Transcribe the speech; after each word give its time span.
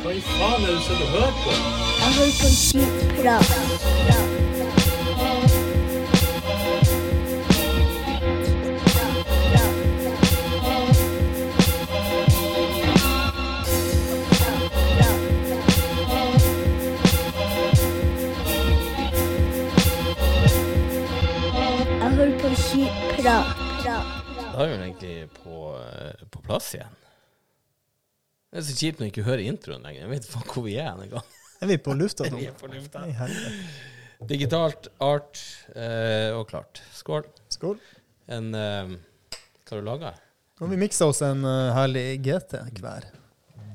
Hva 0.00 0.12
i 0.16 0.20
faen 0.24 0.62
er 0.64 0.66
det 0.66 0.76
du 0.76 0.82
sitter 0.82 1.04
og 1.04 1.10
hører 1.14 1.34
på? 1.44 1.50
Jeg 2.00 2.12
hører 2.16 2.34
på 2.40 2.48
skitprat. 2.56 4.50
Jeg 22.00 22.10
hører 22.16 22.38
på 22.40 22.54
skitprat. 22.54 23.56
Da 23.84 24.64
er 24.64 24.66
vi 24.66 24.74
egentlig 24.74 25.28
på, 25.44 25.76
eh, 25.76 26.26
på 26.30 26.40
plass 26.46 26.74
igjen. 26.74 26.99
Det 28.50 28.58
er 28.58 28.66
så 28.66 28.74
kjipt 28.74 28.98
når 28.98 29.06
jeg 29.06 29.14
ikke 29.14 29.26
hører 29.28 29.44
introen 29.46 29.84
lenger. 29.86 30.02
Jeg 30.02 30.10
vet 30.10 30.24
faen 30.32 30.48
hvor 30.50 30.64
vi 30.66 30.72
er 30.82 30.90
en 30.90 31.12
gang. 31.12 31.36
Er 31.60 31.68
vi 31.70 31.76
på 31.84 31.94
lufta 31.94 32.26
nå? 32.26 32.40
Vi 32.40 32.48
er 32.50 32.56
på 32.58 32.70
lufta. 32.72 33.04
Digitalt, 34.30 34.88
art 35.00 35.38
eh, 35.76 36.34
og 36.34 36.48
klart. 36.50 36.82
Skål. 36.96 37.28
Skål. 37.52 37.78
En 38.32 38.50
eh, 38.56 38.90
Hva 39.30 39.76
har 39.76 39.80
du 39.80 39.86
laga? 39.86 40.12
Nå 40.58 40.66
har 40.66 40.74
vi 40.74 40.80
miksa 40.82 41.06
oss 41.08 41.22
en 41.24 41.40
uh, 41.46 41.70
herlig 41.72 42.18
GT 42.20 42.58
hver. 42.82 43.06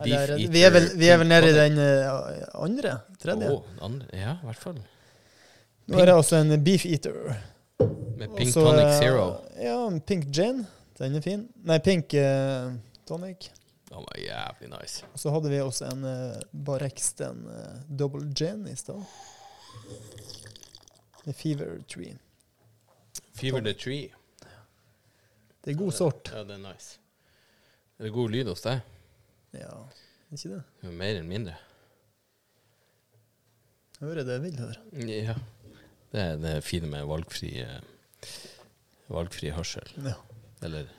Eller, 0.03 0.35
vi, 0.37 0.61
er 0.61 0.73
vel, 0.75 0.89
vi 0.99 1.07
er 1.09 1.17
vel 1.17 1.31
nede 1.31 1.49
i 1.49 1.55
den 1.55 1.79
uh, 1.79 2.43
andre? 2.61 2.99
Tredje? 3.21 3.55
andre, 3.81 4.09
ja, 4.13 4.35
i 4.37 4.49
hvert 4.51 4.61
fall. 4.61 4.77
Nå 5.89 6.03
er 6.03 6.11
det 6.11 6.17
også 6.19 6.43
en 6.43 6.53
Beef 6.61 6.85
Eater. 6.85 7.15
Med 7.79 8.35
Pink 8.35 8.51
Også, 8.51 8.67
Tonic 8.67 8.85
eh, 8.85 8.97
Zero. 8.99 9.25
Ja, 9.57 9.79
en 9.87 9.97
Pink 10.01 10.27
Gin. 10.35 10.61
Den 10.99 11.17
er 11.17 11.25
fin. 11.25 11.47
Nei, 11.65 11.79
Pink 11.85 12.13
uh, 12.19 12.75
Tonic. 13.09 13.49
Den 13.95 14.03
var 14.03 14.17
jævlig 14.19 14.69
nice. 14.73 15.05
Og 15.13 15.19
så 15.19 15.31
hadde 15.31 15.49
vi 15.49 15.61
også 15.63 15.87
en 15.87 16.03
uh, 16.03 16.63
Barexten 16.67 17.45
uh, 17.47 17.77
Double 17.99 18.27
Gin 18.35 18.67
i 18.67 18.75
stad. 18.75 18.99
The 21.23 21.33
Fever 21.33 21.77
Tree. 21.87 22.17
Fever 23.39 23.63
the 23.63 23.73
Tree. 23.73 24.09
Det 25.63 25.71
er 25.71 25.77
god 25.79 25.91
sort. 25.95 26.31
Ja, 26.33 26.43
det 26.43 26.57
er 26.57 26.73
nice. 26.73 26.99
Er 27.99 28.03
det 28.03 28.11
god 28.13 28.29
lyd 28.29 28.51
hos 28.51 28.65
deg? 28.65 28.83
Ja, 29.55 29.71
ikke 30.31 30.51
det? 30.51 30.59
Jo 30.83 30.91
Mer 30.91 31.21
enn 31.21 31.31
mindre? 31.31 31.55
Hører 34.01 34.27
det 34.27 34.35
jeg 34.35 34.43
vil 34.43 34.59
høre. 34.59 35.07
Ja. 35.07 35.37
Det 36.11 36.21
er 36.21 36.35
det 36.43 36.53
fine 36.67 36.91
med 36.91 37.07
valgfri 37.07 37.53
eh, 37.63 37.79
Valgfri 39.07 39.55
hørsel. 39.55 39.87
Ja. 40.03 40.17
Eller 40.67 40.91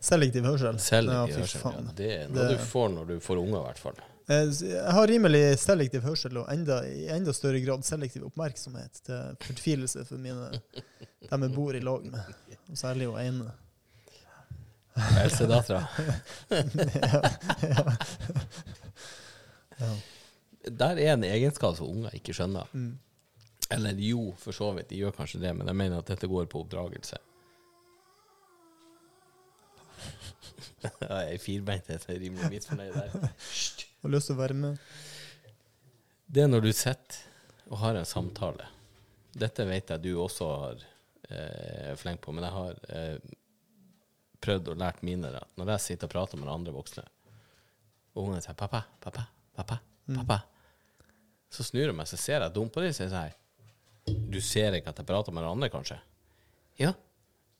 Selektiv 0.00 0.44
hørsel. 0.48 0.78
selektiv 0.80 1.34
ja, 1.36 1.40
hørsel. 1.42 1.60
Ja, 1.64 1.92
det 1.96 2.10
er 2.14 2.28
noe 2.28 2.46
Det- 2.48 2.58
du 2.58 2.64
får 2.64 2.88
når 2.94 3.06
du 3.10 3.20
får 3.20 3.36
unger, 3.42 3.58
i 3.60 3.64
hvert 3.66 3.78
fall. 3.78 3.98
Eh, 4.30 4.46
Jeg 4.70 4.92
har 4.96 5.06
rimelig 5.10 5.42
selektiv 5.58 6.00
hørsel 6.06 6.36
og 6.38 6.48
enda, 6.52 6.80
i 6.86 7.06
enda 7.12 7.32
større 7.32 7.60
grad 7.60 7.82
selektiv 7.84 8.24
oppmerksomhet 8.30 9.00
til 9.04 9.36
fortvilelse 9.44 10.04
for 10.06 10.16
mine 10.16 10.50
dem 11.30 11.42
jeg 11.42 11.52
bor 11.54 11.74
i 11.74 11.80
lag 11.80 12.04
med. 12.04 12.20
Og 12.70 12.76
særlig 12.76 13.06
hun 13.10 13.20
ene. 13.20 13.50
Eldstedattera. 15.20 15.86
Ja. 19.80 19.94
Der 20.76 20.98
er 21.00 21.12
en 21.14 21.24
egenskap 21.24 21.76
som 21.78 21.88
unger 21.88 22.12
ikke 22.16 22.34
skjønner. 22.36 22.66
Mm. 22.76 22.98
Eller 23.72 23.96
jo, 24.02 24.34
for 24.38 24.52
så 24.52 24.72
vidt, 24.76 24.90
de 24.90 24.98
gjør 25.00 25.14
kanskje 25.16 25.40
det, 25.40 25.54
men 25.56 25.66
jeg 25.70 25.76
mener 25.78 25.98
at 26.02 26.10
dette 26.10 26.28
går 26.28 26.44
på 26.52 26.60
oppdragelse. 26.66 27.16
Ja, 30.80 30.90
Jeg 31.20 31.34
er 31.34 31.42
firbeint, 31.42 31.88
jeg 31.88 32.00
er 32.00 32.20
rimelig 32.22 32.50
misfornøyd 32.54 32.94
der. 32.94 33.32
Har 34.00 34.12
lyst 34.14 34.30
til 34.30 34.36
å 34.36 34.40
være 34.40 34.56
med. 34.56 34.78
Det 36.30 36.44
er 36.44 36.48
når 36.48 36.64
du 36.64 36.70
sitter 36.72 37.18
og 37.70 37.82
har 37.82 37.98
en 37.98 38.08
samtale. 38.08 38.68
Dette 39.36 39.66
vet 39.68 39.92
jeg 39.92 40.02
du 40.02 40.14
også 40.22 40.48
har 40.62 40.84
eh, 41.28 41.92
fleng 42.00 42.18
på, 42.22 42.32
men 42.34 42.46
jeg 42.46 42.54
har 42.56 42.80
eh, 42.96 43.34
prøvd 44.42 44.72
å 44.72 44.78
lært 44.80 45.04
mine 45.06 45.30
at 45.36 45.58
når 45.60 45.74
jeg 45.74 45.84
sitter 45.86 46.08
og 46.08 46.14
prater 46.14 46.40
med 46.40 46.50
andre 46.50 46.74
voksne, 46.74 47.04
og 48.14 48.24
ungene 48.24 48.42
sier 48.42 48.56
'pappa, 48.58 48.82
pappa, 49.02 49.26
pappa', 49.54 49.78
pappa, 50.16 50.40
så 51.50 51.66
snur 51.66 51.90
jeg 51.90 51.94
meg, 51.94 52.08
så 52.10 52.18
ser 52.18 52.42
jeg 52.42 52.54
dumt 52.54 52.72
på 52.74 52.82
dem, 52.82 52.90
og 52.90 52.96
sier 52.96 53.12
sånn 53.12 53.36
'du 54.30 54.40
ser 54.40 54.74
ikke 54.74 54.90
at 54.90 54.98
jeg 54.98 55.06
prater 55.06 55.32
med 55.32 55.44
andre, 55.44 55.70
kanskje'? 55.70 56.00
Ja. 56.80 56.94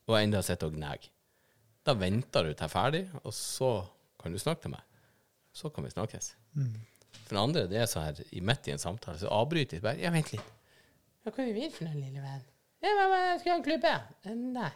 Og 0.08 0.16
enda 0.18 0.42
sitter 0.42 0.66
og 0.66 0.74
gnager. 0.74 1.10
Da 1.86 1.94
venter 1.96 2.44
du 2.44 2.52
til 2.52 2.60
jeg 2.64 2.68
er 2.68 2.72
ferdig, 2.72 3.02
og 3.24 3.32
så 3.34 3.70
kan 4.20 4.32
du 4.34 4.38
snakke 4.40 4.66
til 4.66 4.74
meg. 4.74 4.82
Så 5.56 5.70
kan 5.74 5.84
vi 5.86 5.90
snakkes. 5.92 6.34
For 7.24 7.34
det 7.36 7.42
andre, 7.42 7.66
det 7.70 7.80
er 7.80 7.88
så 7.90 8.04
her, 8.04 8.20
i 8.36 8.42
midt 8.44 8.68
i 8.68 8.74
en 8.74 8.82
samtale, 8.82 9.18
så 9.18 9.30
avbryter 9.32 9.78
jeg 9.78 9.84
bare. 9.86 9.98
Ja, 10.02 10.12
vent 10.14 10.32
litt. 10.34 10.52
Ja, 11.24 11.32
hva 11.32 11.44
er 11.44 11.52
vi 11.56 11.66
for 11.72 11.86
noe, 11.88 11.96
lille 11.96 12.22
venn? 12.24 12.44
Ja, 12.80 12.92
men, 12.96 13.12
jeg 13.32 13.40
skal 13.42 13.52
ha 13.52 13.56
en 13.58 13.66
klubbe? 13.66 13.96
Eh, 14.24 14.36
Nei. 14.56 14.70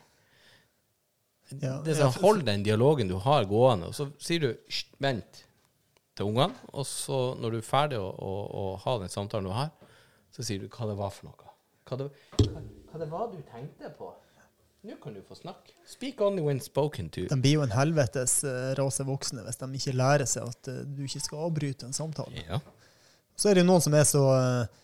Ja, 1.60 1.76
Det 1.84 1.92
er 1.92 1.98
sånn, 2.00 2.18
Hold 2.24 2.44
den 2.48 2.64
dialogen 2.64 3.08
du 3.08 3.16
har 3.20 3.44
gående, 3.48 3.90
og 3.92 3.96
så 3.96 4.08
sier 4.22 4.46
du 4.46 4.76
vent 5.02 5.44
til 6.16 6.30
ungene. 6.30 6.56
Og 6.72 6.86
så, 6.88 7.20
når 7.40 7.56
du 7.56 7.60
er 7.60 7.66
ferdig 7.68 8.00
å, 8.00 8.08
å, 8.08 8.32
å 8.60 8.64
ha 8.84 8.98
den 9.02 9.12
samtalen 9.12 9.48
du 9.50 9.54
har, 9.54 9.72
så 10.34 10.44
sier 10.46 10.64
du 10.64 10.68
hva 10.72 10.88
det 10.90 10.96
var 10.98 11.12
for 11.14 11.28
noe. 11.28 11.52
Hva 11.84 12.00
det, 12.00 12.08
hva, 12.40 12.62
hva 12.90 13.00
det 13.02 13.08
var 13.12 13.28
du 13.32 13.40
tenkte 13.50 13.92
på. 13.98 14.10
Nå 14.84 14.98
kan 15.00 15.14
du 15.16 15.22
få 15.24 15.34
snakke. 15.38 15.72
Speak 15.88 16.20
only 16.20 16.42
when 16.44 16.60
spoken 16.60 17.08
to. 17.08 17.24
De 17.30 17.40
blir 17.40 17.56
jo 17.56 17.64
en 17.64 17.72
helvetes 17.72 18.42
uh, 18.44 18.74
rase 18.76 19.04
voksne 19.08 19.44
hvis 19.46 19.60
de 19.62 19.68
ikke 19.80 19.94
lærer 19.96 20.28
seg 20.28 20.50
at 20.50 20.68
eh, 20.68 20.82
du 20.84 21.06
ikke 21.06 21.22
skal 21.24 21.46
avbryte 21.46 21.88
en 21.88 21.96
samtale. 21.96 22.42
Ja. 22.44 22.60
Så 23.36 23.48
er 23.48 23.56
det 23.56 23.64
jo 23.64 23.70
noen 23.70 23.84
som 23.84 23.96
er 23.96 24.04
så 24.04 24.24
eh, 24.36 24.82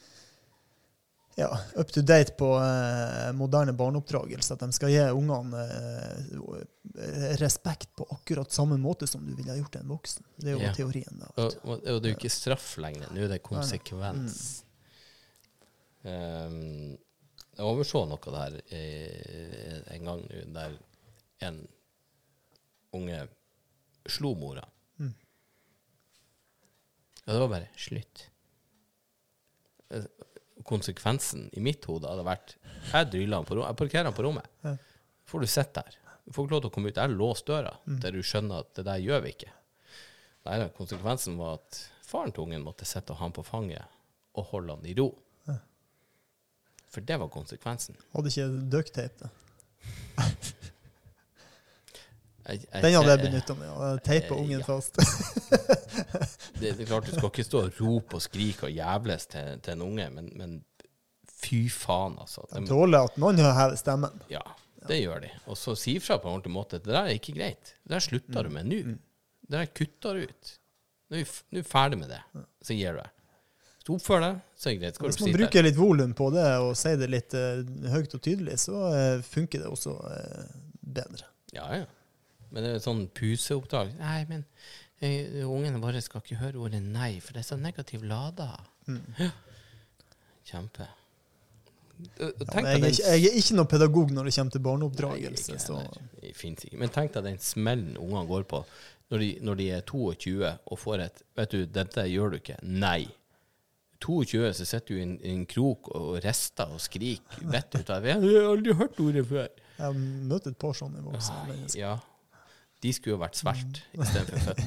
ja, 1.40 1.50
up 1.76 1.92
to 1.92 2.00
date 2.00 2.32
på 2.40 2.48
eh, 2.58 3.32
moderne 3.36 3.72
barneoppdragelse 3.76 4.56
at 4.56 4.64
de 4.64 4.72
skal 4.76 4.92
gi 4.92 5.02
ungene 5.14 5.66
eh, 5.66 7.36
respekt 7.40 7.92
på 7.96 8.08
akkurat 8.16 8.52
samme 8.52 8.80
måte 8.80 9.06
som 9.06 9.22
du 9.26 9.34
ville 9.36 9.52
ha 9.52 9.58
gjort 9.60 9.78
en 9.82 9.92
voksen. 9.92 10.26
Det 10.36 10.50
er 10.50 10.56
jo 10.56 10.64
Ja. 10.64 10.72
teorien. 10.74 11.20
da. 11.20 11.30
Og, 11.36 11.52
du. 11.52 11.60
og, 11.68 11.84
det 11.84 12.10
er 12.10 12.14
jo 12.14 12.18
ikke 12.18 12.32
straff 12.34 12.72
lenger. 12.82 13.12
Nå 13.14 13.24
er 13.24 13.32
det 13.36 13.42
konsekvens. 13.46 14.64
Um, 16.02 16.96
jeg 17.56 17.66
overså 17.66 18.04
noe 18.08 18.32
der 18.36 18.56
eh, 18.72 19.80
en 19.96 20.06
gang 20.08 20.22
nå, 20.28 20.42
der 20.54 20.76
en 21.46 21.60
unge 22.96 23.20
slo 24.10 24.32
mora. 24.38 24.64
Mm. 25.00 25.12
Ja, 27.24 27.32
det 27.34 27.40
var 27.42 27.52
bare 27.52 27.68
slutt. 27.78 28.26
Eh, 29.90 30.06
Konsekvensen 30.66 31.46
i 31.56 31.60
mitt 31.64 31.86
hode 31.88 32.04
hadde 32.10 32.24
vært 32.26 32.50
Jeg 32.92 33.06
dryller 33.12 33.40
han 33.40 33.46
på 33.48 33.56
rommet. 33.56 33.70
Jeg 33.72 33.78
parkerer 33.80 34.08
han 34.10 34.16
på 34.16 34.24
rommet. 34.26 34.50
Ja. 34.64 34.74
får 35.30 35.40
du 35.40 35.46
sitte 35.48 35.80
der. 35.84 35.96
Du 36.26 36.34
får 36.36 36.44
ikke 36.46 36.54
lov 36.54 36.60
til 36.64 36.70
å 36.70 36.74
komme 36.74 36.90
ut. 36.92 37.00
Jeg 37.00 37.14
låser 37.16 37.46
døra, 37.48 37.72
der 38.02 38.12
du 38.14 38.20
skjønner 38.22 38.60
at 38.64 38.74
det 38.76 38.84
der 38.86 39.00
gjør 39.02 39.22
vi 39.24 39.32
ikke. 39.34 39.48
Nei, 40.46 40.58
konsekvensen 40.76 41.38
var 41.40 41.56
at 41.58 41.80
faren 42.06 42.32
til 42.34 42.44
ungen 42.44 42.62
måtte 42.64 42.86
sitte 42.88 43.12
og 43.14 43.20
ha 43.20 43.26
han 43.26 43.34
på 43.36 43.44
fanget 43.46 43.98
og 44.38 44.46
holde 44.52 44.76
han 44.76 44.86
i 44.88 44.94
ro. 44.98 45.08
Ja. 46.90 46.94
For 46.94 47.06
det 47.06 47.20
var 47.22 47.28
konsekvensen. 47.30 47.98
Hadde 48.16 48.32
ikke 48.32 48.46
ducktape, 48.72 49.30
jeg, 52.50 52.64
Den 52.72 52.94
hadde 52.96 53.12
jeg 53.12 53.20
benytta 53.22 53.54
meg 53.54 53.68
av. 53.70 54.00
Teipa 54.02 54.34
eh, 54.34 54.40
ungen 54.40 54.58
ja. 54.58 54.64
fast. 54.66 54.96
det, 56.58 56.72
det 56.72 56.82
er 56.82 56.88
klart 56.88 57.06
du 57.06 57.12
skal 57.14 57.28
ikke 57.30 57.46
stå 57.46 57.62
og 57.66 57.78
rope 57.78 58.18
og 58.18 58.24
skrike 58.24 58.66
og 58.66 58.74
jævles 58.74 59.28
til, 59.30 59.60
til 59.62 59.76
en 59.76 59.84
unge, 59.86 60.08
men, 60.16 60.32
men 60.40 60.56
fy 61.30 61.62
faen, 61.72 62.18
altså. 62.20 62.46
De 62.50 62.64
tåler 62.68 63.06
at 63.06 63.20
noen 63.20 63.38
hever 63.44 63.76
stemmen. 63.78 64.24
ja, 64.32 64.42
det 64.88 64.98
gjør 65.02 65.22
de. 65.26 65.30
Og 65.46 65.60
så 65.60 65.76
si 65.78 65.98
fra 66.02 66.18
på 66.18 66.26
en 66.26 66.40
ordentlig 66.40 66.56
måte. 66.56 66.80
Det 66.82 66.90
der 66.90 67.04
er 67.04 67.20
ikke 67.20 67.36
greit. 67.38 67.76
Det 67.84 67.94
der 67.94 68.04
slutter 68.08 68.48
du 68.48 68.52
med 68.56 68.66
nå. 68.70 68.82
Det 69.46 69.54
der 69.54 69.70
kutter 69.70 70.18
du 70.18 70.26
ut. 70.26 70.52
Nå 71.10 71.22
er 71.22 71.32
vi 71.54 71.64
ferdig 71.66 71.98
med 72.00 72.12
det. 72.12 72.20
Så 72.66 72.74
gir 72.74 72.96
du 72.96 73.02
deg. 73.02 73.16
Oppfører 73.90 74.26
deg, 74.26 74.42
det 74.64 74.74
greit. 74.80 75.00
Hvis 75.02 75.20
man 75.22 75.34
bruker 75.34 75.66
litt 75.66 75.78
volum 75.78 76.12
på 76.16 76.28
det 76.34 76.46
og 76.62 76.74
sier 76.78 76.98
det 77.00 77.08
litt 77.10 77.36
uh, 77.36 77.62
høyt 77.92 78.14
og 78.16 78.22
tydelig, 78.24 78.58
så 78.62 78.84
uh, 78.92 79.24
funker 79.24 79.64
det 79.64 79.70
også 79.70 79.96
uh, 79.98 80.44
bedre. 80.80 81.26
Ja, 81.56 81.66
ja. 81.80 81.88
Men 82.50 82.66
det 82.66 82.76
er 82.76 82.84
sånn 82.84 83.04
puseoppdrag. 83.14 83.92
Nei, 84.00 84.20
men 84.30 84.46
uh, 85.02 85.50
ungene 85.50 85.82
våre 85.82 86.02
skal 86.04 86.24
ikke 86.24 86.40
høre 86.42 86.62
ordet 86.66 86.82
nei, 86.84 87.16
for 87.24 87.36
det 87.36 87.44
er 87.44 87.50
så 87.52 87.60
negativ 87.60 88.06
lada. 88.06 88.52
Ja. 89.20 89.30
Kjempe. 90.50 90.88
Ja, 92.18 92.30
jeg, 92.30 92.64
er 92.64 92.86
ikke, 92.88 93.10
jeg 93.12 93.28
er 93.28 93.36
ikke 93.42 93.56
noen 93.58 93.68
pedagog 93.68 94.12
når 94.14 94.28
det 94.28 94.32
kommer 94.36 94.54
til 94.54 94.62
barneoppdragelse. 94.64 95.58
Nei, 95.74 96.32
ikke. 96.32 96.72
Men 96.80 96.92
tenk 96.94 97.12
deg 97.16 97.26
den 97.28 97.38
smellen 97.44 97.98
ungene 98.00 98.24
går 98.30 98.46
på 98.48 98.62
når 99.10 99.22
de, 99.24 99.30
når 99.44 99.58
de 99.58 99.66
er 99.74 99.86
22 99.86 100.34
og 100.46 100.78
får 100.78 101.04
et 101.06 101.24
Vet 101.40 101.54
du, 101.54 101.64
dette 101.66 102.04
gjør 102.06 102.34
du 102.34 102.38
ikke. 102.40 102.58
Nei. 102.62 103.08
22, 104.00 104.52
så 104.56 104.64
sitter 104.68 104.94
du 104.94 104.98
i 104.98 105.02
en, 105.04 105.16
en 105.32 105.46
krok 105.48 105.90
og 105.96 106.20
rister 106.24 106.70
og 106.72 106.80
skriker 106.82 107.44
rett 107.52 107.74
ut 107.76 107.90
av 107.92 108.06
Jeg 108.08 108.20
har 108.22 108.48
aldri 108.50 108.76
hørt 108.78 109.00
ordet 109.02 109.24
før. 109.28 109.48
Jeg 109.76 109.84
har 109.84 109.94
møtt 110.30 110.46
et 110.50 110.58
par 110.60 110.72
sånne 110.76 111.02
voksne 111.04 111.42
mennesker. 111.48 111.80
Ja. 111.80 111.94
De 112.80 112.92
skulle 112.96 113.16
jo 113.16 113.20
vært 113.20 113.36
svært 113.36 113.82
istedenfor 113.92 114.40
født. 114.48 114.62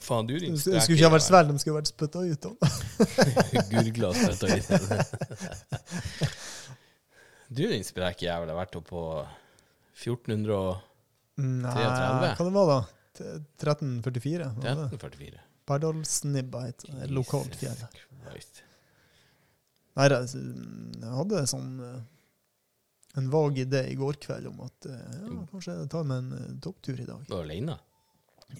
Faen, 0.02 0.28
du 0.28 0.34
Det 0.34 0.42
din 0.46 0.58
skulle 0.58 0.80
ikke 0.80 1.06
ha 1.06 1.12
vært 1.14 1.26
svært, 1.26 1.50
de 1.50 1.60
skulle 1.62 1.78
vært 1.80 1.92
spytta 1.92 2.20
ut. 2.26 2.46
Gurgla 3.72 4.10
Gurgla 4.10 4.10
spytta 4.16 4.46
ut. 4.56 4.66
det. 4.90 6.30
Du 7.52 7.64
din 7.68 7.84
spreke 7.84 8.26
jævel. 8.26 8.50
Har 8.54 8.58
vært 8.62 8.78
oppe 8.80 8.90
på 8.94 9.04
1433? 10.00 10.88
Nei, 11.42 11.74
33. 11.74 12.34
hva 12.38 12.46
det 12.46 12.54
var 12.56 12.68
da? 12.70 12.80
T- 13.18 13.24
1344? 13.60 14.52
var 14.56 14.72
1344. 14.72 15.40
Pardalsnibba 15.66 16.62
het. 16.66 16.86
Et 17.04 17.12
lokalt 17.14 17.56
fjell. 17.60 17.78
Nei, 20.00 20.08
jeg 20.08 21.12
hadde 21.12 21.42
sånn 21.52 21.72
eh, 21.84 22.00
en 23.20 23.28
vag 23.34 23.58
idé 23.66 23.82
i 23.92 23.96
går 24.00 24.16
kveld 24.24 24.48
om 24.54 24.62
at 24.64 24.88
eh, 24.88 25.16
ja, 25.20 25.40
kanskje 25.52 25.76
jeg 25.82 25.90
tar 25.92 26.06
meg 26.08 26.22
en 26.24 26.36
eh, 26.38 26.52
topptur 26.64 27.02
i 27.04 27.08
dag. 27.08 27.26
Du 27.28 27.36
er 27.36 27.44
alene? 27.44 27.76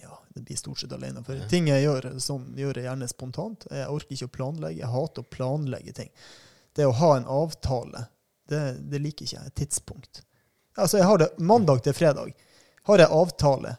Ja, 0.00 0.18
det 0.32 0.44
blir 0.48 0.56
stort 0.60 0.80
sett 0.80 0.92
alene. 0.96 1.22
For 1.24 1.36
Ja. 1.40 1.46
ting 1.48 1.66
jeg 1.68 1.84
gjør, 1.86 2.10
sånn 2.22 2.50
gjør 2.56 2.78
jeg 2.80 2.86
gjerne 2.88 3.08
spontant. 3.10 3.66
Jeg 3.72 3.88
orker 3.92 4.16
ikke 4.16 4.28
å 4.28 4.34
planlegge. 4.36 4.80
Jeg 4.84 4.92
hater 4.92 5.24
å 5.24 5.30
planlegge 5.38 5.92
ting. 5.96 6.12
Det 6.76 6.86
å 6.88 6.94
ha 7.00 7.10
en 7.18 7.26
avtale, 7.28 8.06
det, 8.48 8.60
det 8.92 9.00
liker 9.04 9.26
ikke 9.28 9.40
jeg. 9.42 9.54
Tidspunkt. 9.60 10.22
Altså, 10.80 11.00
jeg 11.00 11.08
har 11.08 11.20
det 11.20 11.30
mandag 11.44 11.82
til 11.84 11.96
fredag. 11.96 12.32
Har 12.88 13.00
jeg 13.04 13.12
avtale 13.12 13.74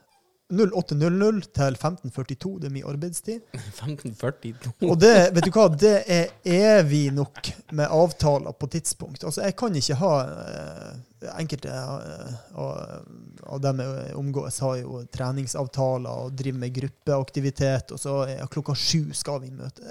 08.00 0.54 1.42
til 1.56 1.78
15.42, 1.80 2.54
det 2.62 2.70
er 2.70 2.76
min 2.76 2.86
arbeidstid. 2.90 3.42
1542. 3.54 4.74
Og 4.90 5.00
det, 5.02 5.14
vet 5.36 5.48
du 5.48 5.52
hva, 5.56 5.68
det 5.72 5.96
er 6.06 6.30
evig 6.44 7.08
nok 7.16 7.50
med 7.74 7.90
avtaler 7.90 8.56
på 8.58 8.70
tidspunkt. 8.76 9.24
Altså, 9.24 9.44
jeg 9.48 9.58
kan 9.60 9.76
ikke 9.82 10.00
ha 10.04 10.14
eh, 10.28 10.94
Enkelte 11.40 11.72
eh, 11.72 12.32
av, 12.60 13.60
dem 13.64 13.80
jeg 13.80 14.16
omgås, 14.20 14.58
har 14.60 14.74
jo 14.82 14.98
treningsavtaler 15.14 16.26
og 16.26 16.34
driver 16.36 16.60
med 16.66 16.74
gruppeaktivitet, 16.76 17.94
og 17.96 18.02
så 18.02 18.16
ja, 18.28 18.48
klokka 18.52 18.76
sju 18.76 19.14
skal 19.16 19.40
vi 19.46 19.54
møte. 19.56 19.86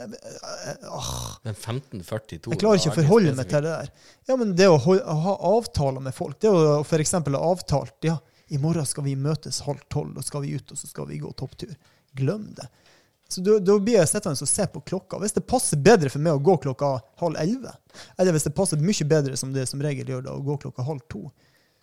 Ah, 0.91 1.38
Men 1.47 1.55
1542 1.56 2.53
jeg 2.53 2.61
klarer 2.61 2.82
ikke 2.82 2.93
å 2.93 2.99
forholde 2.99 3.32
meg 3.38 3.49
til 3.49 3.65
det 3.65 3.73
der. 3.73 3.88
Ja, 4.29 4.37
men 4.43 4.53
det 4.58 4.69
å 4.69 4.76
ha 4.76 5.35
avtaler 5.55 6.05
med 6.05 6.12
folk, 6.17 6.37
det 6.44 6.53
å 6.53 6.82
f.eks. 6.85 7.17
ha 7.17 7.43
avtalt 7.49 8.11
ja, 8.11 8.19
i 8.53 8.59
morgen 8.61 8.87
skal 8.89 9.07
vi 9.07 9.17
møtes 9.17 9.63
halv 9.67 9.81
tolv, 9.93 10.19
og 10.21 10.25
skal 10.27 10.45
vi 10.45 10.55
ut, 10.59 10.73
og 10.75 10.79
så 10.79 10.89
skal 10.91 11.09
vi 11.09 11.21
gå 11.23 11.31
topptur. 11.39 11.73
Glem 12.19 12.51
det. 12.57 12.69
Så 13.33 13.41
da, 13.41 13.57
blir 13.81 13.97
jeg 13.97 14.11
sittende 14.11 14.45
og 14.45 14.51
se 14.51 14.67
på 14.69 14.83
klokka. 14.85 15.17
Hvis 15.23 15.33
det 15.33 15.47
passer 15.49 15.81
bedre 15.81 16.11
for 16.13 16.21
meg 16.21 16.37
å 16.37 16.43
gå 16.45 16.59
klokka 16.67 16.91
halv 17.23 17.39
elleve, 17.41 17.73
eller 18.21 18.37
hvis 18.37 18.45
det 18.45 18.53
passer 18.59 18.83
mye 18.83 19.07
bedre 19.09 19.39
som 19.41 19.55
det 19.55 19.65
som 19.71 19.81
regel 19.81 20.13
gjør 20.13 20.27
da, 20.27 20.35
å 20.37 20.45
gå 20.45 20.59
klokka 20.67 20.85
halv 20.85 21.01
to, 21.13 21.23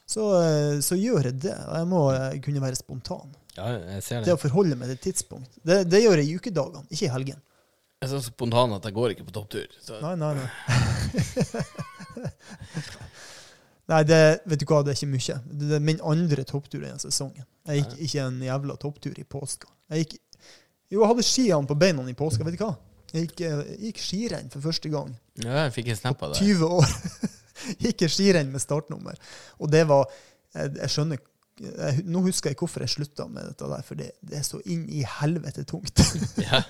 så, 0.10 0.28
eh, 0.44 0.78
så 0.86 0.98
gjør 0.98 1.32
jeg 1.32 1.40
det. 1.48 1.56
Jeg 1.58 1.90
må 1.90 2.04
eh, 2.14 2.38
kunne 2.46 2.62
være 2.62 2.78
spontan. 2.78 3.34
Ja, 3.58 3.72
jeg 3.96 4.06
ser 4.06 4.22
Det 4.22 4.30
det. 4.30 4.38
å 4.38 4.42
forholde 4.42 4.78
meg 4.78 4.94
til 4.94 5.02
tidspunkt. 5.10 5.58
Det, 5.66 5.84
det 5.90 6.04
gjør 6.04 6.22
jeg 6.22 6.30
i 6.30 6.38
ukedagene, 6.38 6.86
ikke 6.90 7.08
i 7.10 7.14
helgen. 7.18 7.42
Jeg 8.00 8.08
er 8.08 8.14
så 8.14 8.22
spontan 8.30 8.78
at 8.78 8.86
jeg 8.88 8.96
går 8.96 9.14
ikke 9.16 9.26
på 9.28 9.34
topptur. 9.36 9.74
Så 9.84 9.98
Nei, 10.06 10.14
nei, 10.22 10.32
nei. 10.38 10.50
nei, 13.90 14.02
det, 14.08 14.20
vet 14.50 14.62
du 14.62 14.68
hva, 14.70 14.82
det 14.86 14.94
er 14.94 15.00
ikke 15.00 15.12
mye. 15.14 15.38
Det 15.62 15.78
er 15.78 15.86
min 15.86 16.04
andre 16.06 16.46
topptur 16.48 16.84
denne 16.84 17.02
sesongen. 17.02 17.46
Jeg 17.70 17.84
gikk 17.84 18.04
ikke 18.08 18.28
en 18.28 18.44
jævla 18.46 18.78
topptur 18.82 19.18
i 19.20 19.26
påska. 19.28 19.72
Jeg 19.94 20.06
gikk, 20.06 20.20
jo, 20.90 21.02
jeg 21.02 21.10
hadde 21.12 21.26
skiene 21.26 21.70
på 21.70 21.78
beina 21.80 22.06
i 22.10 22.18
påska, 22.18 22.46
vet 22.48 22.58
du 22.58 22.64
hva? 22.64 22.76
Jeg 23.10 23.26
gikk, 23.26 23.42
eh, 23.46 23.62
jeg 23.74 23.80
gikk 23.90 24.04
skirenn 24.04 24.52
for 24.54 24.66
første 24.66 24.92
gang. 24.94 25.14
ja, 25.42 25.66
jeg 25.66 25.76
fikk 25.80 25.92
en 25.94 26.00
snap 26.04 26.22
av 26.26 26.36
det. 26.36 26.44
20 26.46 26.78
år. 26.78 26.94
gikk 27.86 28.06
skirenn 28.10 28.54
med 28.54 28.64
startnummer. 28.64 29.18
Og 29.60 29.72
det 29.72 29.86
var 29.90 30.10
Jeg, 30.50 30.72
jeg 30.80 30.90
skjønner 30.90 31.20
jeg, 31.60 32.04
Nå 32.10 32.22
husker 32.26 32.50
jeg 32.50 32.58
hvorfor 32.58 32.82
jeg 32.82 32.90
slutta 32.94 33.28
med 33.30 33.46
dette 33.52 33.68
der, 33.70 33.84
for 33.86 34.00
det, 34.00 34.08
det 34.26 34.40
er 34.40 34.46
så 34.48 34.62
inn 34.72 34.86
i 34.90 35.04
helvete 35.20 35.66
tungt. 35.68 36.02
Ja. 36.48 36.62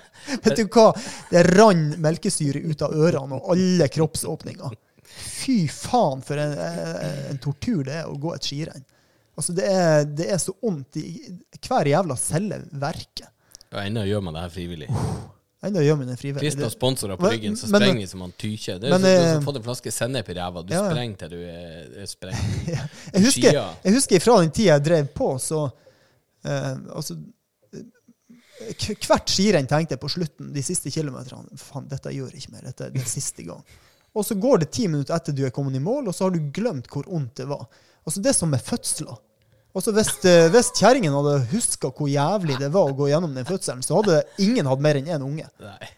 Vet 0.44 0.58
du 0.58 0.66
hva? 0.66 0.90
Det 1.30 1.44
rant 1.46 1.96
melkesyre 2.02 2.60
ut 2.66 2.82
av 2.84 2.92
ørene 2.92 3.38
og 3.38 3.52
alle 3.54 3.86
kroppsåpninger. 3.92 4.74
Fy 5.10 5.64
faen 5.72 6.22
for 6.24 6.38
en, 6.40 6.54
en 7.32 7.40
tortur 7.42 7.82
det 7.88 7.98
er 8.02 8.08
å 8.10 8.16
gå 8.20 8.34
et 8.36 8.46
skirenn. 8.46 8.84
Altså, 9.38 9.54
det 9.56 9.66
er, 9.72 10.04
det 10.04 10.26
er 10.34 10.38
så 10.42 10.52
vondt 10.60 10.98
i 11.00 11.04
Hver 11.64 11.88
jævla 11.88 12.16
celle 12.20 12.62
verker. 12.80 13.30
Og 13.70 13.78
ennå 13.84 14.02
gjør 14.08 14.24
man 14.26 14.34
det 14.36 14.42
her 14.46 14.52
frivillig. 14.54 14.88
Enda 15.60 15.82
gjør 15.84 15.98
man 16.00 16.08
det 16.08 16.16
frivillig. 16.16 16.50
Du 16.56 16.62
har 16.64 16.72
sponsorer 16.72 17.18
på 17.20 17.28
ryggen, 17.30 17.56
så 17.56 17.68
men- 17.68 17.82
sprenger 17.82 18.00
vi 18.00 18.06
som 18.08 18.22
han 18.24 18.32
tykje. 18.32 18.78
Det 18.80 18.88
er 18.88 18.94
men, 18.94 19.00
som 19.00 19.08
du 19.08 19.10
eh, 19.26 19.34
har 19.34 19.42
fått 19.44 19.58
en 19.60 19.66
flaske 19.66 19.92
sennep 19.92 20.30
i 20.32 20.36
ræva. 20.38 20.62
Du 20.64 20.72
Ja, 20.72 20.80
ja. 20.86 20.90
sprenger 20.90 21.20
til 21.20 21.34
du 21.34 21.40
er, 21.44 21.90
er 22.00 22.08
sprengt. 22.08 22.70
Husker, 23.26 23.50
Skia. 23.50 23.66
jeg 23.84 23.94
husker 23.98 24.24
fra 24.24 24.38
den 24.40 24.54
tida 24.56 24.72
jeg 24.78 24.84
drev 24.88 25.10
på, 25.16 25.28
så 25.42 25.60
eh, 26.48 26.72
altså, 26.96 27.18
eh, 27.76 27.84
Hvert 29.06 29.30
skirenn 29.32 29.68
tenkte 29.68 29.96
jeg 29.96 30.00
på 30.02 30.10
slutten, 30.12 30.50
de 30.52 30.62
siste 30.64 30.90
kilometerne 30.92 31.56
Faen, 31.60 31.86
dette 31.92 32.12
gjør 32.12 32.32
jeg 32.34 32.42
ikke 32.42 32.56
mer. 32.56 32.66
Dette 32.70 32.88
er 32.88 32.96
den 32.96 33.06
siste 33.08 33.44
gang. 33.46 33.62
Og 34.14 34.26
så 34.26 34.34
går 34.34 34.64
det 34.64 34.72
ti 34.74 34.88
minutter 34.90 35.14
etter 35.14 35.36
du 35.36 35.44
er 35.46 35.54
kommet 35.54 35.76
i 35.78 35.82
mål, 35.82 36.08
og 36.10 36.16
så 36.16 36.26
har 36.26 36.34
du 36.34 36.50
glemt 36.54 36.88
hvor 36.90 37.06
vondt 37.06 37.36
det 37.42 37.46
var. 37.50 37.66
Altså 38.04 38.22
Det 38.22 38.32
er 38.32 38.38
som 38.38 38.50
med 38.50 38.62
fødsler. 38.64 39.18
Altså 39.70 39.92
Hvis, 39.94 40.16
eh, 40.26 40.48
hvis 40.50 40.72
kjerringen 40.74 41.14
hadde 41.14 41.36
huska 41.52 41.92
hvor 41.94 42.10
jævlig 42.10 42.58
det 42.58 42.72
var 42.74 42.90
å 42.90 42.96
gå 42.96 43.06
gjennom 43.12 43.36
den 43.36 43.46
fødselen, 43.46 43.84
så 43.86 44.00
hadde 44.00 44.24
ingen 44.42 44.66
hatt 44.66 44.82
mer 44.82 44.98
enn 44.98 45.12
én 45.14 45.26
unge. 45.26 45.46
Nei. 45.62 45.90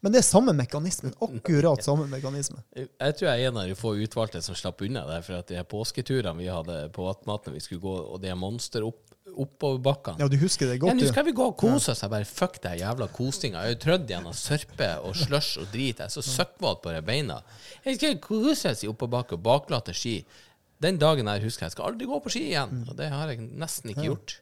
Men 0.00 0.14
det 0.14 0.20
er 0.20 0.28
samme 0.28 0.54
mekanismen. 0.54 1.12
Akkurat 1.20 1.82
samme 1.82 2.06
mekanisme. 2.06 2.60
Jeg 2.76 3.16
tror 3.18 3.28
jeg 3.28 3.42
er 3.42 3.50
en 3.50 3.58
av 3.58 3.66
de 3.66 3.74
få 3.76 3.96
utvalgte 3.98 4.40
som 4.46 4.56
slapp 4.56 4.84
unna 4.86 5.02
det. 5.08 5.18
For 5.26 5.40
at 5.40 5.50
de 5.50 5.64
påsketurene 5.66 6.38
vi 6.38 6.46
hadde 6.46 6.76
på 6.94 7.08
Vatmaten, 7.08 7.56
vi 7.56 7.62
skulle 7.64 7.82
gå, 7.82 7.94
og 8.14 8.22
de 8.22 8.30
er 8.30 8.38
monster 8.38 8.86
opp, 8.86 9.02
oppoverbakkene 9.44 10.22
Ja, 10.22 10.28
du 10.30 10.36
husker 10.40 10.66
det 10.70 10.78
godt, 10.82 10.90
Ja, 10.92 10.96
nå 10.98 11.08
skal 11.12 11.26
vi 11.28 11.32
gå 11.36 11.46
og 11.50 11.56
kose 11.60 11.92
oss. 11.92 12.02
Jeg 12.04 12.10
bare 12.12 12.26
fuck 12.28 12.58
det 12.64 12.74
jævla 12.80 13.08
kosinga. 13.14 13.62
Jeg 13.64 13.72
er 13.72 13.76
jo 13.76 13.80
trødd 13.84 14.08
gjennom 14.12 14.34
sørpe 14.36 14.90
og 15.06 15.16
slush 15.16 15.58
og 15.62 15.70
drit. 15.72 15.98
Jeg 16.02 16.06
er 16.08 16.14
så 16.14 16.22
søkkvåt 16.26 16.82
på 16.84 16.92
de 16.94 17.02
beina. 17.06 17.40
Jeg 17.84 17.98
skal 18.00 18.18
kose 18.24 18.72
oss 18.74 18.84
i 18.84 18.90
oppoverbakke 18.90 19.38
og 19.38 19.42
baklate 19.46 19.94
ski. 19.96 20.16
Den 20.82 20.98
dagen 20.98 21.26
her 21.26 21.42
husker 21.42 21.66
jeg 21.66 21.72
jeg 21.72 21.76
skal 21.78 21.92
aldri 21.92 22.06
gå 22.06 22.18
på 22.22 22.30
ski 22.30 22.44
igjen. 22.52 22.84
Og 22.88 22.96
det 22.98 23.08
har 23.10 23.32
jeg 23.32 23.40
nesten 23.58 23.90
ikke 23.94 24.06
gjort. 24.10 24.36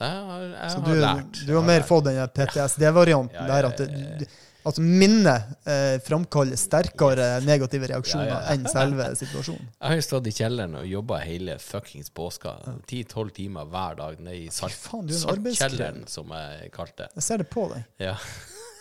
Så 0.00 0.08
jeg 0.08 0.20
har, 0.26 0.44
jeg 0.48 0.70
Så 0.72 0.78
har 0.80 0.86
du, 0.94 1.00
lært. 1.04 1.40
du 1.46 1.50
har 1.58 1.64
mer 1.68 1.82
fått 1.84 2.06
den 2.06 2.20
PTSD-varianten 2.36 3.36
Ja, 3.36 3.48
der 3.50 3.66
at 3.68 3.82
du, 3.84 4.22
altså 4.64 4.84
minnet 4.84 5.50
eh, 5.68 5.98
framkaller 6.06 6.56
sterkere 6.56 7.26
negative 7.44 7.90
reaksjoner 7.92 8.30
Ja, 8.30 8.38
ja. 8.38 8.52
enn 8.54 8.64
selve 8.72 9.10
situasjonen. 9.20 9.66
Jeg 9.76 9.92
har 9.92 9.98
jo 10.00 10.06
stått 10.08 10.30
i 10.30 10.32
kjelleren 10.38 10.78
og 10.80 10.86
jobba 10.88 11.18
hele 11.26 11.58
fuckings 11.60 12.08
påska. 12.16 12.54
Ti-tolv 12.88 13.34
timer 13.36 13.68
hver 13.68 14.00
dag 14.00 14.24
nede 14.24 14.38
i 14.46 14.48
salt, 14.48 14.78
er 15.04 15.20
saltkjelleren, 15.20 16.06
som 16.08 16.32
jeg 16.32 16.72
kalte 16.72 17.04
det. 17.04 17.12
Jeg 17.20 17.28
ser 17.28 17.44
det 17.44 17.50
på 17.52 17.68
deg. 17.74 17.84
Ja. 18.00 18.16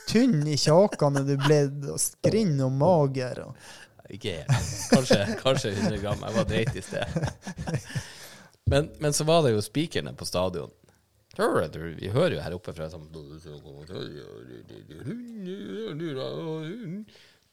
Tynn 0.07 0.39
i 0.47 0.55
kjakene 0.57 1.25
du 1.27 1.35
ble, 1.43 1.59
og 1.91 1.99
skrinn 2.01 2.55
og 2.63 2.71
mager. 2.79 3.43
Og. 3.43 3.75
Ikke 4.09 4.39
helt. 4.39 4.71
Kanskje, 4.95 5.19
kanskje 5.43 5.75
100 5.75 5.99
gram. 6.01 6.23
Jeg 6.29 6.39
var 6.39 6.47
dreit 6.49 6.79
i 6.79 6.87
sted. 6.87 7.19
Men, 8.69 8.85
men 9.01 9.13
så 9.17 9.23
var 9.25 9.41
det 9.41 9.55
jo 9.55 9.61
spikerne 9.65 10.11
på 10.13 10.25
stadion. 10.29 10.69
Vi 11.39 12.09
hører 12.11 12.33
jo 12.35 12.41
her 12.43 12.55
oppe 12.57 12.73
fra 12.75 12.89
sånn 12.91 13.07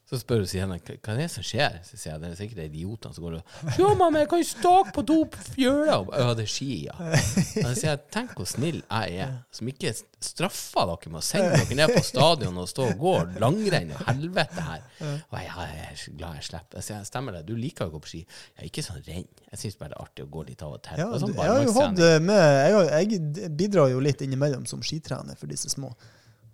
Så 0.06 0.20
spør 0.20 0.44
hun 0.44 0.46
Sienna 0.46 0.76
hva 0.78 0.94
er 1.16 1.16
det 1.18 1.24
som 1.32 1.42
skjer. 1.42 1.80
Så 1.82 1.96
sier 1.98 2.12
jeg 2.12 2.20
det 2.22 2.28
er 2.28 2.36
sikkert 2.38 2.60
idiotene 2.68 3.16
som 3.16 3.24
går 3.26 3.40
og 3.40 3.78
Ja, 3.80 3.88
mamma, 3.98 4.20
jeg 4.22 4.28
kan 4.30 4.38
jo 4.38 4.46
stake 4.46 4.92
på 4.94 5.02
to 5.08 5.16
fjøla. 5.48 5.96
Ja, 6.14 6.28
det 6.38 6.44
er 6.44 6.50
ski, 6.52 6.68
ja. 6.84 6.94
Og 6.94 7.64
så 7.64 7.72
sier 7.72 7.88
jeg 7.90 8.02
tenk 8.14 8.36
hvor 8.38 8.46
snill 8.46 8.78
jeg 8.84 9.16
er, 9.24 9.32
som 9.50 9.70
ikke 9.72 9.90
straffer 10.22 10.86
dere 10.92 11.10
med 11.10 11.18
å 11.18 11.24
sende 11.26 11.58
dere 11.58 11.78
ned 11.80 11.94
på 11.96 12.04
stadion 12.06 12.60
og 12.62 12.68
stå 12.70 12.86
og 12.92 13.02
gå 13.02 13.14
langrenn 13.42 13.90
og 13.96 14.04
helvete 14.06 14.66
her. 14.68 14.84
Og 15.02 15.34
jeg, 15.40 15.50
jeg 15.50 15.88
er 15.88 16.04
glad 16.20 16.38
jeg 16.38 16.46
slipper. 16.52 16.78
Jeg 16.78 16.86
sier 16.92 17.08
stemmer 17.10 17.34
det, 17.40 17.42
du 17.50 17.56
liker 17.58 17.90
å 17.90 17.94
gå 17.96 18.02
på 18.06 18.12
ski. 18.12 18.20
Jeg 18.22 18.62
er 18.62 18.70
ikke 18.70 18.84
sånn 18.86 19.02
renn. 19.08 19.26
Jeg 19.50 19.62
syns 19.64 19.80
bare 19.80 19.90
det 19.90 19.98
er 19.98 20.06
artig 20.06 20.28
å 20.28 20.30
gå 20.36 20.44
litt 20.52 20.62
av 20.62 20.76
og 20.78 20.84
til. 20.86 21.02
Ja, 21.02 21.08
Og 21.10 21.24
sånn 21.24 21.34
jeg 21.34 21.50
har 21.50 21.66
jo 21.66 21.74
hatt 21.80 22.04
eh, 22.12 22.20
med 22.22 22.44
jeg, 22.46 23.18
jeg 23.18 23.50
bidrar 23.58 23.90
jo 23.90 24.06
litt 24.06 24.22
innimellom 24.22 24.70
som 24.70 24.86
skitrener 24.86 25.34
for 25.40 25.50
disse 25.50 25.72
små. 25.74 25.90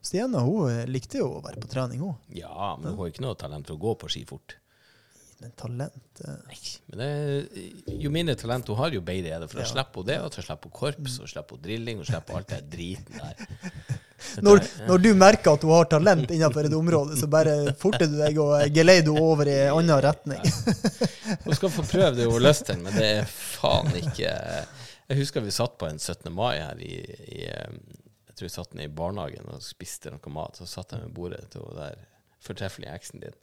Stiana 0.02 0.40
hun 0.42 0.66
eh, 0.73 0.82
likte 0.90 1.21
jo 1.23 1.28
å 1.38 1.42
være 1.44 1.62
på 1.62 1.68
trening, 1.71 2.00
hun. 2.02 2.16
Ja, 2.35 2.73
men 2.80 2.92
hun 2.92 2.99
har 3.04 3.12
ikke 3.12 3.23
noe 3.26 3.38
talent 3.38 3.68
for 3.71 3.78
å 3.78 3.82
gå 3.85 3.94
på 4.02 4.11
ski 4.11 4.25
fort. 4.28 4.56
Men 5.42 5.50
talent 5.59 6.21
eh, 6.23 6.35
Nei, 6.47 6.59
men 6.92 7.00
det, 7.00 7.71
jo 8.02 8.11
mindre 8.14 8.37
talent 8.38 8.68
hun 8.71 8.78
har, 8.78 8.92
jo 8.94 9.00
bedre 9.02 9.32
er 9.37 9.40
det. 9.42 9.49
For 9.50 9.59
da 9.62 9.64
Ja. 9.66 9.71
slipper 9.73 10.02
hun 10.02 10.09
det, 10.11 10.18
og 10.23 10.35
så 10.37 10.44
slipper 10.47 10.71
hun 10.71 10.76
korps, 10.80 11.16
og 11.23 11.30
slipper 11.30 11.59
hun 11.59 11.64
drilling, 11.64 12.02
og 12.02 12.06
slipper 12.11 12.38
alt 12.38 12.50
det 12.52 12.61
driten 12.71 13.18
der. 13.18 13.47
når, 14.47 14.61
når 14.87 15.02
du 15.02 15.09
merker 15.18 15.56
at 15.56 15.64
hun 15.66 15.75
har 15.75 15.88
talent 15.90 16.30
innenfor 16.30 16.68
et 16.68 16.76
område, 16.78 17.16
så 17.18 17.26
bare 17.30 17.56
forter 17.78 18.06
du 18.11 18.14
deg 18.21 18.38
og 18.42 18.54
geleider 18.75 19.11
henne 19.11 19.25
over 19.32 19.50
i 19.50 19.56
en 19.64 19.80
annen 19.80 20.02
retning. 20.06 20.47
Hun 21.47 21.59
skal 21.59 21.75
få 21.75 21.87
prøve 21.90 22.14
det 22.21 22.28
hun 22.28 22.37
har 22.38 22.47
lyst 22.50 22.68
til, 22.71 22.78
men 22.85 22.94
det 22.99 23.09
er 23.23 23.26
faen 23.35 23.90
ikke 23.99 24.30
Jeg 25.11 25.18
husker 25.18 25.42
vi 25.42 25.50
satt 25.54 25.75
på 25.78 25.90
en 25.90 25.99
17. 25.99 26.30
mai 26.32 26.54
her 26.62 26.78
i, 26.87 26.94
i 27.35 27.42
eh, 27.50 27.75
Jeg 28.33 28.39
tror 28.39 28.49
jeg 28.49 28.55
satt 28.57 28.75
ned 28.79 28.89
i 28.89 28.97
barnehagen 28.97 29.49
og 29.53 29.61
spiste 29.65 30.11
noe 30.15 30.33
mat. 30.33 30.57
Så 30.57 30.65
satt 30.71 30.95
jeg 30.97 31.05
ved 31.05 31.12
bordet 31.12 31.45
til 31.53 31.67
hun 31.67 31.77
der 31.77 31.99
fortreffelige 32.43 32.95
eksen 32.97 33.21
din. 33.23 33.35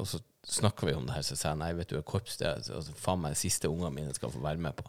Og 0.00 0.08
så 0.08 0.20
snakka 0.48 0.88
vi 0.88 0.94
om 0.96 1.06
det 1.08 1.14
her, 1.16 1.24
så 1.24 1.36
sa 1.36 1.52
jeg 1.52 1.60
nei, 1.62 1.68
vet 1.76 1.92
du, 1.92 1.98
korps 2.04 2.36
det 2.40 2.48
altså, 2.48 2.92
faen 2.96 3.20
meg 3.22 3.36
siste 3.40 3.68
ungene 3.70 3.92
mine 3.94 4.14
skal 4.16 4.32
få 4.32 4.40
være 4.44 4.60
med 4.60 4.76
på. 4.80 4.88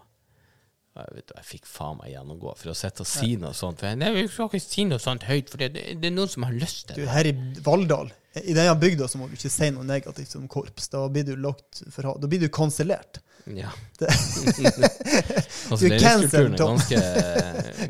Jeg, 0.99 1.13
vet, 1.15 1.27
du, 1.29 1.33
jeg 1.37 1.47
fikk 1.47 1.67
faen 1.69 1.99
meg 2.01 2.09
gjennomgå 2.11 2.55
for 2.59 2.71
å 2.71 2.75
sitte 2.75 3.05
og 3.05 3.07
si 3.07 3.35
noe 3.39 3.53
sånt. 3.55 3.79
For 3.79 3.91
jeg, 3.91 3.99
nei, 4.01 4.09
vi 4.15 4.25
skal 4.31 4.49
ikke 4.49 4.63
si 4.63 4.83
noe 4.89 4.99
sånt 4.99 5.27
høyt, 5.29 5.51
for 5.51 5.61
det, 5.61 5.69
det, 5.77 5.85
det 6.01 6.09
er 6.09 6.15
noen 6.15 6.31
som 6.31 6.43
har 6.47 6.55
lyst 6.55 6.89
Du, 6.89 6.95
til 6.97 7.05
det. 7.05 7.11
her 7.13 7.29
i 7.29 7.33
Valldal, 7.63 8.11
i 8.41 8.55
denne 8.57 8.75
bygda, 8.81 9.07
så 9.11 9.21
må 9.21 9.29
du 9.29 9.37
ikke 9.37 9.51
si 9.53 9.69
noe 9.75 9.87
negativt 9.87 10.35
om 10.39 10.49
korps. 10.51 10.89
Da 10.91 11.05
blir 11.13 11.27
du 11.29 11.35
lagt 11.39 11.83
for 11.93 12.11
Da 12.19 12.31
blir 12.31 12.43
du 12.43 12.49
kansellert. 12.51 13.21
Ja. 13.55 13.71
Det- 13.99 14.09
Kanselleringskulturen 15.69 16.53
er 16.53 16.57
ganske, 16.57 16.99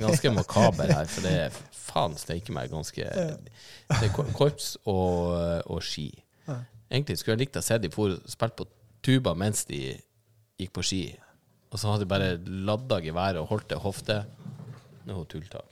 ganske 0.02 0.32
makaber 0.36 0.92
her, 0.94 1.06
for 1.12 1.26
det 1.26 1.34
er 1.46 1.60
faen 1.90 2.16
steike 2.20 2.54
meg 2.56 2.70
ganske 2.72 3.06
Det 3.06 4.10
er 4.10 4.14
korps 4.38 4.74
og, 4.86 5.34
og 5.70 5.82
ski. 5.86 6.10
Egentlig 6.90 7.20
skulle 7.20 7.36
jeg 7.38 7.44
likt 7.48 7.60
å 7.60 7.64
se 7.66 7.78
de 7.82 7.90
for 7.94 8.16
spilt 8.30 8.56
på 8.58 8.66
tuba 9.06 9.36
mens 9.38 9.66
de 9.70 9.82
gikk 10.60 10.72
på 10.76 10.84
ski. 10.86 11.02
Og 11.70 11.78
så 11.78 11.92
hadde 11.92 12.04
de 12.06 12.10
bare 12.10 12.30
ladda 12.66 12.98
geværet 13.06 13.40
og 13.44 13.52
holdt 13.52 13.68
det 13.70 13.78
hofte 13.84 14.20
Nå 15.10 15.24
tulltak. 15.30 15.66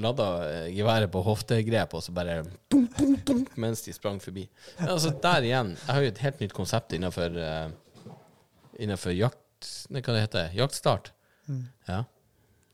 Ladda 0.00 0.26
eh, 0.48 0.66
geværet 0.72 1.10
på 1.12 1.20
hoftegrep, 1.24 1.92
og 1.96 2.02
så 2.04 2.12
bare 2.16 2.38
bum, 2.72 2.86
bum, 2.96 3.14
bum, 3.24 3.42
mens 3.60 3.82
de 3.84 3.92
sprang 3.92 4.16
forbi. 4.20 4.46
Altså 4.80 5.12
Der 5.22 5.44
igjen. 5.44 5.74
Jeg 5.76 5.92
har 5.94 6.00
jo 6.06 6.10
et 6.12 6.20
helt 6.24 6.40
nytt 6.40 6.54
konsept 6.56 6.92
innenfor 6.96 7.36
eh, 7.40 7.68
Innenfor 8.78 9.14
jakt... 9.16 9.38
Hva 9.88 10.00
det 10.02 10.20
heter 10.26 10.50
Jaktstart. 10.58 11.12
Ja. 11.88 12.04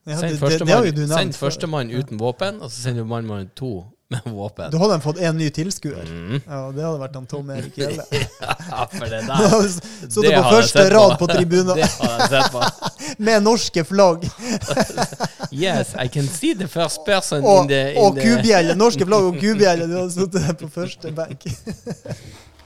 Ja, 0.08 0.16
Send 0.16 0.22
det, 0.22 0.28
det, 0.28 0.34
det 0.34 0.40
førstemann 0.40 0.86
jo 0.86 0.92
du 0.96 1.00
nevnt. 1.04 1.12
send 1.14 1.34
før. 1.36 1.46
førstemann 1.46 1.90
uten 1.92 2.18
våpen, 2.18 2.60
og 2.64 2.70
så 2.72 2.86
sender 2.86 3.04
du 3.04 3.10
mann 3.10 3.50
to 3.54 3.84
med 4.10 4.24
våpen. 4.24 4.72
Da 4.72 4.78
hadde 4.80 4.96
de 4.96 5.02
fått 5.04 5.20
én 5.22 5.36
ny 5.38 5.50
tilskuer. 5.54 6.02
Mm. 6.08 6.40
Ja, 6.40 6.60
det 6.74 6.82
hadde 6.82 6.98
vært 6.98 7.14
han 7.14 7.26
Tom 7.30 7.50
Erik 7.54 7.76
Gjelle. 7.78 8.06
Ja, 8.70 8.86
for 8.90 9.06
det 9.06 9.20
der 9.28 9.50
hadde 9.52 9.68
Sittet 9.70 10.24
det 10.24 10.32
på 10.34 10.42
første 10.50 10.84
rad 10.90 11.14
på 11.20 11.28
tribunen 11.30 11.76
Det 11.78 11.86
har 11.86 12.16
jeg 12.16 12.28
sett 12.32 12.52
på. 12.54 12.64
med 13.18 13.42
norske 13.44 13.84
flagg 13.84 14.26
Yes, 15.50 15.94
I 15.98 16.08
can 16.08 16.26
see 16.26 16.54
the 16.54 16.66
first 16.70 17.04
person 17.06 17.44
og, 17.44 17.62
in 17.64 17.68
the, 17.70 17.80
in 17.92 18.02
og 18.02 18.16
the 18.18 18.26
kubjelle. 18.26 18.74
Norske 18.78 19.06
flagg 19.06 19.30
og 19.30 19.38
kubjelle. 19.42 19.86
Du 19.90 19.96
hadde 20.00 20.14
sittet 20.14 20.58
på 20.64 20.70
første 20.74 21.12
benk. 21.14 21.46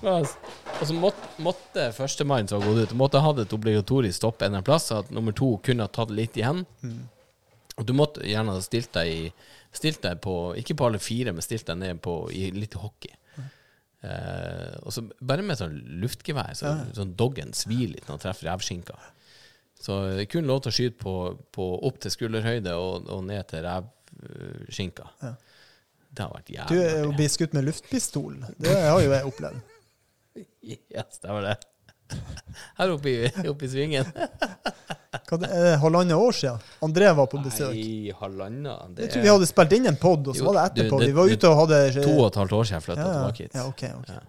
Og 0.05 0.85
så 0.89 0.95
måtte, 0.97 1.33
måtte 1.43 1.89
førstemann 1.97 2.49
som 2.51 2.61
har 2.61 2.71
gått 2.71 2.93
ut, 2.93 2.97
måtte 2.99 3.23
ha 3.25 3.33
et 3.41 3.57
obligatorisk 3.57 4.19
stopp 4.19 4.43
en 4.45 4.61
plass, 4.67 4.91
så 4.91 5.03
at 5.03 5.11
nummer 5.15 5.35
to 5.37 5.55
kunne 5.65 5.87
ha 5.87 5.93
tatt 5.93 6.13
litt 6.15 6.37
igjen. 6.39 6.65
Mm. 6.85 7.03
Og 7.79 7.87
du 7.89 7.95
måtte 7.97 8.25
gjerne 8.27 8.55
ha 8.55 8.65
stilt 8.65 8.93
deg 8.97 9.13
i 9.13 9.21
Stilt 9.75 10.05
deg 10.05 10.21
på, 10.23 10.55
ikke 10.55 10.77
på 10.79 10.87
alle 10.87 11.01
fire, 11.03 11.33
men 11.35 11.43
stilt 11.43 11.67
deg 11.67 11.81
ned 11.81 11.99
på 11.99 12.13
i 12.31 12.45
litt 12.55 12.77
hockey. 12.79 13.11
Eh, 14.05 14.75
og 14.85 14.93
så 14.93 15.03
bare 15.25 15.43
med 15.43 15.59
sånn 15.59 15.75
luftgevær, 16.03 16.53
så, 16.55 16.77
sånn 16.95 17.15
doggen 17.19 17.55
svir 17.57 17.89
litt 17.95 18.05
når 18.05 18.13
han 18.13 18.23
treffer 18.23 18.51
revskinka. 18.51 18.95
Så 19.81 19.97
det 20.13 20.27
er 20.27 20.31
kun 20.31 20.47
lov 20.49 20.63
til 20.63 20.71
å 20.71 20.77
skyte 20.77 21.01
på, 21.01 21.15
på 21.57 21.69
opp 21.89 21.99
til 22.05 22.15
skulderhøyde 22.15 22.77
og, 22.79 23.09
og 23.11 23.25
ned 23.27 23.49
til 23.51 23.65
revskinka. 23.67 25.09
Ja. 25.25 25.35
Det 26.15 26.23
har 26.23 26.35
vært 26.37 26.51
jævlig 26.55 26.77
Du 26.77 26.85
er 26.85 27.01
jo 27.03 27.15
blitt 27.19 27.35
skutt 27.35 27.57
med 27.57 27.67
luftpistol. 27.67 28.37
Det 28.63 28.75
har 28.79 29.01
jo 29.03 29.11
jeg 29.11 29.31
opplevd. 29.33 29.74
Ja, 30.95 31.05
stemmer 31.11 31.43
det. 31.43 31.57
Her 32.79 32.91
oppe 32.95 33.11
i, 33.11 33.49
oppe 33.49 33.67
i 33.67 33.69
svingen. 33.69 34.09
Hva 35.25 35.39
det, 35.41 35.49
er 35.55 35.77
halvannet 35.81 36.19
år 36.19 36.35
siden? 36.37 36.65
André 36.85 37.11
var 37.17 37.29
på 37.31 37.41
besøk. 37.43 37.71
Nei, 37.73 38.13
halvannet 38.19 38.99
Jeg 39.01 39.13
tror 39.13 39.25
vi 39.25 39.31
hadde 39.31 39.49
spilt 39.49 39.75
inn 39.77 39.89
en 39.91 39.99
pod, 40.01 40.27
og 40.31 40.37
så 40.37 40.47
var 40.49 40.59
det 40.75 40.85
du, 40.85 40.91
du, 40.91 41.07
Vi 41.07 41.15
var 41.17 41.31
ute 41.31 41.51
og 41.51 41.61
hadde 41.63 41.81
To 42.01 42.17
og 42.19 42.27
et 42.29 42.39
halvt 42.43 42.57
år 42.59 42.69
siden 42.69 42.81
jeg 42.81 42.87
flytta 42.89 43.07
ja, 43.07 43.15
tilbake 43.15 43.47
hit. 43.47 43.57
Ja, 43.57 43.65
ok, 43.71 43.85
okay. 44.03 44.19
Ja. 44.19 44.21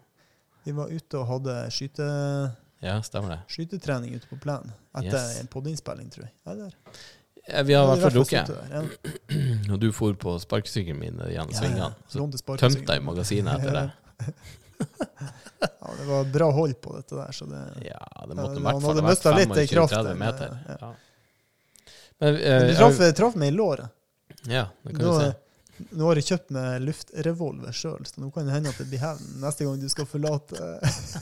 Vi 0.65 0.73
var 0.77 0.93
ute 0.93 1.19
og 1.21 1.27
hadde 1.29 1.57
skyte, 1.73 2.07
Ja, 2.85 2.95
stemmer 3.05 3.35
det. 3.35 3.39
skytetrening 3.53 4.15
ute 4.15 4.29
på 4.29 4.39
plenen 4.41 4.73
etter 4.97 5.19
Yes. 5.19 5.39
en 5.41 5.49
podinnspilling, 5.51 6.09
tror 6.13 6.27
jeg. 6.27 6.33
Eller? 6.53 6.77
Ja, 7.45 7.61
Vi 7.61 7.73
har 7.73 7.83
i 7.83 7.87
hvert 7.91 8.05
fall 8.05 8.15
drukket. 8.15 8.53
Og 9.73 9.79
du 9.81 9.91
for 9.93 10.13
på 10.17 10.37
sparkesykkelen 10.41 11.01
min 11.01 11.25
gjennom 11.29 11.53
svingene. 11.53 11.91
Så 12.09 12.25
tømte 12.61 12.97
jeg 12.97 13.05
magasinet 13.05 13.59
etter 13.59 13.81
det. 13.81 14.35
Ja, 15.65 15.91
det 15.99 16.05
var 16.09 16.23
bra 16.33 16.49
hold 16.51 16.75
på 16.81 16.95
dette 16.97 17.15
der, 17.15 17.31
så 17.33 17.45
det 17.49 17.61
Ja, 17.87 18.01
det 18.27 18.35
måtte 18.37 18.59
i 18.59 18.63
han 18.65 18.83
hadde 18.83 19.03
mista 19.05 19.31
litt 19.37 19.55
i 19.57 19.67
kraft 19.71 19.93
25-30 19.93 20.19
meter. 20.19 20.57
ja. 20.69 20.75
Ja. 20.81 20.93
Men, 22.19 22.33
Men 22.39 22.67
Du 22.69 22.75
traff, 22.79 22.99
traff 23.17 23.35
meg 23.35 23.49
i 23.53 23.55
låret. 23.55 23.89
Ja, 24.47 24.67
det 24.83 24.93
kan 24.95 25.01
Nå, 25.05 25.13
du 25.13 25.19
se. 25.25 25.87
nå 25.99 26.05
har 26.07 26.15
jeg 26.21 26.27
kjøpt 26.29 26.51
meg 26.55 26.81
luftrevolver 26.85 27.73
sjøl, 27.75 28.05
så 28.07 28.21
nå 28.23 28.29
kan 28.35 28.45
det 28.47 28.53
hende 28.55 28.71
at 28.71 28.77
det 28.79 28.85
blir 28.91 29.01
hevn 29.01 29.25
neste 29.41 29.65
gang 29.67 29.79
du 29.81 29.89
skal 29.91 30.07
forlate 30.07 30.69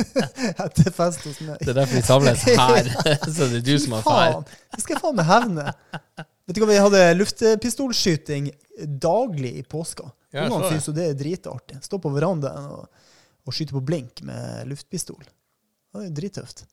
etter 0.68 0.92
fest 0.94 1.24
hos 1.26 1.40
meg. 1.48 1.58
Det 1.64 1.72
er 1.74 1.80
derfor 1.80 1.98
vi 1.98 2.04
samles 2.06 2.44
her. 2.62 2.92
Så 3.38 3.48
det 3.50 3.62
er 3.64 3.66
du 3.66 3.74
som 3.82 3.96
har 3.98 4.06
feil. 4.06 4.44
Det 4.76 4.84
skal 4.86 4.98
Jeg 4.98 5.04
faen 5.06 5.18
meg 5.22 5.30
hevne. 5.32 5.66
Vet 6.44 6.58
du 6.58 6.62
hva, 6.62 6.70
Vi 6.74 6.82
hadde 6.84 7.02
luftpistolskyting 7.22 8.52
daglig 9.02 9.56
i 9.62 9.64
påska. 9.64 10.12
Ja, 10.34 10.46
Ungene 10.50 10.70
syns 10.74 10.88
jo 10.90 10.94
det 10.98 11.08
er 11.12 11.18
dritartig. 11.18 11.80
Stå 11.86 11.98
på 12.02 12.10
verandaen 12.14 12.70
og, 12.74 12.86
og 13.44 13.56
skyte 13.56 13.76
på 13.76 13.84
blink 13.84 14.22
med 14.26 14.68
luftpistol. 14.70 15.24
Det 15.24 16.02
er 16.02 16.08
jo 16.08 16.16
drittøft. 16.18 16.66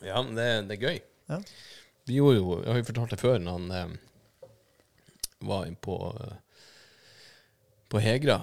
Ja, 0.00 0.22
men 0.22 0.34
det, 0.36 0.46
det 0.68 0.76
er 0.76 0.84
gøy. 0.86 1.00
Ja. 1.30 1.40
Vi 2.08 2.16
gjorde 2.16 2.38
jo, 2.38 2.54
jeg 2.62 2.72
har 2.72 2.80
jo 2.80 2.88
fortalt 2.88 3.12
det 3.14 3.20
før, 3.20 3.38
når 3.42 3.58
han 3.58 3.74
eh, 3.76 4.48
var 5.50 5.68
på, 5.84 5.96
eh, 6.20 6.64
på 7.92 8.02
Hegra 8.02 8.40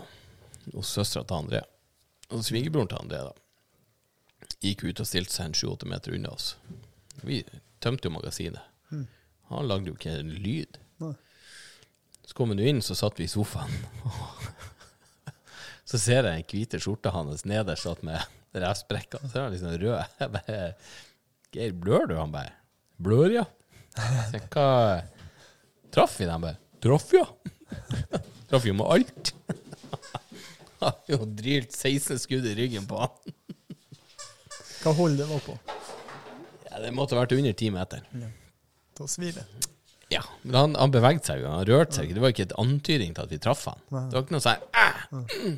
hos 0.73 0.93
søstera 0.93 1.25
til 1.25 1.39
André. 1.41 1.61
Og 2.29 2.45
svigerbroren 2.45 2.91
til 2.91 3.01
André 3.01 3.21
da, 3.29 3.33
gikk 4.63 4.85
ut 4.87 5.01
og 5.03 5.09
stilte 5.09 5.33
seg 5.33 5.49
en 5.49 5.57
7-8 5.57 5.89
meter 5.89 6.17
unna 6.17 6.33
oss. 6.35 6.55
Vi 7.23 7.41
tømte 7.83 8.09
jo 8.09 8.15
magasinet. 8.17 8.61
Han 9.47 9.67
lagde 9.67 9.91
jo 9.91 9.95
ikke 9.95 10.17
en 10.19 10.33
lyd. 10.43 10.79
Nei. 11.01 11.13
Så 12.27 12.35
kom 12.35 12.51
han 12.51 12.59
jo 12.59 12.67
inn, 12.67 12.83
så 12.83 12.97
satt 12.99 13.19
vi 13.19 13.27
i 13.27 13.31
sofaen. 13.31 13.71
så 15.88 16.00
ser 16.01 16.25
jeg 16.27 16.27
den 16.27 16.48
hvite 16.51 16.79
skjorta 16.84 17.13
hans 17.15 17.46
nederst 17.48 17.88
satt 17.88 18.01
med 18.06 18.20
revsprekker. 18.63 19.24
Så 19.24 19.39
er 19.39 19.46
han 19.46 19.53
liksom 19.56 19.75
rød. 19.79 20.01
Jeg 20.22 20.34
bare 20.34 20.62
Geir, 21.56 21.72
blør 21.79 22.10
du? 22.10 22.17
Han 22.20 22.34
bare 22.34 22.51
Blør, 23.00 23.29
ja. 23.32 23.44
Så 23.96 24.41
hva 24.51 24.65
Traff 25.94 26.17
vi 26.20 26.27
dem 26.27 26.44
bare? 26.44 26.58
Traff, 26.84 27.08
ja. 27.15 27.24
Traff 28.50 28.65
jo 28.67 28.74
med 28.77 28.89
alt. 28.94 29.32
Har 30.82 30.98
jo 31.10 31.22
drylt 31.25 31.74
16 31.74 32.20
skudd 32.22 32.46
i 32.46 32.53
ryggen 32.58 32.86
på 32.89 33.00
han. 33.01 33.38
Hva 34.84 34.94
hold 35.00 35.17
det 35.17 35.25
var 35.29 35.41
på? 35.46 35.56
Ja, 36.67 36.82
det 36.84 36.91
måtte 36.94 37.15
ha 37.17 37.24
vært 37.24 37.34
under 37.38 37.56
ti 37.58 37.72
meter. 37.74 38.03
Da 38.98 39.08
svir 39.10 39.34
det. 39.39 39.46
Ja, 40.13 40.22
men 40.44 40.56
han, 40.56 40.75
han 40.79 40.94
beveget 40.94 41.27
seg 41.27 41.41
jo, 41.41 41.50
han 41.51 41.65
rørte 41.67 41.98
seg 41.98 42.08
ikke. 42.08 42.17
Det 42.20 42.24
var 42.24 42.36
ikke 42.36 42.46
et 42.50 42.58
antydning 42.62 43.15
til 43.17 43.25
at 43.25 43.34
vi 43.34 43.39
traff 43.44 43.65
han. 43.72 43.82
Det 43.89 44.13
var 44.20 44.24
ikke 44.24 44.38
noe 44.38 44.46
sånn 44.46 44.70
«Æ!» 44.77 45.58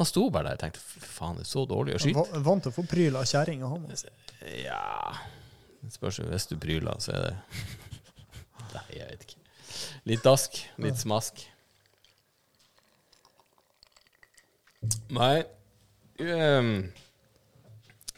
Han 0.00 0.06
sto 0.08 0.24
bare 0.34 0.48
der 0.50 0.56
og 0.58 0.62
tenkte 0.64 0.80
"Fy 0.82 1.00
faen, 1.06 1.36
det 1.38 1.44
er 1.46 1.50
så 1.52 1.62
dårlig 1.70 1.94
å 1.94 2.00
skyte. 2.02 2.24
Han 2.32 2.42
Vant 2.42 2.64
til 2.66 2.72
å 2.72 2.74
få 2.74 2.82
pryl 2.90 3.16
av 3.16 3.24
kjerringa, 3.30 3.68
han. 3.70 3.84
altså. 3.90 4.08
Ja 4.42 5.14
Det 5.84 5.92
spørs 5.94 6.18
hvis 6.24 6.46
du 6.50 6.56
pryler, 6.58 6.98
så 6.98 7.12
er 7.14 7.26
det 7.28 7.34
Nei, 8.74 8.84
jeg 8.96 9.08
vet 9.12 9.26
ikke. 9.28 9.40
Litt 10.10 10.22
dask, 10.24 10.56
litt 10.82 10.98
smask. 10.98 11.44
Nei 15.14 15.44
um, 16.20 16.70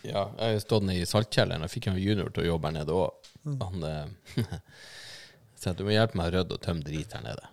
Ja, 0.06 0.22
jeg 0.38 0.56
har 0.56 0.60
stått 0.62 0.86
nede 0.86 1.02
i 1.02 1.08
saltkjelleren. 1.08 1.64
Jeg 1.66 1.74
fikk 1.76 1.88
en 1.90 1.98
junior 2.00 2.30
til 2.30 2.44
å 2.44 2.50
jobbe 2.54 2.70
her 2.70 2.76
nede 2.78 2.94
òg. 2.94 3.30
Han 3.62 3.84
eh, 3.86 4.46
sa 5.60 5.72
du 5.74 5.84
må 5.86 5.94
hjelpe 5.94 6.18
meg 6.18 6.30
å 6.30 6.34
rydde 6.38 6.56
og 6.56 6.62
tømme 6.64 6.86
drit 6.86 7.12
her 7.14 7.24
nede. 7.26 7.48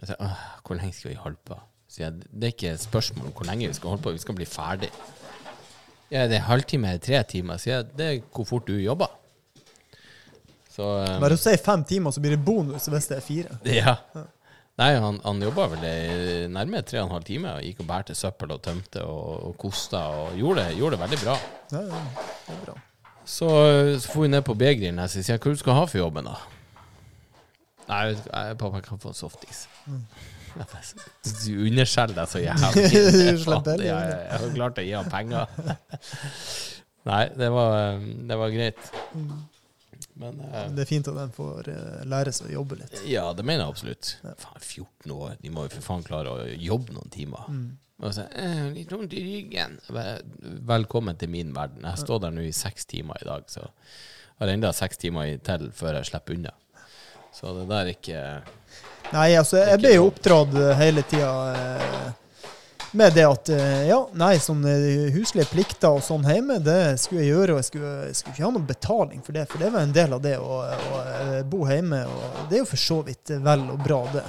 Jeg 0.00 0.12
sa 0.12 0.30
hvor 0.64 0.78
lenge 0.78 0.94
skal 0.96 1.12
vi 1.12 1.18
holde 1.20 1.42
på? 1.50 1.58
Så 1.90 2.04
jeg, 2.04 2.20
det 2.30 2.46
er 2.46 2.52
ikke 2.54 2.74
et 2.76 2.82
spørsmål 2.84 3.30
om 3.30 3.32
hvor 3.34 3.48
lenge 3.48 3.66
vi 3.66 3.74
skal 3.74 3.90
holde 3.94 4.04
på, 4.04 4.12
vi 4.14 4.22
skal 4.22 4.36
bli 4.38 4.46
ferdig. 4.46 4.90
Ja, 6.10 6.24
det 6.30 6.38
er 6.38 6.46
halvtime 6.46 6.88
eller 6.92 7.02
tre 7.02 7.22
timer, 7.26 7.58
sier 7.62 7.80
jeg. 7.80 7.88
Det 7.98 8.06
er 8.06 8.20
hvor 8.34 8.46
fort 8.46 8.68
du 8.70 8.76
jobber. 8.78 9.10
Så 10.70 10.86
um, 10.86 11.16
Bare 11.22 11.34
å 11.34 11.40
si 11.40 11.52
fem 11.58 11.82
timer, 11.86 12.14
så 12.14 12.22
blir 12.22 12.36
det 12.36 12.44
bonus 12.46 12.86
hvis 12.90 13.08
det 13.10 13.18
er 13.18 13.24
fire. 13.26 13.58
Ja. 13.80 13.96
Nei, 14.80 14.94
han, 14.96 15.18
han 15.26 15.42
jobba 15.44 15.66
vel 15.74 15.82
nærmere 16.54 16.80
tre 16.88 17.02
og 17.02 17.10
en 17.10 17.16
halv 17.18 17.26
time. 17.28 17.50
Og 17.58 17.66
gikk 17.66 17.82
og 17.82 17.88
bærte 17.90 18.14
søppel 18.16 18.54
og 18.54 18.62
tømte 18.64 19.02
og, 19.04 19.42
og 19.50 19.56
kosta 19.60 20.00
og 20.22 20.38
gjorde, 20.40 20.62
det- 20.70 20.78
gjorde 20.78 20.96
det 20.96 21.02
veldig 21.02 21.18
bra. 21.20 21.34
Ja, 21.74 21.82
ja, 21.90 21.98
det 22.46 22.54
er 22.54 22.62
bra. 22.64 22.76
Så, 23.28 23.50
så 24.00 24.14
får 24.14 24.24
vi 24.24 24.30
ned 24.32 24.46
på 24.46 24.54
B-grillen 24.56 25.02
og 25.04 25.10
sier 25.12 25.36
hva 25.36 25.52
du 25.52 25.60
skal 25.60 25.76
ha 25.76 25.82
for 25.90 26.00
jobben, 26.00 26.30
da? 26.30 26.38
Nei, 27.90 28.00
jeg- 28.14 28.56
pappa, 28.62 28.80
kan 28.86 29.02
få 29.02 29.12
en 29.12 29.18
softis. 29.20 29.66
Jeg 29.84 29.98
bare, 30.00 30.39
Du 30.54 31.52
underskjeller 31.66 32.16
deg 32.16 32.30
så 32.30 32.42
jævlig. 32.42 32.84
Slipper 33.44 33.84
Ja, 33.84 34.00
jeg, 34.08 34.18
jeg 34.26 34.42
har 34.42 34.54
klart 34.56 34.80
å 34.80 34.84
gi 34.84 34.92
ham 34.96 35.10
penger. 35.12 35.56
Nei, 37.10 37.22
det 37.36 37.48
var, 37.54 38.00
det 38.30 38.38
var 38.40 38.52
greit. 38.52 38.90
Men 40.20 40.40
uh, 40.44 40.66
Det 40.76 40.84
er 40.84 40.88
fint 40.88 41.08
at 41.08 41.16
de 41.16 41.26
får 41.32 41.70
uh, 41.72 42.00
lære 42.08 42.32
seg 42.36 42.50
å 42.50 42.56
jobbe 42.58 42.80
litt. 42.82 42.98
ja, 43.08 43.24
det 43.36 43.44
mener 43.46 43.64
jeg 43.64 43.74
absolutt. 43.74 44.10
Faen, 44.42 44.60
14 44.60 45.14
år, 45.16 45.38
de 45.40 45.52
må 45.54 45.64
jo 45.66 45.74
for 45.78 45.86
faen 45.92 46.04
klare 46.06 46.34
å 46.34 46.48
jobbe 46.50 46.96
noen 46.96 47.12
timer. 47.14 47.48
Og 48.00 48.14
så, 48.16 48.24
eh, 48.32 48.66
litt 48.72 48.92
vondt 48.92 49.12
i 49.12 49.20
ryggen. 49.24 49.76
Velkommen 50.68 51.18
til 51.20 51.28
min 51.32 51.52
verden. 51.56 51.84
Jeg 51.84 52.00
står 52.00 52.22
der 52.24 52.32
nå 52.32 52.46
i 52.48 52.54
seks 52.56 52.88
timer 52.88 53.20
i 53.20 53.28
dag, 53.28 53.44
så 53.52 53.66
jeg 53.66 54.46
har 54.46 54.52
enda 54.54 54.70
seks 54.72 55.00
timer 55.02 55.34
til 55.44 55.66
før 55.76 55.98
jeg 55.98 56.08
slipper 56.08 56.38
unna. 56.38 56.54
Så 57.36 57.52
det 57.58 57.66
der 57.68 57.82
er 57.82 57.92
ikke 57.92 58.22
Nei, 59.10 59.34
altså, 59.34 59.58
jeg 59.58 59.80
ble 59.82 59.96
jo 59.96 60.06
oppdratt 60.06 60.54
eh, 60.54 60.72
hele 60.78 61.02
tida 61.10 61.30
eh, 61.50 62.10
med 62.92 63.14
det 63.14 63.24
at 63.26 63.50
eh, 63.54 63.88
ja, 63.88 63.98
nei, 64.18 64.36
sånne 64.42 64.74
huslige 65.14 65.50
plikter 65.50 65.98
og 65.98 66.04
sånn 66.06 66.26
hjemme, 66.26 66.60
det 66.62 66.96
skulle 67.02 67.24
jeg 67.24 67.34
gjøre, 67.34 67.54
og 67.54 67.60
jeg 67.60 67.68
skulle, 67.68 67.92
jeg 68.08 68.16
skulle 68.18 68.36
ikke 68.36 68.46
ha 68.46 68.52
noen 68.54 68.70
betaling 68.70 69.26
for 69.26 69.36
det, 69.36 69.44
for 69.50 69.62
det 69.62 69.72
var 69.74 69.86
en 69.86 69.94
del 69.94 70.16
av 70.16 70.22
det 70.24 70.36
å, 70.38 70.62
å 70.62 71.02
bo 71.50 71.66
hjemme, 71.70 72.04
og 72.06 72.40
det 72.50 72.58
er 72.58 72.64
jo 72.64 72.70
for 72.70 72.84
så 72.86 73.00
vidt 73.06 73.34
vel 73.42 73.66
og 73.74 73.84
bra, 73.84 74.00
det. 74.14 74.24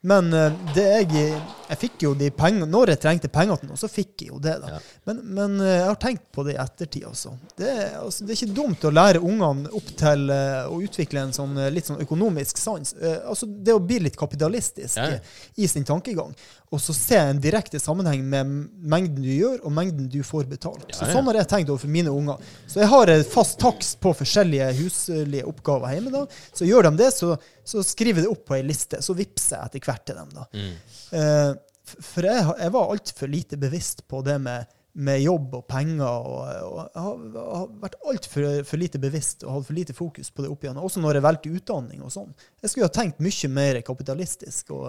Men 0.00 0.32
eh, 0.32 0.52
det 0.74 0.86
jeg, 0.86 1.34
jeg 1.70 1.78
fikk 1.78 2.02
jo 2.02 2.10
de 2.18 2.28
pengene 2.34 2.66
Når 2.70 2.90
jeg 2.94 3.00
trengte 3.04 3.28
penger 3.32 3.60
til 3.60 3.70
noe, 3.70 3.78
så 3.78 3.88
fikk 3.90 4.24
jeg 4.24 4.32
jo 4.32 4.38
det. 4.42 4.56
da. 4.62 4.72
Ja. 4.74 4.78
Men, 5.06 5.20
men 5.36 5.56
eh, 5.62 5.76
jeg 5.76 5.86
har 5.86 5.98
tenkt 6.02 6.24
på 6.34 6.44
det 6.46 6.56
i 6.56 6.60
ettertid, 6.62 7.04
altså. 7.06 7.34
Det, 7.58 7.70
altså. 8.00 8.26
det 8.26 8.34
er 8.34 8.40
ikke 8.40 8.56
dumt 8.58 8.86
å 8.88 8.92
lære 8.94 9.22
ungene 9.22 9.70
opp 9.78 9.92
til 10.00 10.32
eh, 10.34 10.64
å 10.66 10.80
utvikle 10.82 11.22
en 11.28 11.34
sånn 11.36 11.54
eh, 11.62 11.70
litt 11.74 11.86
sånn 11.90 12.02
økonomisk 12.02 12.58
sans. 12.60 12.94
Altså 13.00 13.46
Det 13.48 13.76
å 13.76 13.82
bli 13.82 14.00
litt 14.08 14.18
kapitalistisk 14.18 14.98
Ja. 14.98 15.20
i 15.56 15.68
sin 15.70 15.86
tankegang. 15.86 16.34
Og 16.70 16.78
så 16.82 16.94
se 16.94 17.18
en 17.18 17.40
direkte 17.42 17.80
sammenheng 17.82 18.22
med 18.30 18.50
mengden 18.92 19.22
du 19.24 19.30
gjør, 19.30 19.56
og 19.66 19.72
mengden 19.74 20.10
du 20.10 20.20
får 20.26 20.46
betalt. 20.50 20.84
Ja, 20.90 20.98
Så. 21.00 21.08
Sånn 21.14 21.26
har 21.30 21.38
jeg 21.40 21.48
tenkt 21.50 21.70
overfor 21.72 21.90
mine 21.90 22.12
unger. 22.14 22.38
Så 22.70 22.82
jeg 22.82 22.90
har 22.92 23.10
fast 23.30 23.58
takst 23.62 23.98
på 24.02 24.12
forskjellige 24.14 24.68
huslige 24.78 25.46
oppgaver 25.50 25.96
hjemme. 25.96 26.12
da. 26.14 26.26
Så 26.54 26.68
gjør 26.68 26.90
de 26.90 26.92
det, 27.02 27.10
så, 27.16 27.32
så 27.66 27.82
skriver 27.86 28.22
jeg 28.22 28.28
det 28.28 28.34
opp 28.34 28.44
på 28.46 28.58
ei 28.58 28.62
liste. 28.66 29.00
Så 29.02 29.16
vippser 29.18 29.56
jeg 29.58 29.70
etter 29.70 29.86
hvert 29.88 30.06
til 30.06 30.20
dem. 30.20 30.30
da. 30.36 30.46
mm. 30.54 30.72
Eh, 31.10 31.50
for 31.98 32.28
jeg, 32.28 32.44
jeg 32.60 32.74
var 32.74 32.92
altfor 32.94 33.30
lite 33.30 33.58
bevisst 33.60 34.04
på 34.08 34.22
det 34.26 34.36
med, 34.42 34.70
med 34.92 35.22
jobb 35.22 35.56
og 35.60 35.66
penger. 35.70 36.06
Og, 36.06 36.38
og 36.68 36.78
jeg 36.82 37.04
har, 37.06 37.18
har 37.56 37.66
vært 37.82 37.98
altfor 38.12 38.48
for 38.68 38.82
lite 38.82 39.02
bevisst 39.02 39.44
og 39.46 39.58
hatt 39.58 39.68
for 39.68 39.78
lite 39.78 39.96
fokus 39.96 40.30
på 40.30 40.44
det 40.44 40.52
opp 40.52 40.64
igjen. 40.66 40.80
Også 40.80 41.02
når 41.02 41.18
jeg 41.18 41.26
valgte 41.28 41.52
utdanning 41.60 42.06
og 42.06 42.14
sånn. 42.14 42.32
Jeg 42.62 42.72
skulle 42.72 42.88
ha 42.90 42.94
tenkt 43.00 43.22
mye 43.24 43.52
mer 43.56 43.82
kapitalistisk. 43.86 44.74
og 44.78 44.88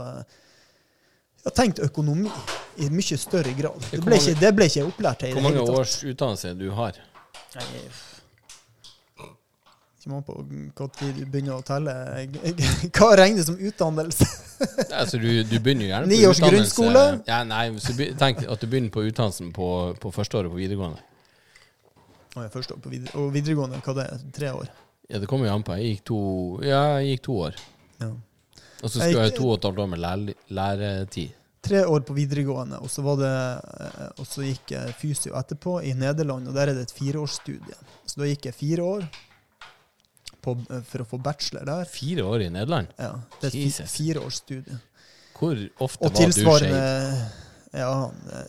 jeg 1.41 1.49
har 1.49 1.57
tenkt 1.57 1.79
økonomi 1.81 2.29
i 2.77 2.87
mye 2.93 3.17
større 3.17 3.53
grad. 3.57 3.89
Det 3.89 4.03
ble 4.05 4.21
ikke, 4.21 4.37
det 4.37 4.55
ble 4.57 4.69
ikke 4.69 4.83
opplært 4.85 5.23
til. 5.23 5.31
i 5.31 5.33
Hvor 5.33 5.41
det 5.41 5.49
mange 5.49 5.79
års 5.79 5.95
utdannelse 6.05 6.53
du 6.59 6.67
har? 6.77 6.99
Nei, 7.55 7.65
Kommer 10.01 10.17
an 10.17 10.23
på 10.25 10.33
når 10.33 11.13
du 11.13 11.25
begynner 11.29 11.59
å 11.59 11.61
telle. 11.65 11.93
Hva 12.97 13.09
regnes 13.19 13.45
som 13.45 13.59
utdannelse? 13.59 14.25
Altså, 14.97 15.19
du, 15.21 15.27
du 15.45 15.55
begynner 15.61 15.85
jo 15.85 15.89
gjerne 15.91 16.07
på 16.07 16.09
Ni 16.09 16.19
års 16.25 16.39
utdannelse- 16.39 16.55
grunnskole? 16.55 17.03
Ja, 17.27 17.43
nei, 17.45 17.63
så 17.81 17.93
be, 17.97 18.07
tenk 18.17 18.41
at 18.49 18.63
du 18.63 18.67
begynner 18.71 18.93
på 18.93 19.03
utdannelsen 19.05 19.51
på, 19.53 19.67
på 20.01 20.11
første 20.15 20.39
året 20.41 20.53
på 20.53 20.57
videregående. 20.57 21.01
Å, 22.31 22.45
jeg 22.47 22.51
forstår, 22.53 22.79
på 22.81 22.89
videre, 22.93 23.13
og 23.19 23.29
videregående, 23.35 23.81
hva 23.85 23.95
det 23.99 24.07
er? 24.09 24.25
Tre 24.39 24.51
år? 24.63 24.73
Ja, 25.11 25.19
det 25.21 25.29
kommer 25.29 25.49
jo 25.49 25.53
an 25.59 25.65
på. 25.67 25.77
Jeg 25.77 25.95
gikk 25.95 26.03
to, 26.09 26.19
ja, 26.65 26.81
jeg 27.01 27.15
gikk 27.17 27.25
to 27.27 27.37
år. 27.45 27.61
Ja. 28.01 28.11
Og 28.81 28.87
så 28.89 28.95
skulle 28.97 29.21
jeg 29.21 29.33
ha 29.33 29.37
to 29.37 29.49
og 29.51 29.57
et 29.59 29.65
halvt 29.69 29.81
år 29.83 29.89
med 29.91 30.03
læretid. 30.57 31.33
tre 31.61 31.81
år 31.85 32.01
på 32.07 32.13
videregående, 32.17 32.79
og 32.81 32.89
så, 32.89 33.03
var 33.05 33.19
det, 33.21 33.33
eh, 33.85 34.07
og 34.17 34.25
så 34.25 34.41
gikk 34.47 34.71
jeg 34.73 34.95
fysio 34.97 35.35
etterpå 35.37 35.75
i 35.85 35.91
Nederland, 35.93 36.47
og 36.49 36.55
der 36.57 36.71
er 36.71 36.79
det 36.79 36.87
et 36.87 36.95
fireårsstudie. 36.97 37.77
Så 38.09 38.17
da 38.23 38.29
gikk 38.31 38.47
jeg 38.49 38.57
fire 38.57 38.87
år 38.95 39.05
på, 40.41 40.55
for 40.89 41.03
å 41.03 41.07
få 41.07 41.19
bachelor 41.21 41.67
der. 41.67 41.85
Fire 41.89 42.25
år 42.27 42.47
i 42.47 42.49
Nederland? 42.53 42.91
Ja, 42.97 43.13
det 43.41 43.51
er 43.51 43.57
et 43.67 43.93
fireårsstudie. 43.93 44.79
Hvor 45.37 45.57
ofte 45.81 46.05
Og 46.05 46.13
var 46.13 46.27
du 46.27 46.35
skeiv? 46.37 46.73
ja, 47.73 47.93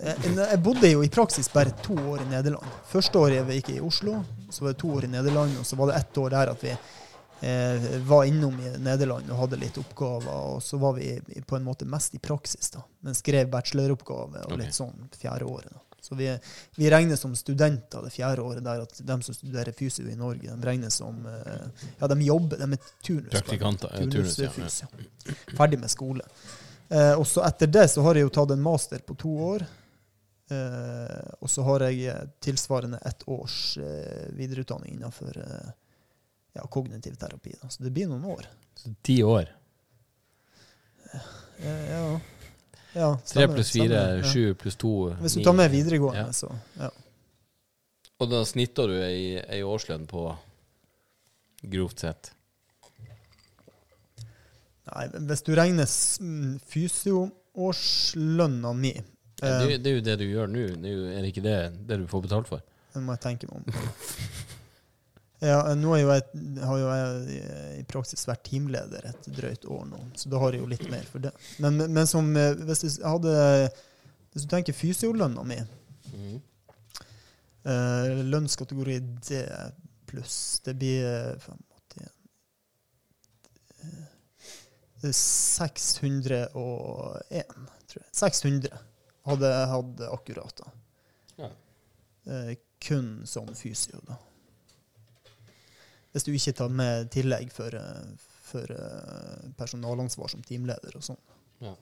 jeg, 0.02 0.32
jeg 0.36 0.58
bodde 0.64 0.90
jo 0.90 1.04
i 1.06 1.08
praksis 1.12 1.48
bare 1.52 1.72
to 1.84 1.94
år 1.94 2.24
i 2.24 2.30
Nederland. 2.32 2.74
Første 2.90 3.20
året 3.20 3.38
jeg 3.40 3.62
gikk 3.62 3.70
i 3.76 3.84
Oslo, 3.84 4.18
så 4.52 4.66
var 4.66 4.74
det 4.74 4.80
to 4.82 4.90
år 4.96 5.06
i 5.08 5.12
Nederland, 5.14 5.54
og 5.60 5.68
så 5.68 5.78
var 5.80 5.92
det 5.92 6.00
ett 6.02 6.18
år 6.20 6.34
der 6.34 6.52
at 6.52 6.64
vi 6.66 6.72
eh, 6.74 7.86
var 8.08 8.26
innom 8.28 8.58
i 8.60 8.74
Nederland 8.82 9.30
og 9.32 9.44
hadde 9.44 9.60
litt 9.62 9.78
oppgaver, 9.80 10.28
og 10.56 10.60
så 10.62 10.80
var 10.82 10.98
vi 10.98 11.14
på 11.46 11.56
en 11.56 11.64
måte 11.64 11.88
mest 11.88 12.14
i 12.18 12.20
praksis, 12.22 12.74
da. 12.74 12.84
Men 13.06 13.16
skrev 13.16 13.48
bacheloroppgave 13.54 14.44
og 14.48 14.52
litt 14.58 14.66
litt 14.68 14.76
sånn 14.76 15.08
fjerde 15.16 15.48
året. 15.48 15.72
da. 15.72 15.91
Så 16.02 16.16
vi, 16.18 16.26
vi 16.76 16.90
regnes 16.90 17.20
som 17.22 17.34
studenter 17.38 18.02
det 18.02 18.10
fjerde 18.10 18.42
året 18.42 18.64
der, 18.66 18.82
at 18.82 18.96
de 19.06 19.16
som 19.22 19.36
studerer 19.36 19.72
fysio 19.76 20.08
i 20.10 20.16
Norge, 20.18 20.50
de 20.50 20.66
regnes 20.66 20.96
som 20.98 21.20
eh, 21.30 21.84
Ja, 22.00 22.08
de 22.10 22.16
jobber, 22.26 22.58
de 22.58 22.74
er 22.74 22.88
turnus. 23.06 23.30
Praktikanter, 23.30 23.92
ja, 23.94 24.08
turnus, 24.10 24.38
ja, 24.42 24.50
ja. 24.58 25.36
Ferdig 25.54 25.78
med 25.78 25.92
skole. 25.92 26.26
Eh, 26.88 27.14
og 27.14 27.22
så 27.30 27.44
etter 27.46 27.70
det 27.70 27.86
så 27.94 28.02
har 28.02 28.18
jeg 28.18 28.26
jo 28.26 28.34
tatt 28.34 28.50
en 28.56 28.64
master 28.64 29.04
på 29.06 29.14
to 29.22 29.36
år. 29.52 29.64
Eh, 30.50 31.30
og 31.38 31.50
så 31.50 31.62
har 31.70 31.86
jeg 31.86 32.34
tilsvarende 32.42 32.98
ett 33.08 33.22
års 33.30 33.78
eh, 33.78 34.26
videreutdanning 34.34 34.98
innenfor 34.98 35.38
eh, 35.38 35.70
ja, 36.58 36.66
kognitiv 36.66 37.14
terapi. 37.14 37.54
Da. 37.62 37.70
Så 37.70 37.86
det 37.86 37.94
blir 37.94 38.10
noen 38.10 38.26
år. 38.34 38.50
Så 38.74 38.92
Ti 39.06 39.22
år. 39.22 39.48
Eh, 41.12 41.90
ja. 41.90 42.06
Ja 42.94 43.14
Tre 43.26 43.46
pluss 43.48 43.70
fire, 43.72 44.00
sju 44.28 44.52
pluss 44.60 44.76
to 44.76 44.90
Hvis 45.20 45.34
du 45.38 45.42
tar 45.46 45.52
med 45.56 45.70
videregående, 45.72 46.26
Ja. 46.26 46.32
så 46.32 46.50
ja. 46.78 46.90
Og 48.20 48.28
da 48.30 48.42
snitter 48.46 48.86
du 48.86 48.92
ei, 49.02 49.38
ei 49.48 49.62
årslønn 49.66 50.04
på 50.06 50.26
grovt 51.72 51.98
sett. 52.04 52.30
Nei, 54.92 55.06
hvis 55.30 55.42
du 55.46 55.52
regner 55.58 55.86
mm, 56.20 56.58
fysioårslønna 56.68 58.70
mi 58.78 58.92
Ja, 58.94 59.02
eh, 59.48 59.58
det, 59.58 59.66
jo- 59.72 59.78
det 59.82 59.88
er 59.90 59.94
jo 59.96 60.02
det 60.06 60.16
du 60.20 60.24
gjør 60.28 60.46
nå. 60.52 60.62
Det 60.82 60.88
er, 60.90 60.94
jo, 60.94 61.00
er 61.10 61.20
det 61.22 61.28
ikke 61.32 61.46
det, 61.48 61.58
det 61.88 61.96
du 62.02 62.06
får 62.10 62.20
betalt 62.28 62.48
for? 62.50 62.60
Det 62.94 63.00
må 63.02 63.10
jeg 63.16 63.20
tenke 63.24 63.44
meg 63.50 63.56
om. 63.58 63.64
Ja, 65.42 65.58
nå 65.74 65.96
jo 65.98 66.06
jeg, 66.12 66.22
har 66.62 66.78
jo 66.78 66.90
jeg 66.94 67.78
i 67.80 67.84
praksis 67.90 68.28
vært 68.28 68.44
teamleder 68.46 69.08
et 69.10 69.24
drøyt 69.34 69.64
år 69.66 69.88
nå, 69.90 69.98
så 70.14 70.30
da 70.30 70.38
har 70.38 70.54
jeg 70.54 70.62
jo 70.62 70.68
litt 70.70 70.84
mer 70.92 71.02
for 71.10 71.24
det. 71.24 71.32
Men, 71.62 71.80
men 71.90 72.06
som 72.06 72.28
eh, 72.38 72.54
hvis 72.62 72.84
du 72.84 73.02
hadde 73.02 73.32
Hvis 74.32 74.46
du 74.46 74.48
tenker 74.52 74.76
fysiolønna 74.76 75.42
mi, 75.44 75.58
mm. 76.12 76.36
eh, 77.68 78.22
lønnskategori 78.30 79.00
D 79.26 79.42
pluss, 80.08 80.62
det 80.64 80.76
blir 80.78 81.04
eh, 81.10 81.34
85 81.42 81.58
eh, 83.82 84.08
det 85.02 85.10
er 85.10 85.18
601, 85.18 86.50
tror 87.90 87.98
jeg. 87.98 88.10
600 88.14 88.82
hadde 89.26 89.50
jeg 89.50 89.70
hatt 89.72 90.02
akkurat 90.06 90.60
da. 90.62 90.68
Ja. 91.40 91.48
Eh, 92.30 92.52
kun 92.86 93.26
som 93.26 93.50
fysio, 93.58 93.98
da. 94.06 94.16
Hvis 96.12 96.24
du 96.26 96.32
ikke 96.34 96.52
tar 96.58 96.68
med 96.68 97.10
tillegg 97.14 97.52
for, 97.52 97.72
eh, 97.74 98.28
for 98.44 98.68
eh, 98.74 99.46
personalansvar 99.56 100.28
som 100.28 100.42
teamleder 100.44 100.96
og 100.98 101.02
sånn. 101.06 101.20
Ja. 101.64 101.72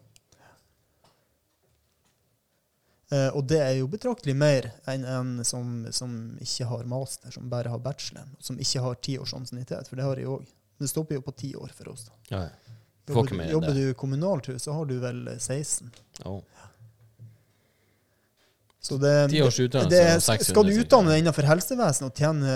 Uh, 3.11 3.27
og 3.35 3.43
det 3.51 3.59
er 3.59 3.73
jo 3.81 3.89
betraktelig 3.91 4.37
mer 4.39 4.69
enn 4.91 5.03
en 5.11 5.31
som, 5.45 5.81
som 5.91 6.13
ikke 6.39 6.69
har 6.71 6.85
master, 6.87 7.33
som 7.35 7.49
bare 7.51 7.73
har 7.73 7.81
bachelor, 7.83 8.29
som 8.39 8.59
ikke 8.63 8.83
har 8.85 8.95
ti 9.03 9.17
års 9.19 9.33
ansiennitet, 9.35 9.89
for 9.91 9.99
det 9.99 10.05
har 10.07 10.21
jeg 10.23 10.29
òg. 10.31 10.45
Det 10.79 10.87
stopper 10.89 11.19
jo 11.19 11.25
på 11.27 11.35
ti 11.43 11.51
år 11.59 11.73
for 11.75 11.91
oss. 11.91 12.05
da. 12.07 12.15
Ja, 12.31 12.43
ja. 12.47 12.77
Jobber, 13.11 13.33
du- 13.35 13.51
jobber 13.51 13.75
du 13.75 13.95
kommunalt, 13.99 14.47
så 14.63 14.73
har 14.77 14.87
du 14.87 14.95
vel 15.03 15.25
eh, 15.33 15.39
16. 15.43 15.91
Å. 16.31 16.37
Så 18.81 18.97
det, 18.97 19.11
det, 19.29 19.41
det, 19.93 20.07
skal 20.25 20.65
du 20.65 20.73
utdanne 20.73 21.13
deg 21.13 21.21
innenfor 21.21 21.45
helsevesenet 21.45 22.07
og 22.09 22.17
tjene 22.17 22.55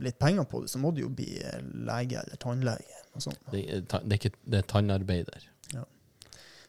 litt 0.00 0.16
penger 0.16 0.46
på 0.48 0.62
det, 0.62 0.70
så 0.72 0.80
må 0.80 0.94
du 0.96 1.02
jo 1.02 1.10
bli 1.12 1.34
lege 1.84 2.22
eller 2.22 2.40
tannlege. 2.40 3.02
Det, 3.52 3.60
er 3.60 3.82
det 3.84 4.16
ikke 4.16 4.30
det 4.48 4.62
er 4.62 4.68
tannarbeider. 4.70 5.44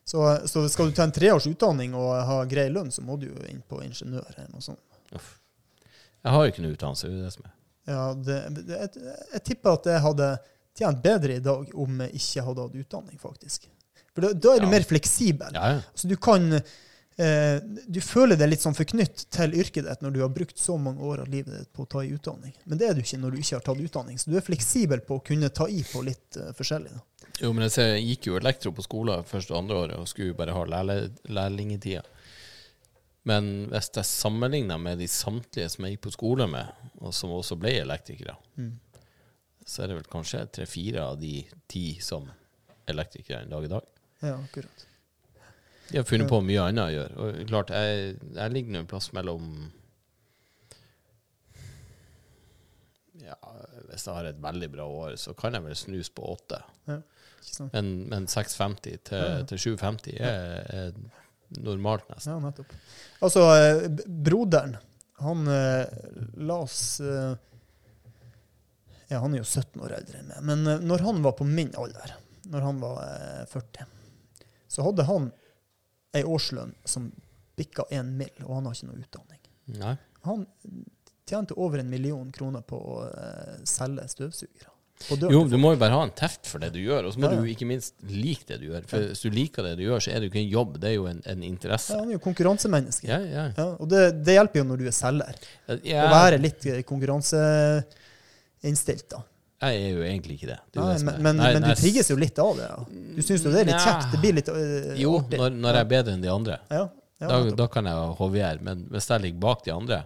så, 0.04 0.26
så 0.52 0.66
skal 0.68 0.90
du 0.90 0.98
ta 0.98 1.06
en 1.08 1.16
treårs 1.16 1.48
utdanning 1.48 1.96
og 1.96 2.12
ha 2.28 2.42
grei 2.50 2.68
lønn, 2.74 2.92
så 2.92 3.06
må 3.06 3.16
du 3.22 3.30
jo 3.30 3.40
inn 3.48 3.62
på 3.70 3.80
ingeniør 3.86 4.28
eller 4.36 4.52
noe 4.52 4.66
sånt. 4.68 4.84
Uff. 5.16 5.38
Jeg 6.20 6.36
har 6.36 6.44
jo 6.44 6.52
ikke 6.52 6.66
noe 6.66 6.76
utdannelse. 6.76 7.08
det 7.08 7.20
er 7.22 7.28
det 7.30 7.34
som 7.38 7.48
er. 7.48 7.56
Ja, 7.90 8.04
jeg, 8.28 8.90
jeg 9.34 9.44
tipper 9.48 9.78
at 9.80 9.88
jeg 9.94 10.04
hadde 10.04 10.30
tjent 10.80 11.04
bedre 11.04 11.40
i 11.40 11.44
dag 11.44 11.72
om 11.72 12.04
jeg 12.04 12.20
ikke 12.20 12.44
hadde 12.50 12.66
hatt 12.68 12.80
utdanning, 12.84 13.22
faktisk. 13.22 13.70
For 14.12 14.26
da, 14.28 14.34
da 14.36 14.56
er 14.56 14.64
du 14.66 14.68
Ja. 14.68 14.74
mer 14.76 14.86
fleksibel. 14.88 15.56
Ja, 15.56 15.76
ja. 15.78 15.82
Så 15.96 16.10
du 16.12 16.18
kan 16.20 16.52
Du 17.20 18.00
føler 18.00 18.38
deg 18.40 18.48
litt 18.54 18.62
sånn 18.64 18.76
forknytt 18.78 19.26
til 19.36 19.56
yrket 19.60 19.84
ditt 19.90 20.04
når 20.06 20.14
du 20.16 20.20
har 20.24 20.30
brukt 20.32 20.58
så 20.62 20.78
mange 20.80 21.04
år 21.04 21.26
av 21.26 21.28
livet 21.34 21.52
ditt 21.58 21.72
på 21.76 21.84
å 21.84 21.90
ta 21.92 22.04
i 22.06 22.14
utdanning. 22.16 22.54
Men 22.64 22.80
det 22.80 22.88
er 22.88 22.94
du 22.96 23.02
ikke 23.04 23.20
når 23.20 23.36
du 23.36 23.40
ikke 23.42 23.58
har 23.58 23.66
tatt 23.66 23.82
utdanning. 23.84 24.20
Så 24.22 24.32
du 24.32 24.38
er 24.40 24.46
fleksibel 24.46 25.02
på 25.04 25.18
å 25.20 25.24
kunne 25.28 25.50
ta 25.52 25.68
i 25.68 25.82
på 25.84 26.04
litt 26.08 26.38
eh, 26.40 26.54
forskjellig. 26.56 26.94
Da. 26.96 27.28
Jo, 27.42 27.52
men 27.52 27.66
jeg, 27.68 27.74
ser, 27.76 27.90
jeg 27.98 28.06
gikk 28.14 28.30
jo 28.32 28.38
elektro 28.40 28.72
på 28.76 28.86
skolen 28.88 29.28
første 29.28 29.54
og 29.54 29.60
andre 29.66 29.82
året 29.84 30.00
og 30.00 30.08
skulle 30.12 30.38
bare 30.40 30.56
ha 30.56 30.64
lærlingetida. 30.70 32.06
Men 33.28 33.50
hvis 33.70 33.92
jeg 34.00 34.08
sammenligner 34.08 34.80
med 34.82 35.02
de 35.04 35.08
samtlige 35.12 35.70
som 35.76 35.86
jeg 35.86 35.98
gikk 35.98 36.06
på 36.08 36.14
skole 36.16 36.48
med, 36.50 36.72
og 37.04 37.12
som 37.16 37.36
også 37.36 37.60
ble 37.60 37.76
elektrikere, 37.82 38.38
Mm. 38.56 38.72
så 39.66 39.84
er 39.84 39.88
det 39.92 39.96
vel 40.00 40.08
kanskje 40.12 40.46
tre-fire 40.56 41.04
av 41.04 41.20
de 41.22 41.44
ti 41.70 42.00
som 42.02 42.26
elektrikere 42.90 43.44
en 43.44 43.52
dag 43.54 43.68
i 43.68 43.72
dag. 43.76 43.86
Ja, 44.24 44.34
akkurat. 44.40 44.86
De 45.92 45.98
har 45.98 46.06
funnet 46.06 46.30
på 46.30 46.40
mye 46.46 46.62
annet 46.70 46.84
å 46.86 46.94
gjøre. 46.94 47.14
Og 47.26 47.48
klart, 47.50 47.72
jeg, 47.74 48.16
jeg 48.36 48.54
ligger 48.54 48.76
nå 48.76 48.82
en 48.84 48.90
plass 48.92 49.12
mellom 49.18 49.46
Ja, 53.20 53.36
hvis 53.90 54.06
jeg 54.08 54.16
har 54.16 54.28
et 54.30 54.42
veldig 54.42 54.70
bra 54.74 54.86
år, 54.88 55.16
så 55.20 55.34
kan 55.38 55.54
jeg 55.58 55.66
vel 55.66 55.76
snus 55.78 56.10
på 56.16 56.24
åtte. 56.34 56.62
Ja. 56.90 57.00
Men, 57.74 57.90
men 58.12 58.28
650 58.30 59.02
til, 59.10 59.18
Ja. 59.24 59.42
til 59.50 59.60
750 59.60 60.16
er, 60.20 60.70
er 60.70 60.94
normalt, 61.66 62.06
nesten. 62.12 62.36
Ja, 62.36 62.40
nettopp. 62.44 62.74
Altså, 63.26 63.44
eh, 63.58 63.84
broderen, 64.08 64.78
han 65.20 65.48
eh, 65.52 66.00
la 66.40 66.60
oss 66.64 67.00
eh, 67.04 67.34
Ja, 69.10 69.20
han 69.24 69.34
er 69.34 69.42
jo 69.42 69.48
17 69.50 69.82
år 69.84 69.96
eldre 69.98 70.20
enn 70.22 70.30
meg. 70.30 70.44
Men 70.46 70.86
når 70.88 71.04
han 71.08 71.22
var 71.26 71.34
på 71.40 71.48
min 71.50 71.72
alder, 71.82 72.14
når 72.54 72.68
han 72.68 72.80
var 72.84 73.02
eh, 73.04 73.46
40, 73.52 73.88
så 74.70 74.86
hadde 74.86 75.08
han 75.10 75.32
ei 76.16 76.24
årslønn 76.26 76.74
som 76.86 77.12
bikka 77.60 77.84
én 77.92 78.14
mill., 78.18 78.44
og 78.46 78.56
han 78.60 78.66
har 78.70 78.74
ikke 78.78 78.90
noe 78.90 79.02
utdanning. 79.04 79.42
Nei. 79.80 79.96
Han 80.26 80.40
tjente 81.30 81.54
over 81.62 81.78
en 81.84 81.90
million 81.92 82.32
kroner 82.34 82.62
på 82.66 82.78
å 82.80 83.00
eh, 83.12 83.56
selge 83.70 84.08
støvsugere. 84.10 84.72
Jo, 85.32 85.46
du 85.48 85.54
må 85.56 85.70
jo 85.72 85.78
bare 85.80 85.96
ha 85.96 86.02
en 86.04 86.10
teft 86.12 86.44
for 86.50 86.60
det 86.60 86.74
du 86.76 86.80
gjør, 86.82 87.06
og 87.08 87.14
så 87.16 87.20
må 87.22 87.30
Ja, 87.30 87.38
ja. 87.38 87.40
du 87.40 87.46
ikke 87.48 87.64
minst 87.70 87.94
like 88.04 88.44
det 88.50 88.58
du 88.60 88.66
gjør. 88.68 88.84
For 88.90 89.00
hvis 89.08 89.22
du 89.24 89.30
liker 89.32 89.64
det 89.64 89.78
du 89.80 89.84
gjør, 89.86 90.00
så 90.04 90.12
er 90.12 90.20
det 90.20 90.28
jo 90.28 90.32
ikke 90.34 90.42
en 90.42 90.50
jobb, 90.52 90.74
det 90.84 90.90
er 90.90 90.96
jo 90.98 91.06
en, 91.08 91.22
en 91.24 91.44
interesse. 91.48 91.94
ja, 91.94 92.00
han 92.02 92.10
er 92.12 92.18
jo 92.18 92.22
konkurransemenneske. 92.26 93.08
Ja, 93.08 93.20
ja. 93.24 93.46
Ja, 93.56 93.68
og 93.80 93.88
det, 93.94 94.02
det 94.28 94.34
hjelper 94.36 94.60
jo 94.60 94.66
når 94.74 94.78
du 94.82 94.86
er 94.92 94.96
selger. 94.98 95.36
Å 95.72 95.78
være 96.12 96.36
litt 96.44 96.68
konkurranseinnstilt, 96.90 99.08
da. 99.14 99.22
Jeg 99.60 99.80
er 99.84 99.90
jo 99.92 100.04
egentlig 100.08 100.38
ikke 100.38 100.48
det. 100.48 100.60
det, 100.72 100.80
Nei, 100.80 100.94
det 100.94 101.04
men, 101.04 101.18
men, 101.26 101.40
Nei, 101.42 101.50
men 101.58 101.66
du 101.68 101.74
trigges 101.76 102.10
jo 102.12 102.16
litt 102.20 102.40
av 102.40 102.54
det. 102.56 102.68
Ja. 102.70 102.78
Du 103.18 103.20
syns 103.26 103.44
jo 103.44 103.52
det 103.52 103.66
er 103.66 103.68
litt 103.68 103.84
kjekt? 103.84 104.08
Det 104.14 104.22
blir 104.24 104.38
litt 104.38 104.52
uh, 104.56 104.94
Jo, 105.00 105.18
når, 105.34 105.58
når 105.58 105.80
jeg 105.80 105.88
er 105.88 105.90
bedre 105.96 106.16
enn 106.16 106.24
de 106.24 106.32
andre. 106.32 106.60
ja, 106.72 106.86
ja, 107.20 107.28
Da, 107.28 107.40
da 107.60 107.68
kan 107.68 107.90
jeg 107.90 108.14
hoviere, 108.22 108.64
men 108.64 108.86
hvis 108.94 109.10
jeg 109.12 109.26
ligger 109.26 109.44
bak 109.44 109.66
de 109.66 109.74
andre, 109.76 109.98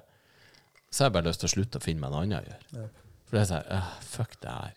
så 0.89 1.04
har 1.04 1.12
jeg 1.12 1.18
bare 1.20 1.30
lyst 1.30 1.44
til 1.44 1.52
å 1.52 1.54
slutte 1.54 1.82
å 1.82 1.84
finne 1.86 2.02
meg 2.02 2.13
noe 2.16 2.24
annet 2.26 2.39
å 2.39 2.50
gjøre. 2.50 2.88
For 3.28 3.38
det 3.38 3.44
er 3.44 3.52
sånn 3.52 3.92
Fuck 4.16 4.39
det 4.42 4.56
her. 4.58 4.74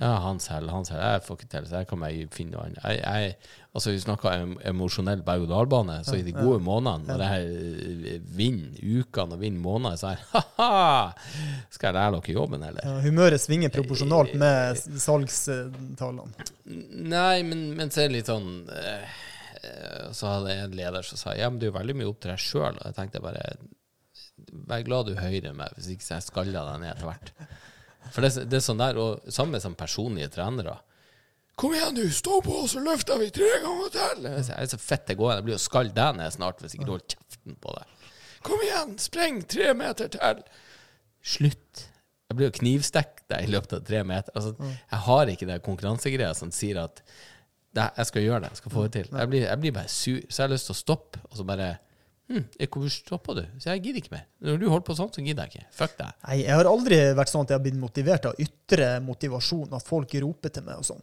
Ja, 0.00 0.12
han 0.24 0.38
selger, 0.42 0.72
han 0.72 0.84
selger. 0.88 1.12
Jeg 1.16 1.22
får 1.26 1.36
ikke 1.40 1.48
til, 1.54 1.66
så 1.70 1.80
jeg 1.82 1.88
kan 1.90 2.00
bare 2.02 2.26
finne 2.34 2.54
noe 2.56 2.64
annet. 2.66 2.80
Jeg, 2.84 3.00
jeg, 3.02 3.36
altså, 3.76 3.92
vi 3.94 4.00
snakker 4.02 4.32
em 4.34 4.54
emosjonell 4.72 5.22
berg-og-dal-bane, 5.26 5.96
så 6.06 6.16
i 6.18 6.24
de 6.26 6.34
gode 6.36 6.58
månedene, 6.64 7.06
når 7.16 7.24
her 7.30 7.46
eh, 8.12 8.18
vinner 8.38 8.80
ukene 9.00 9.38
og 9.38 9.42
vinner 9.44 9.62
måneder, 9.64 10.00
så 10.00 10.10
er 10.12 10.20
det 10.20 10.26
ha-ha! 10.34 11.12
Skal 11.74 11.88
jeg 11.90 11.98
lære 11.98 12.16
dere 12.18 12.36
jobben, 12.38 12.66
eller? 12.70 12.82
Ja, 12.88 12.96
humøret 13.06 13.42
svinger 13.44 13.72
proporsjonalt 13.74 14.34
med 14.40 14.80
s- 14.80 14.88
salgstallene. 15.06 16.46
Nei, 17.14 17.38
men, 17.46 17.66
men 17.78 17.90
så 17.94 18.04
er 18.04 18.10
det 18.10 18.18
litt 18.20 18.30
sånn 18.32 18.50
eh, 18.72 19.16
eh, 19.62 20.06
Så 20.16 20.26
hadde 20.26 20.50
jeg 20.54 20.64
en 20.66 20.74
leder 20.80 21.04
som 21.06 21.20
sa 21.20 21.34
Ja, 21.38 21.46
men 21.50 21.60
det 21.62 21.68
er 21.68 21.72
jo 21.74 21.78
veldig 21.78 21.94
mye 22.00 22.08
opp 22.10 22.18
til 22.24 22.32
deg 22.32 22.42
sjøl. 22.42 22.74
Og 22.80 22.84
jeg 22.90 22.96
tenkte 22.98 23.22
bare 23.22 23.44
Vær 24.66 24.82
glad 24.86 25.08
du 25.08 25.14
hører 25.18 25.54
meg, 25.56 25.72
hvis 25.76 25.88
ikke 25.94 26.04
så 26.04 26.16
jeg 26.18 26.26
skaller 26.26 26.56
deg 26.58 26.80
ned 26.82 26.90
etter 26.92 27.08
hvert. 27.08 27.30
For 28.14 28.24
det, 28.24 28.46
det 28.50 28.58
er 28.58 28.64
sånn 28.64 28.80
der, 28.82 28.98
og 29.00 29.32
samme 29.32 29.60
som 29.62 29.74
personlige 29.78 30.30
trenere. 30.36 30.78
Kom 31.56 31.72
igjen, 31.72 31.96
du! 31.96 32.04
Stå 32.12 32.42
på, 32.44 32.58
så 32.68 32.82
løfter 32.84 33.16
vi 33.20 33.30
tre 33.32 33.48
ganger 33.64 33.92
til! 33.94 34.26
Jeg 34.28 34.48
er 34.52 34.66
så 34.68 34.78
fett 34.80 35.06
det 35.08 35.16
går. 35.16 35.38
Jeg 35.38 35.46
blir 35.46 35.56
jo 35.56 35.62
skall 35.62 35.92
deg 35.96 36.18
ned 36.18 36.34
snart 36.34 36.60
hvis 36.60 36.76
ikke 36.76 36.84
du 36.88 36.92
holder 36.96 37.14
kjeften 37.16 37.56
på 37.62 37.76
deg. 37.78 38.10
Kom 38.46 38.64
igjen, 38.66 38.92
spreng 39.00 39.40
tre 39.48 39.70
meter 39.78 40.10
til! 40.12 40.42
Slutt. 41.26 41.86
Jeg 42.26 42.36
blir 42.38 42.50
jo 42.50 42.56
knivstekt 42.58 43.24
deg 43.32 43.46
i 43.46 43.50
løpet 43.54 43.72
av 43.78 43.86
tre 43.86 44.02
meter. 44.06 44.34
Altså, 44.36 44.52
Jeg 44.92 45.00
har 45.06 45.32
ikke 45.32 45.48
det 45.48 45.58
konkurransegreia 45.64 46.34
som 46.36 46.52
sier 46.54 46.82
at 46.82 47.00
jeg 47.76 48.08
skal 48.08 48.24
gjøre 48.24 48.40
det, 48.44 48.52
jeg 48.54 48.60
skal 48.62 48.72
få 48.72 48.84
det 48.86 48.92
til. 48.94 49.08
Jeg 49.16 49.30
blir, 49.32 49.42
jeg 49.46 49.60
blir 49.62 49.74
bare 49.76 49.92
sur, 49.92 50.20
så 50.28 50.42
jeg 50.42 50.46
har 50.46 50.52
lyst 50.54 50.68
til 50.70 50.76
å 50.76 50.78
stoppe, 50.80 51.20
og 51.28 51.36
så 51.40 51.44
bare 51.48 51.72
hm, 52.30 52.44
Hvorfor 52.66 52.92
stoppa 52.92 53.36
du? 53.38 53.44
Så 53.62 53.70
jeg 53.72 53.84
gidder 53.84 54.02
ikke 54.02 54.14
mer. 54.16 54.26
Når 54.46 54.58
du 54.60 54.66
holder 54.68 54.86
på 54.88 54.98
sånn, 54.98 55.12
så 55.14 55.24
gidder 55.24 55.46
jeg 55.46 55.60
ikke. 55.62 55.70
Fuck 55.78 55.96
deg. 56.00 56.18
Nei, 56.26 56.36
jeg 56.42 56.58
har 56.58 56.70
aldri 56.70 57.00
vært 57.18 57.32
sånn 57.32 57.46
at 57.46 57.54
jeg 57.54 57.60
har 57.60 57.64
blitt 57.68 57.80
motivert 57.80 58.28
av 58.30 58.42
ytre 58.42 58.90
motivasjon, 59.06 59.72
at 59.78 59.86
folk 59.86 60.14
roper 60.26 60.54
til 60.54 60.66
meg 60.66 60.82
og 60.82 60.88
sånn. 60.90 61.02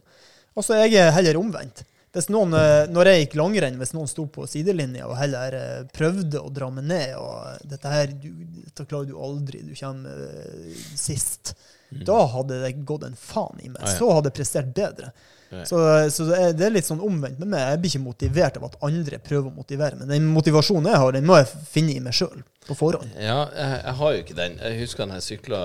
Altså, 0.54 0.78
jeg 0.84 1.00
er 1.00 1.14
heller 1.16 1.40
omvendt. 1.40 1.84
Hvis 2.14 2.28
noen, 2.30 2.54
eh, 2.54 2.84
når 2.94 3.08
jeg 3.10 3.22
gikk 3.24 3.32
langrenn, 3.40 3.78
hvis 3.80 3.90
noen 3.96 4.06
sto 4.06 4.28
på 4.30 4.44
sidelinja 4.46 5.08
og 5.10 5.16
heller 5.18 5.56
eh, 5.58 5.86
prøvde 5.96 6.38
å 6.38 6.50
dra 6.54 6.68
meg 6.70 6.86
ned 6.86 7.16
og 7.18 7.64
dette 7.66 7.90
her, 7.90 8.12
du, 8.14 8.28
dette 8.60 8.86
klarer 8.86 9.08
du 9.08 9.16
aldri, 9.18 9.64
du 9.66 9.72
kommer 9.74 10.20
eh, 10.28 10.76
sist, 10.94 11.56
da 11.90 12.20
hadde 12.30 12.60
det 12.62 12.70
gått 12.86 13.08
en 13.08 13.18
faen 13.18 13.58
i 13.64 13.72
meg. 13.72 13.82
Ah, 13.82 13.90
ja. 13.90 13.96
Så 13.98 14.12
hadde 14.14 14.30
jeg 14.30 14.38
prestert 14.38 14.70
bedre. 14.76 15.10
Ja. 15.54 15.64
Så, 15.68 15.80
så 16.14 16.26
det, 16.30 16.64
er, 16.66 16.72
litt 16.74 16.88
sånn 16.88 17.02
omvendt 17.04 17.38
med 17.42 17.52
meg. 17.52 17.66
Jeg 17.74 17.82
blir 17.82 17.92
ikke 17.92 18.04
motivert 18.06 18.58
av 18.58 18.68
at 18.70 18.78
andre 18.86 19.20
prøver 19.22 19.50
å 19.50 19.54
motivere 19.54 20.00
meg. 20.00 20.08
Den 20.10 20.26
motivasjonen 20.34 20.90
jeg 20.90 21.02
har, 21.04 21.14
den 21.16 21.28
må 21.28 21.38
jeg 21.40 21.50
finne 21.70 21.94
i 21.94 22.02
meg 22.02 22.16
sjøl 22.16 22.42
på 22.64 22.78
forhånd. 22.78 23.12
Ja, 23.20 23.44
jeg, 23.52 23.76
jeg 23.84 23.94
har 24.00 24.16
jo 24.16 24.24
ikke 24.24 24.38
den. 24.40 24.58
Jeg 24.64 24.80
husker 24.82 25.06
da 25.06 25.20
jeg 25.20 25.28
sykla 25.28 25.62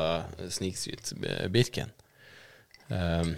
snikskryt 0.60 1.14
Birken. 1.54 1.96
Um, 2.90 3.36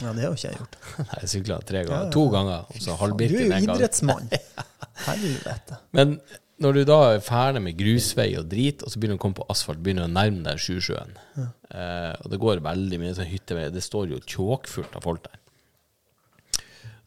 Ja, 0.00 0.12
det 0.14 0.22
har 0.24 0.30
jo 0.30 0.36
ikke 0.38 0.48
jeg 0.48 0.56
gjort. 0.56 0.76
Nei, 1.08 1.18
jeg 1.20 1.30
sykla 1.34 1.58
tre 1.68 1.82
ganger. 1.84 1.98
Ja, 1.98 2.06
ja. 2.06 2.12
To 2.14 2.22
ganger, 2.32 2.70
og 2.70 2.84
så 2.84 2.94
halvbirken 3.00 3.42
en 3.42 3.50
gang. 3.50 3.50
Du 3.52 3.58
er 3.58 3.66
jo 3.66 3.76
idrettsmann. 3.76 4.30
Helvete. 5.08 5.78
Men 5.96 6.16
når 6.62 6.78
du 6.78 6.82
da 6.88 6.98
er 7.10 7.24
ferdig 7.24 7.62
med 7.64 7.76
grusvei 7.76 8.30
og 8.38 8.48
drit, 8.52 8.84
og 8.84 8.92
så 8.92 9.00
begynner 9.00 9.18
du 9.18 9.20
å 9.20 9.24
komme 9.26 9.40
på 9.40 9.46
asfalt, 9.52 9.82
begynner 9.84 10.06
du 10.06 10.12
å 10.12 10.14
nærme 10.14 10.44
deg 10.46 10.60
Sjusjøen, 10.62 11.16
eh, 11.42 12.12
og 12.22 12.32
det 12.32 12.40
går 12.42 12.62
veldig 12.64 13.00
mye 13.02 13.14
sånn 13.18 13.30
hyttevei, 13.30 13.68
det 13.74 13.84
står 13.84 14.14
jo 14.14 14.20
tjåkfullt 14.22 14.96
av 14.98 15.06
folk 15.06 15.24
der. 15.26 15.41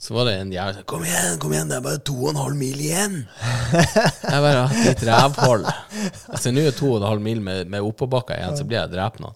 Så 0.05 0.13
var 0.13 0.27
det 0.27 0.35
en 0.37 0.51
jævel 0.53 0.75
som 0.77 0.83
Kom 0.91 1.05
igjen, 1.07 1.37
kom 1.41 1.53
igjen, 1.55 1.69
det 1.71 1.79
er 1.79 1.85
bare 1.85 2.01
to 2.05 2.13
og 2.19 2.27
en 2.29 2.37
halv 2.43 2.57
mil 2.59 2.81
igjen! 2.83 3.15
jeg 4.33 4.43
bare 4.43 4.59
«Ah, 4.67 4.75
Ditt 4.85 5.01
rævhold. 5.07 5.65
Altså, 6.29 6.51
nå 6.53 6.61
er 6.61 6.75
to 6.77 6.91
og 6.91 6.99
en 6.99 7.07
halv 7.09 7.23
mil 7.25 7.41
med, 7.41 7.71
med 7.73 7.87
oppåbakka 7.87 8.37
igjen, 8.37 8.59
så 8.59 8.67
blir 8.69 8.83
jeg 8.83 8.93
drept 8.93 9.23
nå. 9.23 9.31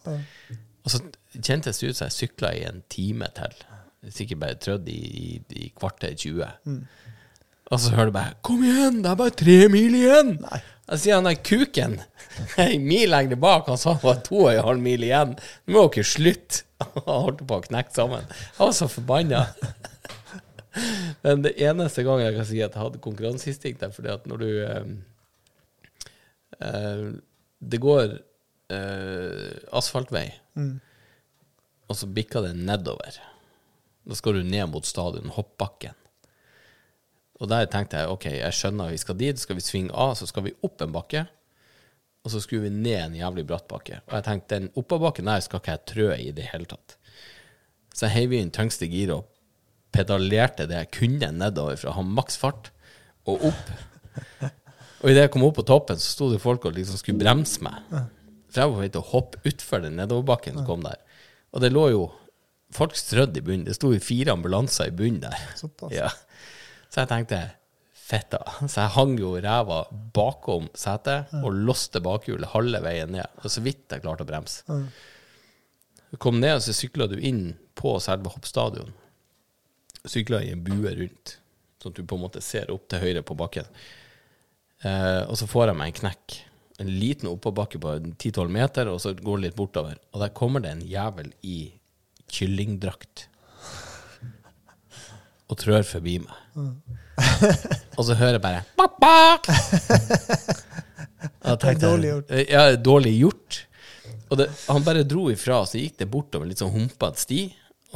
Og 0.85 0.93
så 0.93 1.01
kjentes 1.39 1.81
det 1.81 1.89
ut 1.89 1.97
som 1.97 2.05
jeg 2.05 2.17
sykla 2.19 2.53
i 2.53 2.61
en 2.69 2.83
time 2.91 3.31
til. 3.39 3.57
Sikkert 4.13 4.43
bare 4.43 4.59
trødd 4.61 4.93
i, 4.93 4.99
i, 5.09 5.41
i 5.65 5.71
kvarter 5.73 6.13
20. 6.13 6.45
Og 7.69 7.81
så 7.81 7.95
hører 7.95 8.11
du 8.11 8.17
bare 8.19 8.37
'Kom 8.45 8.63
igjen, 8.65 9.01
det 9.01 9.09
er 9.09 9.19
bare 9.25 9.37
tre 9.41 9.57
mil 9.73 9.97
igjen!' 10.03 10.35
Nei. 10.45 10.61
Jeg 10.89 11.01
sier 11.01 11.19
han 11.19 11.27
der 11.29 11.37
kuken 11.45 11.99
en 12.61 12.85
mil 12.85 13.09
lenger 13.09 13.37
bak, 13.41 13.67
han 13.69 13.77
sa 13.77 13.93
det 13.97 14.05
var 14.05 14.21
to 14.25 14.45
og 14.45 14.53
en 14.53 14.65
halv 14.69 14.81
mil 14.81 15.03
igjen. 15.05 15.35
Nå 15.65 15.75
må 15.75 15.89
dere 15.93 16.05
slutte. 16.05 16.65
Han 16.95 17.25
holdt 17.25 17.41
på 17.43 17.57
å 17.57 17.63
knekke 17.65 17.91
sammen. 17.91 18.23
Jeg 18.29 18.59
var 18.61 18.71
så 18.71 18.85
forbanna. 18.87 19.41
Men 21.23 21.43
det 21.45 21.55
eneste 21.61 22.03
gang 22.05 22.21
jeg 22.23 22.35
kan 22.35 22.47
si 22.47 22.59
at 22.61 22.75
jeg 22.75 22.83
hadde 22.83 23.01
konkurranseinstinkt, 23.03 23.83
er 23.83 23.95
fordi 23.95 24.11
at 24.13 24.27
når 24.29 24.43
du 24.43 24.49
eh, 24.65 24.91
eh, 26.59 27.07
Det 27.59 27.79
går 27.83 28.13
eh, 28.71 29.55
asfaltvei, 29.75 30.27
og 31.89 31.97
så 31.97 32.07
bikker 32.07 32.45
det 32.45 32.53
nedover. 32.55 33.17
Da 34.05 34.15
skal 34.15 34.37
du 34.37 34.45
ned 34.45 34.69
mot 34.71 34.85
stadion, 34.85 35.33
hoppbakken. 35.35 35.97
Og 37.39 37.49
der 37.49 37.67
tenkte 37.71 37.99
jeg 37.99 38.11
ok, 38.11 38.25
jeg 38.35 38.55
skjønner 38.55 38.93
vi 38.93 38.99
skal 38.99 39.17
dit, 39.19 39.39
skal 39.39 39.57
vi 39.57 39.63
svinge 39.63 39.95
av, 39.95 40.13
så 40.19 40.27
skal 40.27 40.45
vi 40.47 40.55
opp 40.65 40.81
en 40.83 40.95
bakke. 40.95 41.25
Og 42.23 42.33
så 42.33 42.41
skrur 42.43 42.65
vi 42.65 42.71
ned 42.73 42.99
en 42.99 43.17
jævlig 43.19 43.45
bratt 43.47 43.67
bakke. 43.71 44.01
Og 44.09 44.15
jeg 44.17 44.25
tenkte 44.27 44.57
den 44.57 44.71
oppoverbakken 44.75 45.29
der 45.29 45.43
skal 45.43 45.61
ikke 45.61 45.75
jeg 45.75 45.85
trø 45.91 46.07
i 46.15 46.31
det 46.35 46.49
hele 46.51 46.67
tatt. 46.69 46.97
Så 47.95 48.07
jeg 48.07 48.15
heiv 48.15 48.35
inn 48.35 48.51
tyngste 48.53 48.89
giret 48.91 49.15
og 49.15 49.38
pedalerte 49.95 50.67
det 50.69 50.77
jeg 50.83 50.91
kunne 50.99 51.31
nedover 51.35 51.79
for 51.79 51.91
å 51.91 51.97
ha 51.99 52.05
maks 52.05 52.39
fart, 52.39 52.71
og 53.29 53.49
opp. 53.51 53.73
Og 54.99 55.11
idet 55.11 55.27
jeg 55.27 55.33
kom 55.33 55.45
opp 55.47 55.59
på 55.59 55.67
toppen, 55.67 55.99
så 55.99 56.13
sto 56.15 56.29
det 56.31 56.41
folk 56.43 56.65
og 56.67 56.75
liksom 56.75 56.99
skulle 56.99 57.21
bremse 57.21 57.61
meg. 57.63 57.83
For 58.49 58.61
jeg 58.61 58.71
var 58.71 58.75
på 58.75 58.81
vei 58.81 58.89
til 58.93 59.03
å 59.03 59.09
hoppe 59.11 59.43
utfor 59.47 59.83
den 59.85 59.99
nedoverbakken 59.99 60.57
som 60.59 60.65
kom 60.67 60.81
der. 60.85 60.97
Og 61.53 61.63
det 61.63 61.71
lå 61.73 61.85
jo 61.93 62.01
folk 62.75 62.97
strødd 62.97 63.37
i 63.37 63.43
bunnen. 63.45 63.67
Det 63.67 63.77
sto 63.77 63.93
jo 63.93 64.01
fire 64.03 64.33
ambulanser 64.35 64.89
i 64.89 64.95
bunnen 64.95 65.23
der. 65.23 65.37
Ja. 65.93 66.09
Så 66.89 67.03
jeg 67.03 67.11
tenkte 67.11 67.39
fetta. 68.09 68.41
Så 68.65 68.81
jeg 68.81 68.93
hang 68.95 69.15
jo 69.21 69.35
ræva 69.41 69.83
bakom 70.15 70.67
setet 70.77 71.33
og 71.43 71.53
låste 71.53 72.01
bakhjulet 72.03 72.53
halve 72.55 72.81
veien 72.85 73.13
ned. 73.13 73.39
Og 73.43 73.53
så 73.53 73.63
vidt 73.65 73.93
jeg 73.93 74.03
klarte 74.05 74.25
å 74.25 74.29
bremse. 74.29 74.65
Du 76.09 76.17
kom 76.17 76.39
ned, 76.41 76.57
og 76.57 76.65
så 76.65 76.73
sykla 76.73 77.05
du 77.09 77.19
inn 77.21 77.53
på 77.77 77.93
selve 78.01 78.31
hoppstadion. 78.33 78.89
Sykla 80.07 80.43
i 80.45 80.51
en 80.53 80.61
bue 80.63 80.93
rundt, 80.95 81.37
sånn 81.81 81.91
at 81.93 81.97
du 81.99 82.05
på 82.07 82.15
en 82.19 82.23
måte 82.23 82.43
ser 82.43 82.71
opp 82.71 82.87
til 82.91 83.01
høyre 83.03 83.23
på 83.25 83.35
bakken. 83.39 83.67
Eh, 84.83 85.23
og 85.27 85.35
så 85.39 85.47
får 85.49 85.71
jeg 85.71 85.79
meg 85.81 85.91
en 85.91 85.99
knekk. 86.03 86.37
En 86.79 86.91
liten 87.01 87.27
oppoverbakke 87.27 87.81
på 87.83 87.97
10-12 88.13 88.53
meter, 88.55 88.87
og 88.87 89.01
så 89.03 89.11
går 89.17 89.41
det 89.41 89.49
litt 89.49 89.57
bortover. 89.59 89.97
Og 90.13 90.23
der 90.23 90.31
kommer 90.35 90.63
det 90.63 90.71
en 90.71 90.85
jævel 90.87 91.33
i 91.43 91.57
kyllingdrakt 92.31 93.25
og 95.49 95.57
trør 95.57 95.83
forbi 95.87 96.19
meg. 96.21 96.35
og 97.97 98.03
så 98.05 98.15
hører 98.15 98.37
jeg 98.37 98.43
bare 98.43 98.61
Pappa! 98.77 99.15
Jeg 101.19 101.57
tenkte 101.59 101.87
Dårlig 101.89 102.11
gjort. 102.11 102.29
Ja, 102.47 102.61
dårlig 102.79 103.13
gjort. 103.17 103.57
Og 104.29 104.37
det, 104.39 104.45
han 104.69 104.85
bare 104.85 105.03
dro 105.07 105.25
ifra, 105.33 105.63
og 105.63 105.67
så 105.71 105.81
gikk 105.81 105.97
det 105.99 106.07
bortover 106.11 106.47
litt 106.47 106.61
sånn 106.61 106.71
humpete 106.71 107.19
sti. 107.23 107.39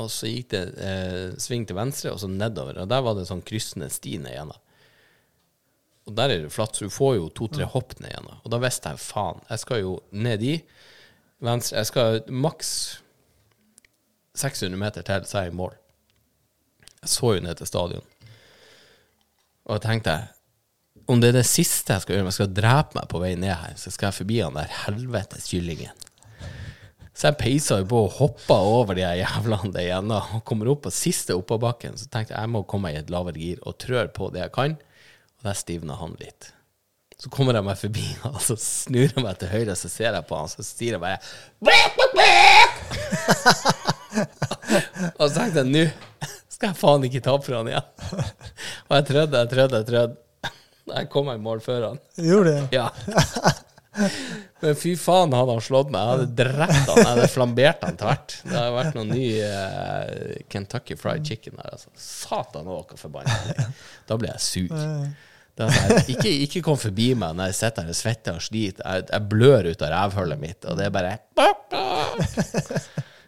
Og 0.01 0.09
så 0.09 0.29
gikk 0.29 0.49
det 0.53 0.63
eh, 0.81 1.33
sving 1.41 1.67
til 1.69 1.77
venstre, 1.77 2.13
og 2.13 2.21
så 2.21 2.29
nedover. 2.29 2.79
Og 2.81 2.89
der 2.89 3.03
var 3.05 3.17
det 3.17 3.27
sånn 3.29 3.43
kryssende 3.45 3.91
sti 3.93 4.17
ned 4.23 4.33
igjennom. 4.33 4.61
Og 6.03 6.15
der 6.17 6.33
er 6.33 6.43
det 6.43 6.51
flatt, 6.51 6.75
så 6.75 6.87
du 6.87 6.93
får 6.93 7.15
jo 7.19 7.29
to-tre 7.37 7.67
hopp 7.69 7.93
ned 8.01 8.11
igjen. 8.11 8.31
Og 8.41 8.51
da 8.51 8.59
visste 8.63 8.91
jeg 8.91 9.03
faen, 9.03 9.39
jeg 9.49 9.61
skal 9.61 9.83
jo 9.83 9.93
ned 10.11 10.43
i 10.43 10.57
venstre 11.43 11.79
Jeg 11.79 11.89
skal 11.89 12.19
maks 12.31 12.69
600 14.39 14.79
meter 14.79 15.05
til, 15.05 15.25
så 15.27 15.39
er 15.39 15.47
jeg 15.47 15.53
i 15.53 15.59
mål. 15.59 15.75
Jeg 17.03 17.11
så 17.13 17.33
jo 17.35 17.43
ned 17.45 17.59
til 17.59 17.69
stadion. 17.69 18.07
Og 19.67 19.77
jeg 19.77 19.85
tenkte 19.85 20.15
om 21.07 21.19
det 21.19 21.33
er 21.33 21.39
det 21.41 21.47
siste 21.47 21.95
jeg 21.95 22.03
skal 22.03 22.15
gjøre, 22.15 22.23
om 22.25 22.31
jeg 22.31 22.37
skal 22.37 22.55
drepe 22.55 22.97
meg 22.97 23.07
på 23.11 23.19
vei 23.19 23.33
ned 23.35 23.55
her, 23.59 23.75
så 23.79 23.91
skal 23.91 24.09
jeg 24.09 24.19
forbi 24.21 24.39
han 24.39 24.55
der 24.55 24.71
helvetes 24.85 25.49
kyllingen. 25.51 26.03
Så 27.13 27.29
jeg 27.29 27.37
peisa 27.37 27.77
jo 27.77 27.85
på 27.91 27.99
og 28.07 28.15
hoppa 28.17 28.55
over 28.65 28.97
de 28.97 29.05
jævlene 29.05 29.69
der 29.75 29.85
igjen 29.85 30.13
og 30.15 30.39
kommer 30.49 30.71
opp 30.73 30.81
på 30.87 30.93
siste 30.93 31.35
oppoverbakken. 31.37 31.93
Så 31.99 32.09
tenkte 32.09 32.33
jeg 32.33 32.41
jeg 32.41 32.51
må 32.55 32.63
komme 32.65 32.89
meg 32.89 32.97
i 32.97 33.03
et 33.03 33.13
lavere 33.13 33.37
gir 33.37 33.61
og 33.61 33.77
trør 33.81 34.09
på 34.15 34.31
det 34.33 34.41
jeg 34.41 34.53
kan, 34.55 34.73
og 35.37 35.47
der 35.47 35.57
stivna 35.59 35.97
han 35.99 36.17
litt. 36.21 36.49
Så 37.21 37.29
kommer 37.31 37.53
jeg 37.55 37.63
meg 37.67 37.77
forbi, 37.79 38.07
og 38.33 38.41
så 38.43 38.57
snur 38.59 39.05
jeg 39.05 39.23
meg 39.23 39.37
til 39.39 39.53
høyre, 39.53 39.77
så 39.77 39.91
ser 39.93 40.17
jeg 40.17 40.25
på 40.29 40.39
han, 40.41 40.49
så 40.51 40.65
sier 40.65 40.97
jeg 40.97 41.03
bare! 41.03 41.21
Og 45.17 45.25
så 45.25 45.33
tenkte 45.39 45.63
jeg 45.63 45.69
nå 45.73 45.83
skal 46.53 46.69
jeg 46.69 46.79
faen 46.79 47.05
ikke 47.07 47.21
tape 47.25 47.43
for 47.47 47.57
han 47.57 47.67
igjen. 47.67 47.87
Og 48.87 48.93
jeg 48.95 49.05
trødde, 49.09 49.41
jeg 49.41 49.49
trødde, 49.51 49.79
jeg 49.81 49.87
trødde. 49.89 50.51
Jeg 50.93 51.09
kom 51.11 51.27
meg 51.27 51.39
i 51.39 51.43
mål 51.43 51.63
før 51.65 51.87
han. 51.89 52.01
Gjorde 52.19 52.53
det? 52.53 52.63
Ja. 52.77 52.87
Men 54.63 54.77
fy 54.79 54.93
faen, 54.99 55.33
hadde 55.35 55.55
han 55.57 55.63
slått 55.63 55.91
meg. 55.93 55.99
Jeg 55.99 56.13
hadde 56.13 56.37
drept 56.39 56.87
han. 56.87 56.97
Jeg 57.01 57.09
hadde 57.09 57.27
flambert 57.33 57.83
han 57.83 57.99
tvert. 57.99 58.37
Det 58.47 58.55
har 58.55 58.71
vært 58.77 58.97
noen 58.97 59.11
ny 59.11 59.27
eh, 59.43 60.39
Kentucky 60.51 60.97
fried 60.99 61.27
chicken 61.27 61.59
her. 61.59 61.75
Altså. 61.75 61.91
Satan 61.99 62.69
òg, 62.71 62.95
forbanna. 62.99 63.67
Da 64.09 64.17
blir 64.19 64.31
jeg 64.33 64.45
sur. 64.45 64.73
Det 65.53 65.67
er 65.67 65.75
sånn, 65.75 66.07
ikke, 66.15 66.29
ikke 66.47 66.61
kom 66.65 66.79
forbi 66.81 67.11
meg 67.19 67.35
når 67.37 67.51
jeg 67.51 67.59
sitter 67.59 67.85
her 67.85 67.93
og 67.93 67.97
svetter 67.99 68.37
og 68.39 68.45
sliter. 68.45 68.87
Jeg, 68.87 69.05
jeg 69.11 69.27
blør 69.29 69.69
ut 69.69 69.83
av 69.85 69.91
rævhullet 69.93 70.41
mitt, 70.41 70.65
og 70.65 70.79
det 70.79 70.87
er 70.87 70.95
bare 70.95 71.17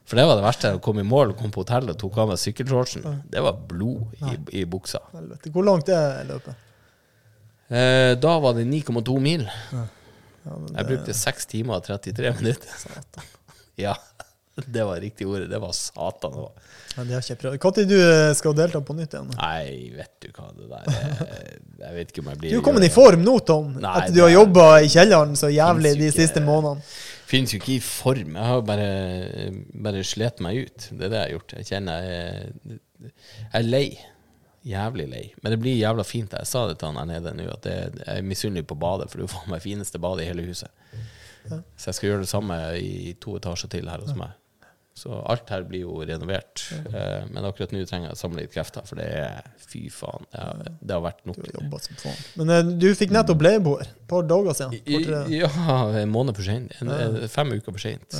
For 0.05 0.17
det 0.17 0.25
var 0.25 0.39
det 0.39 0.45
verste. 0.45 0.71
Å 0.77 0.81
komme 0.85 1.03
i 1.03 1.07
mål 1.09 1.35
komme 1.37 1.53
på 1.53 1.61
hotellet 1.65 1.93
og 1.93 2.01
tok 2.01 2.17
av 2.23 2.31
meg 2.31 2.41
sykkelshortsen. 2.41 3.05
Det 3.29 3.43
var 3.45 3.59
blod 3.69 4.15
i, 4.21 4.37
i 4.61 4.65
buksa. 4.69 5.03
Hvor 5.11 5.65
langt 5.67 5.89
er 5.93 6.23
løpet? 6.29 6.63
Eh, 7.65 8.13
da 8.21 8.33
var 8.41 8.53
det 8.57 8.65
9,2 8.69 9.19
mil. 9.21 9.45
Ja, 9.73 9.85
men 10.45 10.75
Jeg 10.77 10.87
brukte 10.91 11.13
6 11.17 11.45
timer 11.51 11.79
og 11.79 11.87
33 11.87 12.33
minutter. 12.41 12.69
Ja, 13.75 13.91
det 14.55 14.85
var 14.87 15.01
riktig 15.03 15.25
ordet. 15.27 15.49
Det 15.51 15.57
var 15.59 15.73
satan. 15.75 16.35
Ja, 16.95 17.03
det 17.03 17.11
har 17.17 17.25
ikke 17.25 17.35
prøvd. 17.41 17.57
Når 17.65 17.89
du 17.89 17.95
eh, 17.99 18.29
skal 18.39 18.53
delta 18.55 18.79
på 18.87 18.95
nytt 18.95 19.17
igjen? 19.17 19.33
Nei, 19.35 19.89
vet 19.97 20.13
du 20.23 20.29
hva 20.31 20.45
det 20.55 20.69
der 20.69 20.87
er 20.93 21.49
Jeg 21.81 21.97
vet 21.97 22.13
ikke 22.13 22.23
om 22.23 22.29
jeg 22.31 22.39
blir 22.39 22.53
Du 22.55 22.59
er 22.61 22.63
kommet 22.69 22.87
i 22.87 22.91
form 22.93 23.25
nå, 23.25 23.33
Tom. 23.43 23.73
Nei, 23.83 23.91
Etter 23.99 24.15
du 24.15 24.21
har 24.23 24.31
det 24.31 24.37
jobba 24.37 24.67
i 24.79 24.87
kjelleren 24.95 25.35
så 25.35 25.51
jævlig 25.51 25.91
de 25.99 26.07
ikke- 26.07 26.21
siste 26.21 26.45
månedene. 26.45 26.87
Finnes 27.27 27.51
jo 27.51 27.59
ikke 27.59 27.73
i 27.75 27.81
form. 27.83 28.35
Jeg 28.39 28.47
har 28.53 28.63
bare, 28.71 28.89
bare 29.89 30.03
slet 30.07 30.39
meg 30.45 30.69
ut. 30.69 30.87
Det 30.91 31.03
er 31.03 31.09
det 31.09 31.19
jeg 31.19 31.25
har 31.25 31.35
gjort. 31.35 31.55
Jeg 31.59 31.69
kjenner 31.73 32.07
jeg, 32.07 32.79
jeg 33.03 33.59
er 33.59 33.67
lei. 33.67 33.87
Jævlig 34.65 35.05
lei. 35.11 35.23
Men 35.43 35.51
det 35.53 35.59
blir 35.61 35.75
jævla 35.77 36.03
fint. 36.07 36.31
Jeg 36.33 36.47
sa 36.49 36.63
det 36.67 36.79
til 36.81 36.89
han 36.89 36.97
her 36.97 37.05
nede 37.19 37.35
nå, 37.37 37.45
at 37.53 37.65
jeg 37.69 37.91
er 38.07 38.21
misunnelig 38.25 38.65
på 38.67 38.77
badet, 38.81 39.11
for 39.11 39.19
det 39.21 39.25
er 39.25 39.29
jo 39.29 39.33
faen 39.35 39.51
meg 39.53 39.61
fineste 39.61 39.99
badet 40.01 40.25
i 40.25 40.31
hele 40.31 40.45
huset. 40.47 40.71
Så 41.77 41.91
jeg 41.91 41.97
skal 41.99 42.09
gjøre 42.09 42.23
det 42.25 42.31
samme 42.31 42.55
i 42.81 43.13
to 43.21 43.35
etasjer 43.37 43.69
til 43.75 43.89
her 43.91 44.01
hos 44.01 44.15
meg. 44.17 44.33
Så 44.95 45.11
alt 45.27 45.49
her 45.51 45.65
blir 45.67 45.81
jo 45.83 45.97
renovert. 46.07 46.63
Eh, 46.87 47.25
Men 47.29 47.43
akkurat 47.45 47.73
nå 47.75 47.81
trenger 47.85 48.07
jeg 48.07 48.15
å 48.15 48.19
samle 48.21 48.45
litt 48.45 48.53
krefter, 48.55 48.85
for 48.87 48.95
det 48.95 49.09
er 49.11 49.41
fy 49.59 49.89
faen. 49.91 50.23
Det 50.31 50.39
har, 50.39 50.61
det 50.81 50.95
har 50.95 51.03
vært 51.03 51.19
nok. 51.27 51.35
Men 52.39 52.49
eh, 52.55 52.63
du 52.79 52.87
fikk 52.95 53.11
nettopp 53.11 53.43
leieboer. 53.43 53.81
Et 53.91 54.07
par 54.07 54.23
dager 54.23 54.55
siden. 54.55 54.73
I- 54.87 55.03
Ja, 55.35 55.51
en 55.99 56.09
måned 56.15 56.33
for 56.39 56.47
sent. 56.47 56.71
En, 56.81 56.89
en, 56.95 57.27
fem 57.27 57.51
uker 57.53 57.75
for 57.75 57.83
sent. 57.83 58.15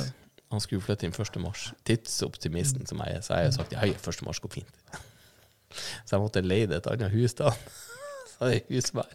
Han 0.52 0.60
skulle 0.62 0.84
flytte 0.84 1.08
inn 1.08 1.16
1. 1.16 1.40
mars. 1.42 1.72
Tidsoptimisten 1.88 2.86
som 2.86 3.00
jeg 3.02 3.16
er, 3.16 3.24
så 3.26 3.34
jeg 3.40 3.48
har 3.50 3.56
sagt 3.56 3.72
ja, 3.72 3.80
1. 3.82 4.22
mars 4.28 4.38
går 4.44 4.52
fint. 4.60 4.76
Så 6.04 6.16
jeg 6.16 6.22
måtte 6.24 6.42
leie 6.44 6.68
et 6.76 6.86
annet 6.92 7.12
hus 7.14 7.34
da. 7.38 7.52
Så 8.36 8.50
det 8.50 8.58
er 8.62 8.74
husvær. 8.74 9.12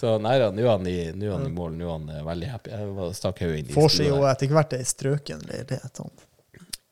Så 0.00 0.14
nei 0.22 0.36
da, 0.40 0.48
nå 0.54 0.62
er 0.62 0.68
han 0.70 0.86
i, 0.88 0.96
nå 1.12 1.26
er 1.26 1.32
han 1.34 1.46
i 1.48 1.52
mål. 1.52 1.74
Nå 1.76 1.86
er 1.88 1.92
han 1.96 2.08
eh, 2.14 2.22
veldig 2.24 2.48
happy. 2.54 2.70
Jeg 2.72 2.92
var- 2.96 3.14
stakk 3.18 3.40
hodet 3.44 3.58
inn 3.60 3.70
i 3.70 3.74
Får 3.76 3.88
seg 3.96 4.06
jo 4.08 4.20
etter 4.30 4.52
hvert 4.54 4.76
ei 4.78 4.84
strøken 4.88 5.42
leilighet. 5.48 5.96
sånn. 6.00 6.14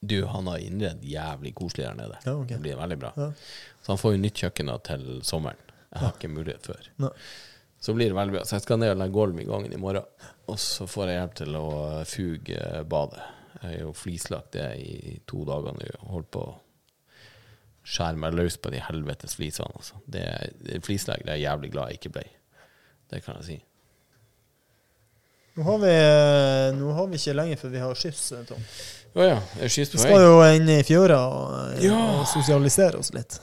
Du, 0.00 0.18
han 0.30 0.46
har 0.46 0.58
innredd 0.62 1.00
jævlig 1.02 1.54
koselig 1.58 1.86
der 1.88 1.96
nede. 1.98 2.18
Ja, 2.26 2.34
ok. 2.38 2.48
Det 2.52 2.58
blir 2.62 2.76
veldig 2.78 2.98
bra. 3.02 3.12
Ja. 3.16 3.30
Så 3.82 3.92
han 3.94 3.98
får 4.02 4.12
jo 4.14 4.20
nytt 4.22 4.42
kjøkken 4.42 4.70
da 4.70 4.76
til 4.90 5.06
sommeren. 5.26 5.64
Jeg 5.88 6.02
har 6.04 6.12
ikke 6.18 6.28
mulighet 6.30 6.68
før. 6.68 6.90
Nei. 7.02 7.10
Så 7.80 7.94
blir 7.96 8.10
det 8.12 8.18
veldig 8.18 8.34
bra. 8.36 8.44
Så 8.44 8.58
jeg 8.58 8.66
skal 8.66 8.78
ned 8.82 8.92
og 8.92 9.00
legge 9.00 9.14
gulv 9.16 9.40
i 9.40 9.46
gangen 9.48 9.72
i 9.74 9.80
morgen. 9.80 10.06
Og 10.50 10.58
så 10.60 10.86
får 10.90 11.08
jeg 11.10 11.18
hjelp 11.18 11.34
til 11.40 11.56
å 11.58 11.66
fuge 12.10 12.84
badet. 12.90 13.24
Jeg 13.58 13.70
har 13.72 13.78
jo 13.80 13.92
flislagt 13.96 14.52
det 14.54 14.68
i 14.82 15.16
to 15.26 15.42
dager 15.48 15.74
nå. 15.78 15.88
og 16.02 16.12
Holdt 16.18 16.30
på 16.36 16.42
å 16.44 16.56
skjære 17.88 18.20
meg 18.20 18.34
løs 18.36 18.58
på 18.60 18.70
de 18.74 18.82
helvetes 18.84 19.36
flisene. 19.38 19.72
Altså. 19.78 19.96
Det, 20.06 20.24
det 20.66 20.82
Flislegger 20.84 21.30
er 21.32 21.38
jeg 21.38 21.46
jævlig 21.48 21.70
glad 21.72 21.92
jeg 21.92 22.00
ikke 22.02 22.14
ble. 22.18 22.24
Det 23.08 23.22
kan 23.24 23.38
jeg 23.40 23.46
si. 23.46 23.56
Nå 25.58 25.64
har, 25.66 25.78
vi, 25.82 25.94
nå 26.78 26.90
har 26.94 27.08
vi 27.10 27.18
ikke 27.18 27.34
lenge 27.34 27.56
før 27.58 27.72
vi 27.72 27.80
har 27.82 27.96
skyss, 27.98 28.20
eh, 28.36 28.42
Tom. 28.46 28.60
Å 29.18 29.24
ja, 29.24 29.38
Skyss 29.66 29.90
på 29.90 29.98
vei. 29.98 30.04
Vi 30.04 30.04
skal 30.04 30.22
jo 30.22 30.34
inn 30.54 30.68
i 30.70 30.76
fjøra 30.86 31.16
og, 31.24 31.48
eh, 31.72 31.86
Ja. 31.88 31.96
og 32.20 32.28
sosialisere 32.30 33.00
oss 33.00 33.10
litt. 33.16 33.40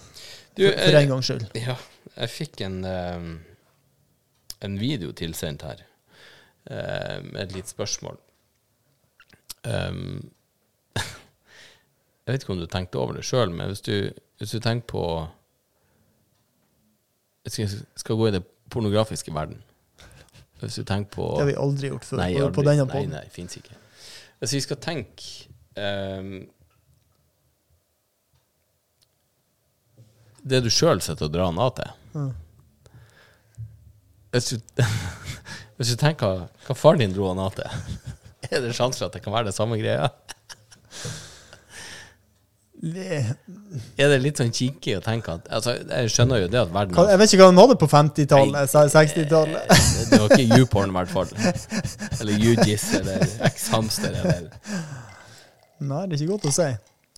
Du, 0.56 0.62
For, 0.64 0.78
for 0.78 0.94
eh, 0.94 1.00
en 1.02 1.12
gangs 1.12 1.28
skyld. 1.28 1.50
Ja, 1.60 1.76
jeg 2.14 2.32
fikk 2.32 2.62
en, 2.64 2.78
en 2.86 4.78
video 4.80 5.12
tilsendt 5.12 5.66
her 5.68 5.84
med 7.26 7.42
et 7.44 7.58
lite 7.58 7.74
spørsmål. 7.74 8.16
Um, 9.66 10.32
jeg 10.96 12.32
vet 12.32 12.46
ikke 12.46 12.56
om 12.56 12.62
du 12.64 12.70
tenkte 12.72 13.02
over 13.02 13.20
det 13.20 13.26
sjøl, 13.28 13.52
men 13.52 13.74
hvis 13.74 13.84
du, 13.86 13.96
hvis 14.40 14.52
du 14.52 14.60
tenker 14.60 14.88
på 14.92 15.04
vi 17.46 17.68
skal 17.70 18.18
gå 18.18 18.28
i 18.28 18.34
det 18.34 18.42
pornografiske 18.74 19.32
verden 19.34 19.60
Hvis 20.60 20.80
du 20.80 20.84
tenker 20.88 21.12
på 21.14 21.26
Det 21.36 21.44
har 21.44 21.50
vi 21.52 21.58
aldri 21.62 21.92
gjort 21.92 22.06
før 22.08 22.18
Nei, 22.18 22.32
på, 22.34 22.40
aldri. 22.48 22.56
på 22.58 22.64
denne 22.66 22.86
Nei, 22.88 22.94
poden. 22.96 23.12
nei, 23.14 23.26
fins 23.30 23.58
ikke. 23.60 23.76
Hvis 24.42 24.54
vi 24.58 24.62
skal 24.66 24.80
tenke 24.82 25.28
um, 25.78 26.32
Det 30.46 30.62
du 30.66 30.70
sjøl 30.74 31.02
sitter 31.06 31.28
og 31.30 31.34
drar 31.36 31.52
den 31.54 31.62
av 31.62 31.72
til 31.78 31.94
Ja. 32.16 32.26
hvis, 34.36 34.50
du, 34.52 34.84
hvis 35.78 35.94
du 35.94 35.96
tenker 36.02 36.46
hva, 36.68 36.76
faren 36.76 37.00
din 37.04 37.14
dro 37.16 37.30
han 37.32 37.40
av 37.46 37.54
til, 37.58 37.70
er 38.52 38.62
det 38.66 38.74
sjanser 38.78 39.08
at 39.08 39.14
det 39.16 39.22
kan 39.26 39.34
være 39.36 39.48
det 39.52 39.56
samme 39.58 39.78
greia? 39.80 40.10
Det- 42.86 43.36
Er 43.98 44.10
det 44.12 44.18
litt 44.22 44.38
sånn 44.38 44.52
kinkig 44.54 44.94
å 45.00 45.02
tenke 45.02 45.34
at 45.34 45.48
altså, 45.50 45.72
Jeg 45.90 46.10
skjønner 46.14 46.44
jo 46.44 46.48
det 46.54 46.60
at 46.62 46.74
verden 46.74 47.10
Jeg 47.10 47.18
vet 47.18 47.32
ikke 47.34 47.48
hva 47.48 47.52
de 47.56 47.62
hadde 47.64 47.78
på 47.82 47.88
50-tallet, 47.90 48.76
60-tallet. 48.94 49.72
Eh, 49.74 50.10
Det 50.12 50.20
var 50.22 50.36
ikke 50.36 50.60
YouPorn, 50.60 50.94
i 50.94 50.98
hvert 51.00 51.10
fall. 51.10 51.32
Eller 52.22 52.46
UGIS, 52.52 52.86
eller 53.00 53.26
X-Hamster, 53.50 54.14
eller 54.22 54.52
Nei, 55.80 56.06
det 56.08 56.14
er 56.20 56.24
ikke 56.24 56.32
godt 56.36 56.46
å 56.52 56.54
si. 56.56 56.70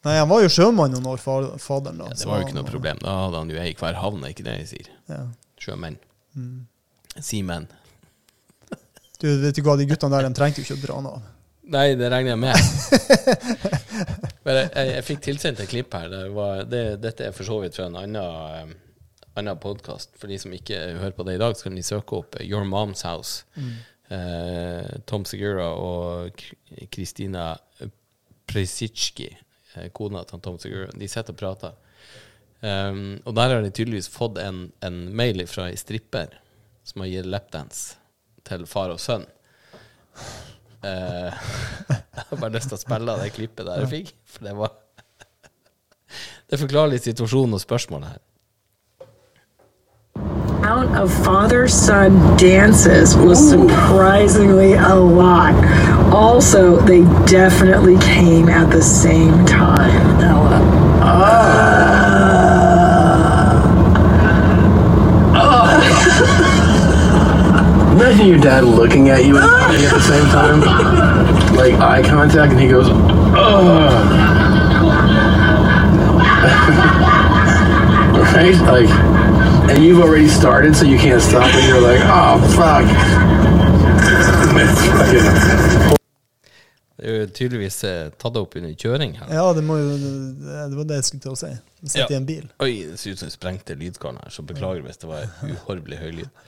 Nei, 0.07 0.15
Han 0.21 0.29
var 0.31 0.41
jo 0.45 0.47
sjømann 0.55 0.91
noen 0.95 1.05
år, 1.11 1.19
faderen. 1.59 1.97
da. 1.99 2.05
ja, 2.13 2.15
Det 2.15 2.25
var 2.31 2.39
jo 2.39 2.47
ikke 2.47 2.55
noe 2.61 2.69
problem. 2.71 2.97
Da 3.03 3.17
hadde 3.25 3.37
han 3.43 3.49
jo 3.51 3.59
ei 3.59 3.69
i 3.73 3.77
hver 3.77 3.99
havn, 3.99 4.23
er 4.23 4.31
ikke 4.33 4.45
det 4.47 4.55
jeg 4.61 4.67
sier? 4.71 4.87
Ja. 5.11 5.23
Sjømenn. 5.59 5.97
Mm. 6.37 6.65
Seamen. 7.19 7.67
Du 9.19 9.27
vet 9.41 9.55
du 9.57 9.61
hva, 9.65 9.75
de 9.77 9.85
guttene 9.89 10.13
der 10.15 10.29
de 10.29 10.33
trengte 10.37 10.61
jo 10.61 10.67
ikke 10.67 10.77
å 10.79 10.85
dra 10.85 10.95
han 11.01 11.07
av. 11.11 11.21
Nei, 11.67 11.87
det 11.99 12.07
regner 12.13 12.37
jeg 12.37 12.39
med. 12.39 12.55
Jeg, 14.47 14.69
jeg, 14.71 14.91
jeg 14.93 15.05
fikk 15.07 15.23
tilsendt 15.25 15.59
et 15.63 15.71
klipp 15.71 15.95
her. 15.97 16.07
Det 16.11 16.23
var, 16.35 16.63
det, 16.69 16.83
dette 17.03 17.27
er 17.27 17.35
for 17.35 17.47
så 17.47 17.59
vidt 17.63 17.75
fra 17.75 17.89
en 17.89 17.97
annen, 17.99 18.69
um, 18.71 18.71
annen 19.39 19.59
podkast. 19.59 20.15
For 20.19 20.31
de 20.31 20.39
som 20.39 20.55
ikke 20.55 20.79
hører 21.01 21.15
på 21.17 21.25
det 21.27 21.35
i 21.35 21.41
dag, 21.41 21.55
så 21.57 21.67
kan 21.67 21.75
de 21.75 21.83
søke 21.85 22.21
opp 22.21 22.39
Your 22.45 22.63
Mom's 22.67 23.03
House. 23.07 23.43
Eh, 24.09 24.99
Tom 25.05 25.25
Segura 25.27 25.67
og 25.75 26.39
Kristina 26.95 27.49
Presitsjki, 28.47 29.27
eh, 29.75 29.89
kona 29.91 30.23
til 30.23 30.39
Tom 30.39 30.59
Segura, 30.63 30.87
de 30.95 31.09
sitter 31.11 31.35
og 31.35 31.41
prater. 31.41 31.75
Um, 32.63 33.19
og 33.27 33.35
der 33.37 33.51
har 33.53 33.61
de 33.61 33.69
tydeligvis 33.69 34.07
fått 34.09 34.39
en, 34.41 34.71
en 34.81 34.95
mail 35.13 35.43
fra 35.45 35.67
ei 35.69 35.75
stripper 35.77 36.39
som 36.87 37.03
har 37.03 37.11
gitt 37.11 37.27
lapdance 37.29 37.99
til 38.47 38.63
far 38.65 38.95
og 38.95 39.03
sønn. 39.03 39.27
Eh, 40.83 41.33
jeg 41.89 42.25
har 42.29 42.37
bare 42.37 42.53
lyst 42.53 42.69
til 42.71 42.77
å 42.77 42.81
spille 42.81 43.15
av 43.15 43.23
det 43.23 43.33
klippet 43.35 43.65
der 43.65 43.83
jeg 43.83 43.93
fikk, 43.93 44.13
for 44.29 44.49
det 44.49 44.55
var 44.57 44.75
Det 46.47 46.59
forklarer 46.61 46.93
litt 46.93 47.03
situasjonen 47.03 47.57
og 47.57 47.63
spørsmålet 47.63 48.15
her. 48.15 48.23
amount 50.67 50.97
of 50.97 51.25
father 51.25 51.67
son 51.67 52.35
dances 52.37 53.15
was 53.15 53.49
surprisingly 53.49 54.73
a 54.73 54.95
lot. 54.95 55.55
Also, 56.13 56.77
they 56.81 57.01
definitely 57.25 57.97
came 57.99 58.49
at 58.49 58.69
the 58.69 58.81
same 58.81 59.45
time. 59.45 60.36
Your 68.27 68.39
dad 68.39 68.63
looking 68.63 69.09
at 69.09 69.25
you 69.25 69.37
and 69.37 69.45
laughing 69.45 69.85
at 69.85 69.93
the 69.93 70.01
same 70.01 70.25
time? 70.29 70.59
Like 71.55 71.73
eye 71.79 72.03
contact, 72.03 72.51
and 72.51 72.59
he 72.61 72.67
goes, 72.67 72.87
oh. 72.89 73.87
right? 78.35 78.55
Like, 78.67 78.89
and 79.69 79.83
you've 79.83 80.01
already 80.01 80.27
started, 80.27 80.75
so 80.75 80.85
you 80.85 80.97
can't 80.97 81.21
stop, 81.21 81.43
and 81.53 81.67
you're 81.67 81.81
like, 81.81 82.01
oh, 82.03 82.37
fuck. 82.55 82.85
It's 84.59 84.81
fucking 84.87 85.93
Det 86.97 87.05
er 87.05 87.19
jo 87.19 87.25
tydeligvis 87.29 87.83
eh, 87.85 88.07
tatt 88.17 88.37
opp 88.39 88.55
under 88.57 88.71
kjøring 88.73 89.11
her. 89.19 89.27
Ja, 89.29 89.43
det, 89.53 89.61
må 89.63 89.75
jo, 89.77 89.91
det 90.41 90.77
var 90.79 90.87
det 90.89 90.95
jeg 90.97 91.05
skulle 91.05 91.21
til 91.27 91.35
å 91.35 91.37
si. 91.37 91.51
Vi 91.83 91.91
sitter 91.93 92.07
Ja. 92.07 92.15
i 92.15 92.17
en 92.17 92.25
bil. 92.25 92.47
Oi, 92.65 92.71
det 92.89 92.97
ser 92.97 93.13
ut 93.13 93.19
som 93.21 93.29
jeg 93.29 93.35
sprengte 93.35 93.75
lydskåren 93.77 94.17
her, 94.17 94.33
så 94.33 94.41
beklager 94.41 94.81
hvis 94.81 94.97
det 95.03 95.09
var 95.11 95.27
uhorvelig 95.45 95.99
høy 96.01 96.09
lyd. 96.17 96.41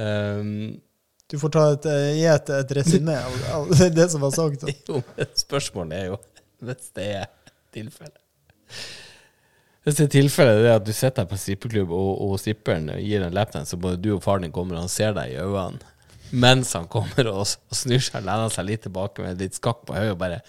Um, 0.00 0.80
Du 1.30 1.38
får 1.40 1.54
ta 1.54 1.64
et, 1.72 1.86
eh, 1.88 2.10
gi 2.18 2.26
et, 2.28 2.50
et 2.58 2.74
resymé 2.78 3.14
av, 3.16 3.38
av 3.56 3.72
det 3.98 4.08
som 4.12 4.24
var 4.24 4.34
sagt. 4.34 4.66
jo, 4.88 5.00
spørsmålet 5.40 5.96
er 5.98 6.12
jo 6.12 6.20
hvis 6.64 6.92
det 6.96 7.08
er 7.20 7.24
tilfellet. 7.74 8.20
Hvis 9.84 9.98
det 9.98 10.04
er 10.06 10.12
tilfellet 10.14 10.62
det 10.62 10.68
er 10.70 10.78
at 10.78 10.86
du 10.86 10.92
sitter 10.96 11.24
her 11.24 11.28
på 11.28 11.36
strippeklubb, 11.40 11.90
og, 11.92 12.12
og 12.24 12.38
stripperen 12.40 12.88
gir 13.00 13.24
en 13.24 13.34
lapdance, 13.36 13.74
så 13.74 13.80
både 13.80 14.00
du 14.00 14.14
og 14.14 14.22
faren 14.24 14.46
din 14.46 14.54
kommer 14.54 14.78
og 14.78 14.86
han 14.86 14.92
ser 14.92 15.12
deg 15.16 15.34
i 15.34 15.42
øynene 15.42 15.92
mens 16.34 16.72
han 16.74 16.86
kommer 16.90 17.28
og, 17.30 17.44
og 17.44 17.76
snur 17.76 18.02
seg 18.02 18.24
lener 18.24 18.52
seg 18.52 18.66
litt 18.68 18.82
tilbake 18.86 19.22
med 19.22 19.42
litt 19.42 19.56
skakk 19.58 19.84
på 19.86 19.96
høyet 19.96 20.14
og 20.14 20.20
bare 20.22 20.40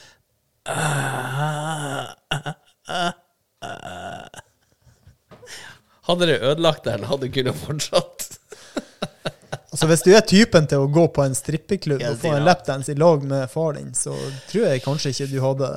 Hadde 6.06 6.30
det 6.30 6.38
ødelagt 6.40 6.86
deg, 6.86 6.96
eller 6.98 7.10
hadde 7.10 7.28
du 7.28 7.34
kunnet 7.34 7.58
fortsatt? 7.58 8.26
Altså 9.76 9.90
Hvis 9.92 10.06
du 10.06 10.14
er 10.16 10.24
typen 10.24 10.70
til 10.72 10.86
å 10.86 10.88
gå 10.88 11.04
på 11.12 11.20
en 11.26 11.34
strippeklubb 11.36 12.00
Ja, 12.00 12.14
og 12.14 12.22
få 12.22 12.32
en 12.38 12.46
lapdance 12.48 12.94
i 12.94 12.96
lag 12.96 13.26
med 13.28 13.50
far 13.52 13.76
din, 13.76 13.92
så 13.98 14.14
tror 14.48 14.70
jeg 14.70 14.84
kanskje 14.86 15.12
ikke 15.12 15.28
du 15.34 15.40
hadde 15.44 15.68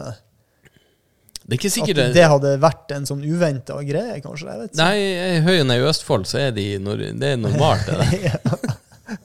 Det 1.42 1.58
er 1.58 1.66
ikke 1.66 2.06
At 2.06 2.14
det 2.14 2.28
hadde 2.30 2.54
vært 2.62 2.94
en 2.94 3.10
sånn 3.10 3.26
uventa 3.26 3.80
greie, 3.82 4.20
kanskje. 4.22 4.46
Jeg 4.52 4.58
vet 4.62 4.70
ikke. 4.70 4.82
Nei, 4.84 4.96
i 5.02 5.42
Høyen 5.48 5.74
i 5.74 5.82
Østfold 5.90 6.30
så 6.30 6.36
er 6.46 6.54
de 6.54 6.78
nor 6.82 7.02
Det 7.02 7.34
er 7.34 7.42
normalt, 7.42 7.90
det 7.90 7.98
der. 7.98 8.38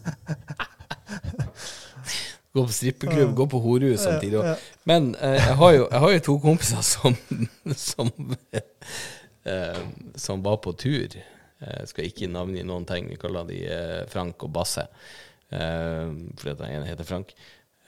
Gå 2.53 2.65
på 2.65 2.73
strippeklubb, 2.73 3.35
gå 3.35 3.47
på 3.49 3.59
horehus 3.59 4.03
samtidig. 4.03 4.37
Ja, 4.37 4.47
ja. 4.47 4.55
Men 4.83 5.15
eh, 5.15 5.39
jeg, 5.39 5.55
har 5.57 5.71
jo, 5.73 5.87
jeg 5.91 5.99
har 6.03 6.11
jo 6.13 6.19
to 6.27 6.35
kompiser 6.43 6.83
som 6.85 7.15
som, 7.89 8.11
eh, 9.43 9.79
som 10.15 10.43
var 10.45 10.59
på 10.61 10.75
tur. 10.77 11.17
Jeg 11.63 11.89
skal 11.91 12.07
ikke 12.09 12.29
navngi 12.31 12.63
noen 12.67 12.85
ting. 12.89 13.07
Vi 13.11 13.17
kaller 13.21 13.47
de 13.49 13.59
eh, 13.65 13.99
Frank 14.11 14.43
og 14.47 14.51
Basse. 14.55 14.85
Eh, 15.53 16.13
fordi 16.39 16.55
den 16.59 16.71
ene 16.77 16.87
heter 16.89 17.07
Frank. 17.07 17.33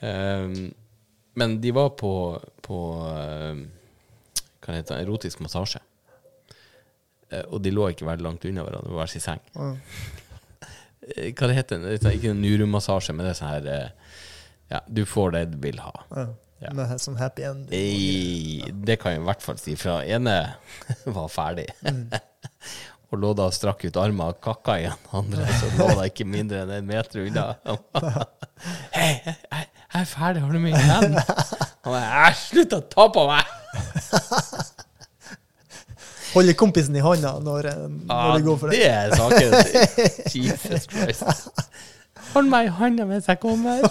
Eh, 0.00 0.56
men 1.36 1.58
de 1.60 1.72
var 1.76 1.90
på, 2.00 2.12
på 2.64 2.78
eh, 3.10 3.64
hva 4.64 4.76
heter 4.78 4.96
det, 4.96 5.02
erotisk 5.04 5.42
massasje. 5.44 5.82
Eh, 7.30 7.42
og 7.50 7.60
de 7.64 7.72
lå 7.74 7.88
ikke 7.92 8.06
veldig 8.08 8.24
langt 8.26 8.44
unna 8.48 8.64
hverandre, 8.66 8.94
hver 8.96 9.12
sin 9.14 9.24
seng. 9.24 9.44
Eh, 11.06 11.28
Hva 11.38 11.46
det 11.46 11.54
heter 11.54 11.84
det? 11.84 12.00
Ikke 12.16 12.32
en 12.32 12.40
nurumassasje, 12.42 13.12
men 13.14 13.22
det 13.28 13.30
er 13.30 13.36
sånn 13.38 13.50
her 13.52 13.66
eh, 13.70 14.16
Ja, 14.72 14.80
du 14.90 15.04
får 15.06 15.36
det 15.36 15.42
du 15.52 15.60
vil 15.62 15.78
ha. 15.78 15.92
Ja. 16.10 16.24
Ja. 16.64 16.70
Med 16.74 16.88
sånn 16.98 17.18
happy 17.20 17.44
end. 17.46 17.68
Eh, 17.70 18.64
Det 18.88 18.96
kan 18.98 19.12
jeg 19.14 19.20
i 19.20 19.26
hvert 19.28 19.44
fall 19.44 19.58
si. 19.60 19.74
For 19.78 20.00
ene 20.02 20.34
var 21.18 21.28
ferdig. 21.30 21.68
Og 23.12 23.20
lå 23.22 23.30
da 23.38 23.46
og 23.50 23.54
strakk 23.54 23.84
ut 23.86 23.96
armen 24.02 24.24
og 24.26 24.40
kakka 24.42 24.78
igjen. 24.80 25.02
Andre 25.14 25.46
så 25.60 25.68
lå 25.78 25.86
da 25.94 26.06
ikke 26.10 26.26
mindre 26.28 26.64
enn 26.64 26.72
en 26.80 26.88
meter 26.88 27.22
unna. 27.22 27.44
Hei, 28.96 29.10
jeg, 29.22 29.36
jeg 29.52 30.00
er 30.00 30.08
ferdig, 30.10 30.42
har 30.42 30.50
du 30.56 30.58
mye 30.62 30.80
igjen? 30.80 31.20
Han 31.86 31.92
bare 31.94 32.24
Æsj, 32.26 32.40
slutt 32.50 32.74
å 32.74 32.80
ta 32.90 33.06
på 33.14 33.22
meg! 33.30 33.46
Holde 36.34 36.52
kompisen 36.58 36.96
i 36.98 37.00
hånda 37.04 37.36
når, 37.40 37.68
når 37.78 38.10
når 38.10 38.34
det 38.34 38.44
går 38.48 38.56
for 38.60 38.68
det 38.68 38.80
Det 38.82 38.88
er 38.90 39.14
saken. 39.16 39.48
Jesus 40.34 40.88
Christ. 40.90 41.24
Hold 42.34 42.50
meg 42.52 42.66
i 42.68 42.72
hånda 42.80 43.06
mens 43.08 43.30
jeg 43.30 43.38
kommer. 43.40 43.86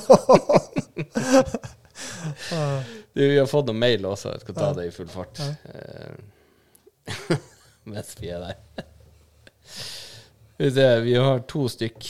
Du, 3.15 3.21
vi 3.23 3.37
har 3.39 3.47
fått 3.49 3.71
noen 3.71 3.79
mail 3.79 4.05
også. 4.05 4.35
Jeg 4.35 4.43
skal 4.43 4.57
ta 4.59 4.73
det 4.77 4.89
i 4.89 4.93
full 4.93 5.07
fart. 5.09 5.39
Eh, 5.71 7.37
mens 7.95 8.13
vi 8.19 8.27
er 8.35 8.43
der. 8.43 8.85
Vi 10.57 10.71
se, 10.71 10.87
vi 11.03 11.15
har 11.19 11.41
to 11.51 11.65
stykk. 11.71 12.07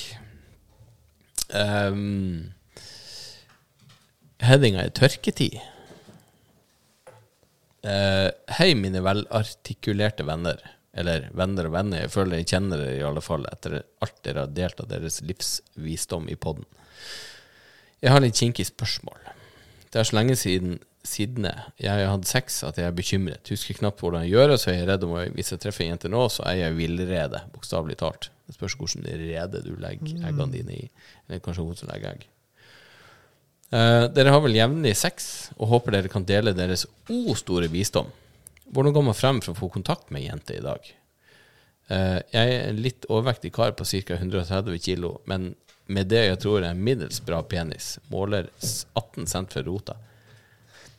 Um, 1.56 2.52
Headinga 4.46 4.84
er 4.86 4.94
tørketid. 4.94 5.58
Uh, 7.86 8.30
hei, 8.58 8.74
mine 8.78 9.02
velartikulerte 9.06 10.26
venner. 10.28 10.62
Eller 10.96 11.30
venner 11.36 11.68
og 11.70 11.76
venner. 11.76 12.06
Jeg 12.06 12.14
føler 12.14 12.42
jeg 12.42 12.50
kjenner 12.54 12.82
dere 12.82 13.00
i 13.00 13.06
alle 13.06 13.24
fall 13.24 13.46
etter 13.52 13.82
alt 14.04 14.20
dere 14.26 14.46
har 14.46 14.54
delt 14.56 14.80
av 14.82 14.90
deres 14.92 15.20
livsvisdom 15.26 16.30
i 16.32 16.38
podden. 16.40 16.68
Jeg 18.04 18.14
har 18.14 18.24
litt 18.24 18.38
kinkig 18.40 18.68
spørsmål. 18.70 19.20
Det 19.92 20.02
er 20.02 20.08
så 20.08 20.18
lenge 20.18 20.38
siden 20.40 20.80
siden 21.08 21.48
jeg 21.48 21.90
har 21.90 22.12
hatt 22.12 22.28
sex 22.30 22.62
at 22.68 22.80
jeg 22.80 22.90
er 22.90 22.96
bekymret. 22.96 23.52
Husker 23.52 23.78
knapt 23.80 24.02
hvordan 24.04 24.26
jeg 24.26 24.36
gjør 24.36 24.54
det, 24.54 24.60
så 24.62 24.72
er 24.72 24.80
jeg 24.80 24.90
redd 24.90 25.06
om 25.08 25.16
å, 25.16 25.24
hvis 25.36 25.54
jeg 25.54 25.62
treffer 25.64 25.86
en 25.86 25.94
jente 25.94 26.12
nå, 26.12 26.24
så 26.34 26.46
er 26.50 26.60
jeg 26.64 26.78
villrede, 26.80 27.42
bokstavelig 27.54 27.98
talt. 28.02 28.30
Det 28.46 28.58
spørs 28.58 28.78
hvordan 28.80 29.08
rede 29.22 29.62
du 29.66 29.74
legger 29.82 30.20
eggene 30.30 30.52
dine 30.54 30.78
i. 30.78 30.88
Eller 31.26 31.42
kanskje 31.46 31.66
hun 31.66 31.80
som 31.80 31.90
legger 31.92 32.14
egg. 32.14 32.28
Uh, 33.74 34.06
dere 34.14 34.32
har 34.32 34.44
vel 34.44 34.56
jevnlig 34.56 34.94
sex, 35.00 35.32
og 35.58 35.72
håper 35.72 35.98
dere 35.98 36.12
kan 36.12 36.28
dele 36.28 36.54
deres 36.56 36.86
o 37.10 37.34
store 37.38 37.70
visdom. 37.74 38.12
Hvordan 38.74 38.94
går 38.94 39.06
man 39.08 39.18
frem 39.18 39.42
for 39.42 39.54
å 39.54 39.58
få 39.58 39.72
kontakt 39.74 40.12
med 40.14 40.24
ei 40.24 40.30
jente 40.30 40.58
i 40.58 40.64
dag? 40.64 40.92
Uh, 41.90 42.22
jeg 42.34 42.54
er 42.54 42.70
en 42.70 42.82
litt 42.82 43.08
overvektig 43.10 43.52
kar 43.56 43.74
på 43.78 43.86
ca. 43.86 44.20
130 44.20 44.82
kilo, 44.86 45.20
men 45.30 45.54
med 45.86 46.10
det 46.10 46.24
jeg 46.28 46.42
tror 46.42 46.62
er 46.62 46.72
en 46.72 46.82
middels 46.86 47.20
bra 47.26 47.42
penis, 47.46 47.96
måler 48.14 48.50
18 48.62 49.28
cent 49.30 49.54
for 49.54 49.66
rota. 49.68 49.98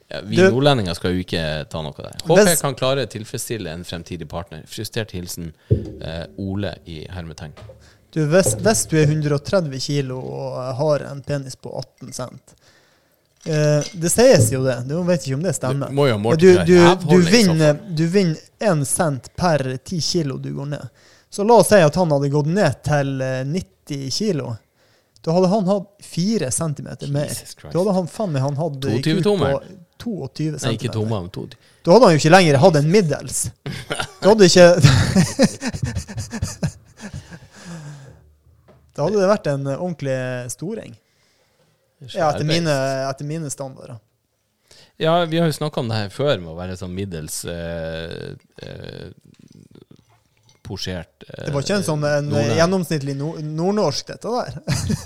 Ja, 0.08 0.20
vi 0.22 0.36
det, 0.36 0.50
nordlendinger 0.50 0.94
skal 0.94 1.16
jo 1.16 1.22
ikke 1.24 1.42
ta 1.70 1.80
noe 1.82 1.96
der. 1.98 2.14
Håper 2.28 2.52
jeg 2.52 2.60
kan 2.60 2.76
klare 2.78 3.06
å 3.06 3.10
tilfredsstille 3.10 3.72
en 3.74 3.82
fremtidig 3.86 4.28
partner. 4.30 4.62
Frustrert 4.70 5.10
hilsen 5.16 5.50
eh, 5.70 6.24
Ole 6.38 6.76
i 6.86 7.00
hermetegn. 7.10 7.56
Du, 8.14 8.22
hvis, 8.30 8.52
hvis 8.62 8.84
du 8.86 8.94
er 9.00 9.10
130 9.10 9.80
kilo 9.82 10.20
og 10.22 10.60
har 10.78 11.02
en 11.10 11.18
penis 11.26 11.58
på 11.60 11.68
18 11.74 12.12
cent 12.16 12.54
eh, 13.44 13.82
Det 13.92 14.08
sies 14.08 14.46
jo 14.54 14.62
det, 14.64 14.78
du 14.88 14.94
vet 15.04 15.26
ikke 15.26 15.36
om 15.36 15.42
det 15.44 15.52
stemmer. 15.58 15.90
Du 15.90 16.46
du, 16.46 16.46
du, 16.70 16.76
du, 17.02 17.16
vinner, 17.26 17.74
du 17.90 18.06
vinner 18.06 18.38
1 18.62 18.86
cent 18.88 19.28
per 19.36 19.66
10 19.74 20.00
kilo 20.00 20.38
du 20.38 20.52
går 20.54 20.70
ned. 20.70 21.02
Så 21.28 21.44
la 21.44 21.58
oss 21.60 21.68
si 21.74 21.82
at 21.82 21.98
han 21.98 22.14
hadde 22.14 22.30
gått 22.32 22.48
ned 22.48 22.78
til 22.86 23.10
eh, 23.26 23.42
90 23.44 24.14
kilo. 24.14 24.54
Da 25.26 25.34
hadde 25.34 25.50
han 25.50 25.66
hatt 25.66 25.90
4 26.06 26.50
centimeter 26.54 27.10
mer. 27.10 27.34
Da 27.66 27.74
hadde 27.74 27.96
han 27.98 28.06
faen 28.06 28.32
meg 28.32 28.46
han 28.46 28.56
hatt 28.56 28.78
22 28.78 29.02
kuk 29.02 29.18
på 29.18 29.26
tommer. 29.26 29.58
22 30.06 30.62
Nei, 30.62 30.74
ikke 30.78 30.94
tomme, 30.94 31.18
men 31.18 31.30
to. 31.34 31.44
Da 31.82 31.96
hadde 31.96 32.06
han 32.08 32.14
jo 32.14 32.20
ikke 32.22 32.34
lenger 32.34 32.60
hatt 32.62 32.78
en 32.80 32.90
middels. 32.94 33.38
Da 33.66 34.30
hadde 34.30 34.46
ikke 34.46 34.68
Da 38.96 39.04
hadde 39.04 39.20
det 39.20 39.28
vært 39.28 39.48
en 39.52 39.66
ordentlig 39.74 40.16
storing. 40.54 40.94
Ja, 42.12 42.30
etter 42.30 42.46
mine, 42.48 42.72
etter 43.10 43.28
mine 43.28 43.50
standarder. 43.52 43.98
Ja, 44.96 45.24
vi 45.28 45.38
har 45.38 45.46
jo 45.46 45.52
snakka 45.52 45.80
om 45.80 45.88
det 45.88 45.98
her 45.98 46.12
før, 46.12 46.38
med 46.40 46.54
å 46.54 46.56
være 46.56 46.76
sånn 46.80 46.94
middels 46.96 47.42
eh, 47.52 48.32
eh, 48.64 49.10
posjert 50.64 51.26
eh, 51.28 51.44
Det 51.46 51.52
var 51.52 51.66
ikke 51.66 51.76
en 51.76 51.84
sånn 51.84 52.06
en 52.08 52.30
gjennomsnittlig 52.56 53.16
nord 53.18 53.42
nordnorsk, 53.44 54.14
dette 54.14 54.32
der. 54.32 54.56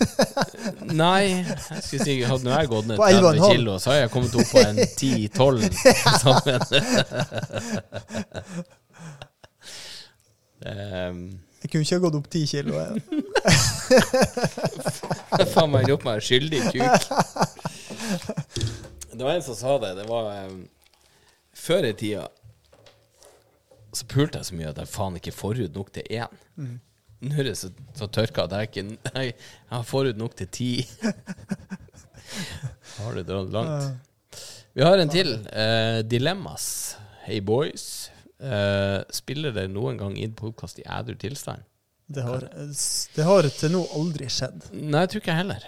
Nei, 0.90 1.22
jeg 1.44 1.82
skulle 1.84 2.04
si 2.04 2.14
hadde 2.26 2.44
nå 2.44 2.50
jeg 2.54 2.68
gått 2.70 2.86
ned 2.90 2.98
30 3.00 3.40
kilo, 3.52 3.76
så 3.80 3.90
hadde 3.92 4.02
jeg 4.02 4.10
kommet 4.14 4.34
opp 4.36 4.50
på 4.50 4.58
en 4.60 4.76
10-12 4.78 5.70
sammen. 6.22 6.60
um, 10.66 11.20
Jeg 11.60 11.68
kunne 11.70 11.84
ikke 11.84 11.96
ha 11.96 12.02
gått 12.06 12.18
opp 12.20 12.28
10 12.32 12.46
kilo. 12.50 12.72
jeg. 12.80 12.92
faen 15.54 15.70
meg 15.72 15.88
gjort 15.90 16.04
meg 16.08 16.24
skyldig 16.24 16.60
kuk. 16.72 17.00
Det 19.10 19.24
var 19.24 19.32
en 19.34 19.44
som 19.44 19.56
sa 19.58 19.78
det. 19.82 19.92
Det 20.00 20.06
var 20.08 20.22
um, 20.48 20.60
Før 21.56 21.84
i 21.90 21.92
tida 21.96 22.26
så 23.90 24.06
pulte 24.06 24.38
jeg 24.38 24.46
så 24.46 24.54
mye 24.54 24.70
at 24.70 24.78
jeg 24.78 24.86
faen 24.92 25.16
ikke 25.18 25.32
får 25.34 25.64
ut 25.64 25.74
nok 25.74 25.88
til 25.96 26.04
én. 26.14 26.30
Nå 27.20 27.36
er 27.36 27.50
det 27.50 27.56
så, 27.60 27.68
så 27.96 28.08
tørka 28.08 28.46
at 28.46 28.54
jeg 28.56 28.70
ikke 28.70 28.84
Jeg, 29.12 29.34
jeg 29.72 29.88
får 29.90 30.12
ut 30.12 30.20
nok 30.20 30.36
til 30.38 30.48
ti. 30.48 30.70
Har 33.00 33.16
du 33.16 33.22
dratt 33.26 33.52
langt? 33.52 34.40
Vi 34.72 34.86
har 34.86 35.02
en 35.02 35.10
til. 35.12 35.34
Eh, 35.52 36.00
dilemmas. 36.06 36.96
Hey 37.26 37.42
boys. 37.44 38.08
Eh, 38.40 39.00
spiller 39.12 39.52
dere 39.52 39.68
noen 39.68 39.98
gang 40.00 40.16
inn 40.16 40.32
podkast 40.38 40.80
i 40.80 40.86
ædru 40.88 41.18
tilstand? 41.20 41.66
Det 42.10 42.24
har, 42.26 42.46
det 43.14 43.26
har 43.26 43.46
til 43.54 43.74
nå 43.76 43.84
aldri 43.94 44.26
skjedd. 44.32 44.70
Nei, 44.72 45.04
jeg 45.04 45.12
tror 45.12 45.22
ikke 45.22 45.30
jeg 45.34 45.40
heller. 45.44 45.66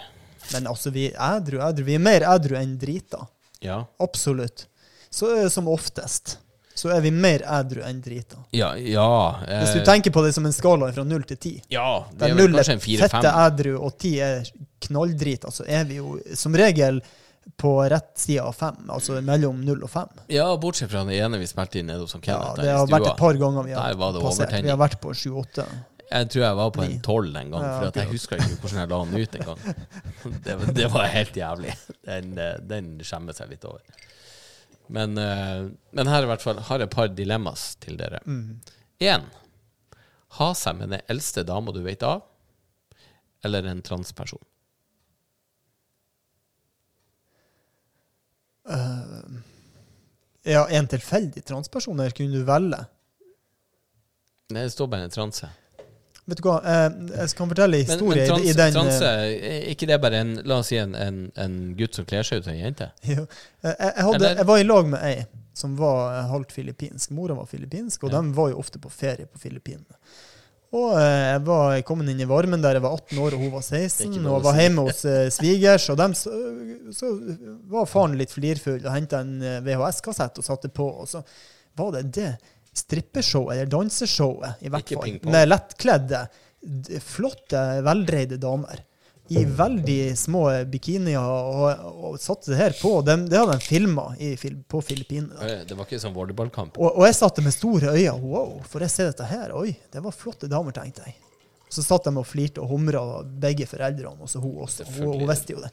Men 0.54 0.66
altså, 0.72 0.90
vi 0.94 1.04
er 1.12 1.36
edru, 1.36 1.60
edru. 1.62 1.84
Vi 1.86 1.98
er 1.98 2.02
mer 2.02 2.24
edru 2.32 2.56
enn 2.58 2.74
drita. 2.80 3.20
Ja. 3.62 3.82
Absolutt. 4.02 4.66
Så 5.12 5.28
det 5.36 5.52
som 5.54 5.68
oftest. 5.70 6.38
Så 6.74 6.88
er 6.94 7.00
vi 7.04 7.10
mer 7.12 7.44
edru 7.58 7.82
enn 7.84 8.00
drita. 8.00 8.38
Ja, 8.56 8.72
ja 8.76 9.08
Hvis 9.44 9.74
du 9.74 9.80
eh, 9.82 9.86
tenker 9.86 10.14
på 10.14 10.22
det 10.24 10.32
som 10.32 10.46
en 10.48 10.54
skala 10.56 10.88
fra 10.92 11.04
null 11.04 11.24
til 11.28 11.36
ti, 11.36 11.54
Ja, 11.72 12.04
det 12.10 12.22
der 12.22 12.32
er 12.32 12.38
null 12.38 12.60
er 12.62 12.70
fette 13.04 13.34
edru 13.46 13.74
og 13.76 13.98
ti 14.00 14.14
er 14.24 14.46
knalldrita, 14.82 15.52
så 15.52 15.66
er 15.68 15.84
vi 15.88 16.00
jo 16.00 16.16
som 16.38 16.56
regel 16.56 17.02
på 17.58 17.72
rett 17.90 18.12
side 18.18 18.42
av 18.42 18.52
fem. 18.56 18.90
Altså 18.90 19.20
mellom 19.24 19.60
null 19.66 19.82
og 19.84 19.90
fem. 19.90 20.10
Ja, 20.32 20.46
bortsett 20.56 20.90
fra 20.90 21.02
den 21.04 21.14
ene 21.16 21.40
vi 21.42 21.48
spilte 21.50 21.80
inn 21.80 21.90
nede 21.90 22.04
hos 22.04 22.14
Kenneth. 22.14 22.32
Ja, 22.32 22.52
det 22.58 22.74
har 22.76 22.90
vært 22.90 23.08
et 23.12 23.22
par 23.22 23.38
ganger 23.38 23.66
vi 23.66 23.74
har 23.76 23.96
passert. 24.20 24.54
Vi 24.62 24.70
har 24.72 24.80
vært 24.80 25.00
på 25.02 25.14
sju-åtte. 25.16 25.66
Jeg 26.12 26.28
tror 26.28 26.42
jeg 26.44 26.56
var 26.58 26.72
på 26.74 26.82
en 26.84 26.98
tolv 27.04 27.36
en 27.40 27.52
gang, 27.54 27.62
for 27.64 28.00
jeg 28.02 28.10
husker 28.10 28.42
ikke 28.42 28.58
hvordan 28.60 28.80
jeg 28.82 28.90
la 28.90 28.98
den 29.04 29.22
ut 29.22 29.36
en 29.38 29.46
gang. 29.48 29.62
Det, 30.44 30.56
det 30.76 30.88
var 30.92 31.08
helt 31.08 31.36
jævlig. 31.36 31.72
Den, 32.04 32.34
eh, 32.38 32.58
den 32.68 32.90
skjemmer 33.06 33.36
seg 33.36 33.48
litt 33.54 33.64
over. 33.66 33.80
Men, 34.92 35.18
eh, 35.18 35.68
men 35.96 36.10
her 36.10 36.24
i 36.24 36.30
hvert 36.30 36.44
fall 36.44 36.60
har 36.68 36.82
jeg 36.82 36.90
et 36.90 36.96
par 36.96 37.12
dilemmas 37.16 37.72
til 37.82 37.96
dere. 38.00 38.20
Mm. 38.26 38.60
Ha 40.38 40.48
seg 40.56 40.78
med 40.78 40.92
den 40.94 41.04
eldste 41.12 41.44
dama 41.44 41.72
du 41.74 41.82
vet 41.84 42.02
av, 42.06 42.22
eller 43.44 43.66
en 43.68 43.82
transperson. 43.84 44.40
Ja, 50.42 50.68
en 50.68 50.88
tilfeldig 50.90 51.44
transperson, 51.46 52.00
eller 52.00 52.14
kunne 52.16 52.38
du 52.38 52.46
velge? 52.46 52.78
Nei, 54.52 54.64
det 54.64 54.72
står 54.74 54.88
bare 54.92 55.08
en 55.08 55.14
transe. 55.14 55.48
Vet 56.30 56.38
du 56.38 56.44
hva, 56.46 56.56
eh, 56.62 56.88
jeg 57.16 57.30
skal 57.32 57.48
fortelle 57.50 57.78
en 57.80 57.82
Men, 57.82 57.90
historie 57.90 58.22
men 58.22 58.28
trans, 58.30 58.44
i, 58.46 58.52
den 58.58 58.74
transe, 58.76 59.12
eh, 59.26 59.46
er 59.52 59.70
ikke 59.72 59.88
det 59.90 60.00
bare 60.04 60.20
en, 60.22 60.34
la 60.46 60.60
oss 60.62 60.68
si 60.70 60.76
en, 60.78 60.94
en, 60.94 61.22
en 61.34 61.56
gutt 61.78 61.98
som 61.98 62.06
kler 62.06 62.22
seg 62.26 62.42
ut 62.42 62.46
som 62.46 62.54
en 62.54 62.60
jente? 62.62 62.90
Jo. 63.14 63.24
Jeg, 63.64 63.74
jeg, 63.80 64.04
hadde, 64.06 64.34
jeg 64.38 64.46
var 64.52 64.60
i 64.62 64.66
lag 64.68 64.92
med 64.92 65.06
ei 65.08 65.16
som 65.54 65.74
var 65.76 66.14
eh, 66.14 66.28
halvt 66.30 66.52
filippinsk. 66.52 67.10
Mora 67.16 67.34
var 67.34 67.46
filippinsk, 67.50 68.04
og 68.06 68.12
Ja. 68.12 68.20
de 68.20 68.36
var 68.38 68.52
jo 68.52 68.60
ofte 68.62 68.78
på 68.80 68.90
ferie 68.90 69.26
på 69.26 69.38
Filippinene. 69.42 69.98
Og 70.72 70.94
eh, 70.96 71.32
jeg 71.34 71.42
var 71.44 71.82
kommet 71.84 72.08
inn 72.08 72.22
i 72.24 72.28
varmen 72.30 72.62
der 72.62 72.78
jeg 72.78 72.84
var 72.86 72.94
18 72.96 73.18
år 73.20 73.34
og 73.36 73.42
hun 73.42 73.50
var 73.52 73.60
16, 73.66 73.98
Det 73.98 74.06
er 74.06 74.12
ikke 74.14 74.22
og 74.30 74.38
jeg 74.38 74.46
var 74.46 74.60
hjemme 74.62 74.84
hos 74.86 75.02
eh, 75.04 75.26
svigers. 75.34 75.88
Og 75.92 75.98
dem, 76.00 76.14
så, 76.16 76.32
så 76.96 77.10
var 77.74 77.90
faren 77.90 78.16
litt 78.16 78.32
flirfull 78.32 78.78
og 78.80 78.94
henta 78.94 79.20
en 79.20 79.34
eh, 79.42 79.58
VHS-kassett 79.66 80.40
og 80.40 80.46
satte 80.46 80.70
på. 80.72 80.86
Og 81.02 81.10
så 81.10 81.20
var 81.76 81.92
det 81.98 82.06
det 82.16 82.30
strippeshowet, 82.76 83.56
eller 83.56 83.68
danseshowet, 83.70 84.62
i 84.64 84.70
hvert 84.72 84.94
fall, 84.94 85.18
med 85.28 85.50
lettkledde, 85.50 86.24
flotte, 87.04 87.60
veldreide 87.84 88.38
damer. 88.40 88.80
I 89.32 89.44
veldig 89.46 90.16
små 90.18 90.40
bikinier, 90.68 91.22
og, 91.22 91.84
og 92.10 92.16
satte 92.20 92.50
det 92.52 92.58
her 92.58 92.74
på. 92.76 92.90
Det, 93.06 93.14
det 93.30 93.38
hadde 93.38 93.54
de 93.56 93.64
filma 93.64 94.08
på 94.68 94.80
Filippinene. 94.84 95.62
Det 95.64 95.76
var 95.78 95.86
ikke 95.86 96.00
sånn 96.02 96.12
volleyballkamp. 96.16 96.76
Og, 96.76 96.98
og 96.98 97.06
jeg 97.06 97.16
satte 97.16 97.44
med 97.44 97.54
store 97.54 97.94
øyne. 97.94 98.18
Wow, 98.20 98.58
får 98.68 98.84
jeg 98.88 98.94
se 98.96 99.06
dette 99.08 99.28
her? 99.30 99.54
Oi, 99.56 99.70
det 99.94 100.02
var 100.04 100.16
flotte 100.16 100.50
damer, 100.52 100.74
tenkte 100.76 101.06
jeg. 101.06 101.16
Så 101.72 101.84
satt 101.86 102.04
de 102.04 102.12
og 102.18 102.26
flirte 102.28 102.60
og 102.60 102.74
humra, 102.74 103.22
begge 103.22 103.64
foreldrene, 103.70 104.20
og 104.20 104.28
så 104.28 104.42
hun 104.42 104.58
også. 104.66 104.84
Hun, 104.98 105.14
hun 105.22 105.24
visste 105.30 105.54
jo 105.54 105.62
det. 105.62 105.70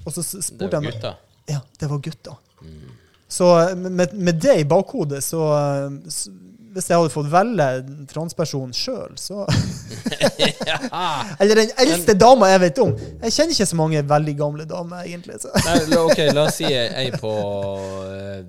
Og 0.00 0.10
så 0.16 0.24
Det 0.24 0.42
spurte 0.48 0.66
var 0.66 0.80
jeg 0.80 0.88
meg 0.88 0.96
gutta. 0.96 1.14
Ja, 1.52 1.60
det 1.78 1.90
var 1.92 2.02
gutter. 2.08 2.40
Så 3.30 3.74
med, 3.76 4.14
med 4.14 4.40
det 4.42 4.56
i 4.60 4.64
bakhodet, 4.64 5.22
så, 5.24 5.42
så 6.10 6.32
Hvis 6.74 6.88
jeg 6.90 6.98
hadde 6.98 7.10
fått 7.10 7.28
velge 7.30 7.66
transperson 8.10 8.72
sjøl, 8.74 9.16
så 9.18 9.44
Eller 11.42 11.62
den 11.62 11.72
eldste 11.82 12.14
dama 12.18 12.50
jeg 12.50 12.60
vet 12.62 12.80
om. 12.82 12.92
Jeg 13.24 13.34
kjenner 13.34 13.54
ikke 13.54 13.68
så 13.70 13.78
mange 13.78 14.02
veldig 14.12 14.34
gamle 14.38 14.66
damer, 14.70 15.02
egentlig. 15.02 15.40
Så. 15.42 15.50
Nei, 15.66 15.98
ok, 15.98 16.20
la 16.34 16.46
oss 16.46 16.58
si 16.60 16.70
ei 16.70 17.08
på 17.14 17.32
uh, 18.06 18.42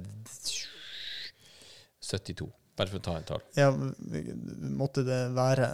72. 2.12 2.50
Bare 2.78 2.90
for 2.92 3.02
å 3.02 3.06
ta 3.06 3.18
en 3.18 3.28
tall. 3.28 3.42
Ja, 3.58 3.70
måtte 3.74 5.06
det 5.06 5.22
være 5.38 5.68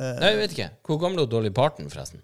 uh, 0.00 0.16
Nei, 0.22 0.30
jeg 0.30 0.40
vet 0.42 0.56
ikke. 0.58 0.70
Hvor 0.86 1.02
gammel 1.02 1.26
er 1.26 1.30
Dolly 1.30 1.52
Parton, 1.54 1.90
forresten? 1.92 2.22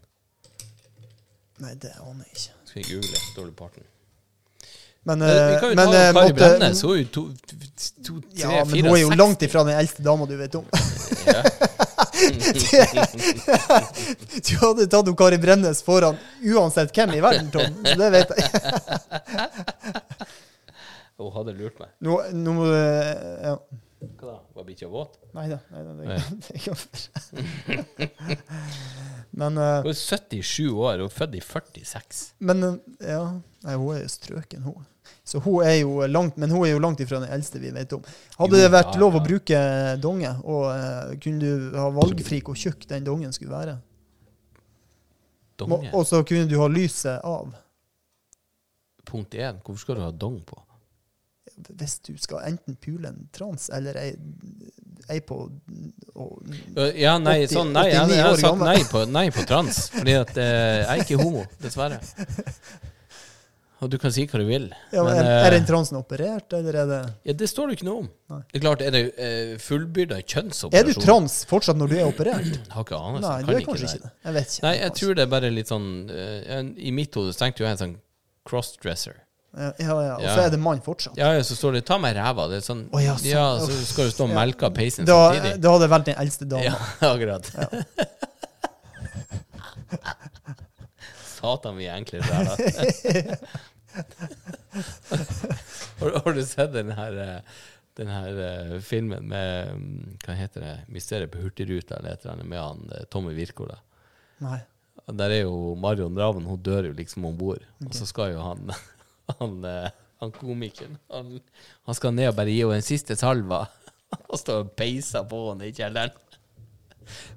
Nei, 1.62 1.74
det 1.78 1.94
aner 2.00 2.26
jeg 2.26 2.38
ikke. 2.38 2.54
Skal 2.70 2.82
vi 2.82 2.88
google 2.94 3.24
Dolly 3.36 3.54
Parton? 3.58 3.91
Men, 5.04 5.22
Eh, 5.22 5.28
Vi 5.28 5.32
eh, 5.54 5.60
kan 5.60 5.68
jo 5.70 5.74
men 5.76 5.86
ta 5.86 5.92
eh, 5.98 6.12
Kari 6.14 6.32
Brennes 6.32 6.58
Bremnes. 6.58 6.82
Hun 6.82 6.90
er 6.92 6.96
jo 7.00 7.04
to, 7.10 7.22
to, 7.50 7.56
tre, 8.20 8.38
Ja, 8.38 8.48
men 8.64 8.70
fire, 8.70 8.88
hun 8.88 8.96
er 8.96 9.00
jo 9.00 9.08
seks. 9.08 9.18
langt 9.18 9.42
ifra 9.42 9.64
den 9.66 9.74
eldste 9.78 10.02
dama 10.06 10.26
du 10.30 10.36
vet 10.38 10.54
om. 10.54 10.64
Ja. 11.26 11.42
Du 14.46 14.54
hadde 14.60 14.86
tatt 14.86 15.06
hun 15.10 15.16
Kari 15.18 15.38
Bremnes 15.42 15.82
foran 15.82 16.14
uansett 16.54 16.92
hvem 16.94 17.10
i 17.16 17.20
verden, 17.24 17.50
Tom. 17.50 17.74
Så 17.82 17.96
det 17.98 18.10
vet 18.14 18.30
jeg. 18.36 18.46
Hun 21.22 21.30
hadde 21.34 21.52
lurt 21.54 21.78
meg. 21.78 21.88
Nå, 22.02 22.16
nå 22.34 22.52
eh, 22.74 23.46
ja. 23.46 23.56
Hva 24.02 24.26
da? 24.32 24.38
Var 24.56 24.64
bikkja 24.66 24.88
våt? 24.90 25.12
Nei 25.36 25.44
da. 25.50 25.58
Det, 25.70 25.78
er 26.10 26.18
ikke 26.58 26.74
kan 26.74 26.82
Men, 29.30 29.58
eh, 29.58 29.82
Hun 29.84 29.90
er 29.92 29.98
77 29.98 30.70
år 30.72 30.98
og 31.04 31.12
født 31.14 31.34
i 31.38 31.40
46. 31.44 32.32
men 32.42 32.58
eh, 32.66 32.76
ja 33.12 33.22
Nei, 33.62 33.74
hun 33.78 33.94
er 33.94 34.08
strøken, 34.10 34.62
hun. 34.66 34.82
Så 35.24 35.40
hun 35.44 35.62
er 35.64 35.78
jo 35.80 36.06
langt, 36.10 36.36
men 36.36 36.50
hun 36.50 36.66
er 36.66 36.74
jo 36.74 36.82
langt 36.82 37.00
ifra 37.00 37.20
den 37.22 37.30
eldste 37.32 37.60
vi 37.62 37.70
vet 37.74 37.92
om. 37.94 38.02
Hadde 38.38 38.58
Jo, 38.58 38.62
det 38.62 38.72
vært 38.74 38.94
ja, 38.94 39.00
lov 39.00 39.18
å 39.18 39.22
bruke 39.24 39.62
donge, 40.02 40.32
og 40.42 40.66
uh, 40.70 41.14
kunne 41.22 41.40
du 41.42 41.78
ha 41.78 41.88
valgfri 41.94 42.42
hvor 42.42 42.58
tjukk 42.58 42.88
den 42.90 43.06
dongen 43.06 43.34
skulle 43.34 43.54
være, 43.54 43.78
Donge. 45.60 45.92
og 45.92 46.06
så 46.08 46.22
kunne 46.26 46.48
du 46.50 46.56
ha 46.58 46.68
lyset 46.70 47.22
av 47.22 47.52
Punkt 49.06 49.34
1. 49.34 49.58
Hvorfor 49.66 49.80
skal 49.82 49.98
du 49.98 50.04
ha 50.06 50.12
dong 50.14 50.38
på? 50.46 50.56
hvis 51.68 51.98
du 52.06 52.12
skal 52.20 52.46
enten 52.48 52.76
pule 52.80 53.08
en 53.08 53.26
trans 53.34 53.68
eller 53.74 53.98
ei, 54.00 54.12
ei 55.10 55.20
på 55.20 55.38
og, 56.14 56.54
Ja, 56.96 57.18
nei, 57.18 57.42
80 57.46 57.52
sånn, 57.52 57.72
nei 57.74 57.86
jeg, 57.90 57.98
89 58.00 58.16
jeg 58.16 58.24
har 58.26 58.40
sagt 58.40 58.62
nei 58.62 58.78
på, 58.88 59.04
nei 59.10 59.26
på 59.34 59.44
trans. 59.48 59.82
Fordi 59.94 60.16
at 60.20 60.32
eh, 60.40 60.46
jeg 60.80 60.88
er 60.94 61.04
ikke 61.04 61.20
homo, 61.22 61.44
dessverre. 61.62 62.00
Og 63.82 63.90
du 63.90 63.96
kan 63.98 64.12
si 64.14 64.22
hva 64.30 64.38
du 64.38 64.44
vil. 64.46 64.68
ja, 64.94 65.02
men, 65.02 65.16
men, 65.16 65.26
er, 65.26 65.44
er 65.48 65.54
den 65.56 65.64
eh, 65.64 65.68
transen 65.68 65.96
operert, 65.98 66.54
eller 66.54 66.76
er 66.84 66.86
det 66.90 66.98
Ja, 67.26 67.34
Det 67.38 67.48
står 67.50 67.64
det 67.70 67.74
ikke 67.80 67.88
noe 67.88 68.04
om. 68.04 68.08
Nei. 68.30 68.38
Det 68.52 68.60
er 68.60 68.62
klart, 68.62 68.84
Er 68.86 68.94
det 68.94 69.00
uh, 69.10 69.56
fullbyrda 69.62 70.20
kjønnsoperasjon? 70.22 70.78
Er 70.78 70.86
du 70.86 70.92
trans 71.02 71.34
fortsatt 71.50 71.78
når 71.80 71.90
du 71.90 71.96
er 71.98 72.06
operert? 72.06 72.46
Jeg 72.46 72.62
Har 72.76 72.86
ikke 72.86 73.00
anelse. 73.00 73.26
Nei, 73.26 73.42
du 73.42 73.50
er 73.56 73.66
kanskje 73.66 73.88
det. 73.88 73.92
ikke 73.98 74.06
det. 74.06 74.12
Jeg 74.28 74.34
vet 74.38 74.54
ikke. 74.54 74.64
Nei, 74.68 74.74
jeg 74.78 74.90
tror 75.00 75.18
det 75.18 75.24
er 75.26 75.30
bare 75.34 75.50
litt 75.58 75.68
sånn 75.74 75.90
uh, 76.14 76.62
I 76.78 76.94
mitt 76.94 77.18
hode 77.18 77.34
tenkte 77.42 77.66
jeg 77.66 77.74
en 77.74 77.82
sånn 77.82 77.98
crossdresser. 78.48 79.18
Ja, 79.52 79.68
ja, 79.76 79.94
ja. 80.06 80.14
Og 80.16 80.24
så 80.30 80.46
er 80.46 80.50
det 80.54 80.60
mann 80.62 80.78
fortsatt. 80.80 81.12
Ja, 81.18 81.34
ja, 81.36 81.42
så 81.44 81.52
står 81.58 81.74
det 81.76 81.82
'ta 81.84 81.98
meg 82.00 82.14
ræva'. 82.16 82.46
Det 82.48 82.56
er 82.62 82.64
sånn, 82.64 82.86
oh, 82.88 82.96
ja, 83.02 83.12
så, 83.20 83.26
ja, 83.28 83.42
så 83.60 83.68
skal 83.90 84.08
du 84.08 84.12
stå 84.14 84.24
og 84.24 84.32
melke 84.32 84.70
peisen 84.72 85.04
Da, 85.04 85.18
samtidig. 85.34 85.60
da 85.60 85.68
hadde 85.74 85.84
jeg 85.84 85.92
valgt 85.92 86.08
den 86.08 86.16
eldste 86.22 86.48
dama. 86.48 86.64
Ja, 86.70 86.76
akkurat. 87.12 87.44
Satan, 91.42 91.78
vi 91.78 91.88
er 91.90 91.98
enkle 91.98 92.22
sjeler. 92.22 92.56
har, 96.00 96.18
har 96.24 96.36
du 96.36 96.42
sett 96.46 96.72
den 96.72 96.92
her, 96.96 97.16
eh, 97.18 97.62
den 97.98 98.12
her 98.12 98.42
eh, 98.46 98.76
filmen 98.84 99.26
med 99.28 99.72
mm, 99.76 100.18
Hva 100.22 100.36
heter 100.38 100.64
det? 100.64 100.76
'Mysteriet 100.88 101.32
på 101.32 101.42
Hurtigruta' 101.42 101.98
eller 101.98 102.14
et 102.14 102.22
eller 102.22 102.36
annet 102.36 102.48
med 102.52 102.62
han 102.62 102.94
eh, 102.94 103.08
Tommy 103.10 103.34
Wirkola? 103.36 103.80
Nei. 104.44 104.60
Der 105.10 105.34
er 105.34 105.42
jo 105.42 105.74
Marion 105.74 106.14
Draven, 106.14 106.46
hun 106.46 106.62
dør 106.62 106.86
jo 106.90 106.94
liksom 106.94 107.26
om 107.26 107.36
bord. 107.36 107.64
Og 107.82 107.94
så 107.96 108.06
skal 108.06 108.36
jo 108.36 108.44
han 108.44 108.70
han, 109.40 109.58
han 110.22 110.34
komikeren 110.36 110.98
han, 111.10 111.40
han 111.88 111.98
skal 111.98 112.14
ned 112.14 112.30
og 112.30 112.38
bare 112.38 112.54
gi 112.54 112.62
henne 112.62 112.78
en 112.78 112.86
siste 112.86 113.18
salva. 113.18 113.64
Og 114.30 114.36
stå 114.36 114.58
og 114.60 114.74
peise 114.76 115.22
på 115.24 115.38
henne 115.48 115.70
i 115.70 115.74
kjelleren. 115.74 116.12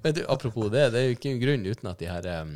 Men 0.03 0.13
du, 0.13 0.21
apropos 0.29 0.69
det, 0.69 0.89
det 0.93 0.99
er 0.99 1.05
jo 1.07 1.15
ikke 1.15 1.31
en 1.31 1.41
grunn 1.41 1.63
uten 1.65 1.89
at 1.89 2.01
de 2.01 2.09
her 2.11 2.27
eh, 2.29 2.55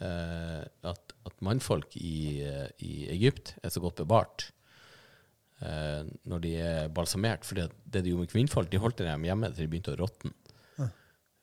at, 0.00 1.14
at 1.26 1.44
mannfolk 1.44 1.96
i, 1.96 2.42
eh, 2.44 2.66
i 2.84 3.06
Egypt 3.14 3.54
er 3.62 3.72
så 3.72 3.80
godt 3.80 4.02
bevart 4.02 4.50
eh, 5.64 6.02
når 6.28 6.42
de 6.44 6.52
er 6.60 6.90
balsamert. 6.92 7.46
For 7.48 7.58
det 7.58 7.70
det 7.84 8.04
de 8.04 8.12
gjorde 8.12 8.26
med 8.26 8.32
kvinnfolk, 8.34 8.70
de 8.72 8.82
holdt 8.82 9.04
dem 9.04 9.24
hjemme 9.28 9.52
til 9.52 9.64
de 9.64 9.70
begynte 9.72 9.94
å 9.94 10.00
råtne. 10.02 10.34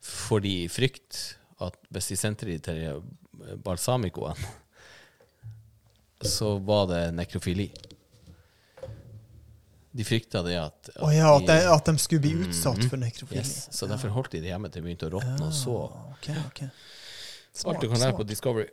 Fordi 0.03 0.65
i 0.65 0.71
frykt 0.71 1.37
at 1.63 1.77
hvis 1.93 2.11
de 2.11 2.19
sendte 2.19 2.47
dem 2.49 2.61
til 2.63 2.81
eh, 2.89 3.55
balsamicoen, 3.63 4.37
så 6.23 6.57
var 6.63 6.87
det 6.91 7.01
nekrofili. 7.15 7.69
De 9.93 10.05
frykta 10.07 10.41
det 10.41 10.55
at, 10.57 10.89
at 10.89 11.01
oh 11.05 11.11
ja, 11.13 11.29
at 11.37 11.45
de, 11.45 11.57
at 11.69 11.89
de 11.89 12.01
skulle 12.01 12.23
bli 12.23 12.47
utsatt 12.47 12.81
for 12.89 12.97
nekrofili. 12.97 13.43
Yes, 13.43 13.67
så 13.75 13.87
derfor 13.89 14.13
holdt 14.15 14.33
de 14.33 14.41
det 14.41 14.49
hjemme 14.49 14.71
til 14.71 14.81
de 14.81 14.87
begynte 14.87 15.09
å 15.09 15.13
råtne, 15.19 15.49
og 15.49 15.53
så 15.53 15.75
Ok, 16.15 16.29
ok. 17.61 17.69
Alt 17.69 17.81
du 17.81 17.89
kan 17.89 18.01
lære 18.01 18.17
på 18.17 18.25
Discovery. 18.27 18.67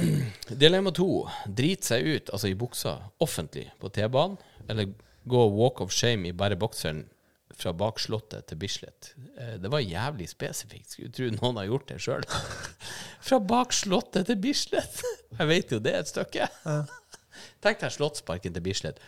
Dilemma 0.62 0.92
to. 0.96 1.08
Drit 1.46 1.84
seg 1.84 2.06
ut, 2.08 2.30
altså 2.32 2.50
i 2.50 2.58
buksa, 2.58 2.96
offentlig 3.24 3.66
på 3.80 3.90
T-banen, 3.92 4.38
eller 4.68 4.94
gå 5.28 5.42
walk 5.52 5.80
of 5.84 5.92
shame 5.92 6.28
i 6.28 6.36
bare 6.36 6.56
bokseren 6.60 7.04
fra 7.54 7.72
bak 7.76 8.00
slottet 8.02 8.48
til 8.50 8.58
Bislett. 8.58 9.12
Eh, 9.38 9.56
det 9.62 9.70
var 9.70 9.84
jævlig 9.84 10.26
spesifikt. 10.30 10.90
Skulle 10.90 11.12
tro 11.14 11.28
noen 11.30 11.60
har 11.60 11.68
gjort 11.68 11.90
det 11.92 12.00
sjøl. 12.02 12.24
fra 13.28 13.40
bak 13.40 13.74
slottet 13.76 14.28
til 14.30 14.40
Bislett! 14.42 15.02
Jeg 15.38 15.50
vet 15.50 15.74
jo 15.74 15.82
det 15.82 15.94
er 15.94 16.02
et 16.02 16.10
stykke. 16.10 16.48
Tenk 17.64 17.80
deg 17.80 17.92
Slottsparken 17.94 18.54
til 18.54 18.64
Bislett. 18.64 18.98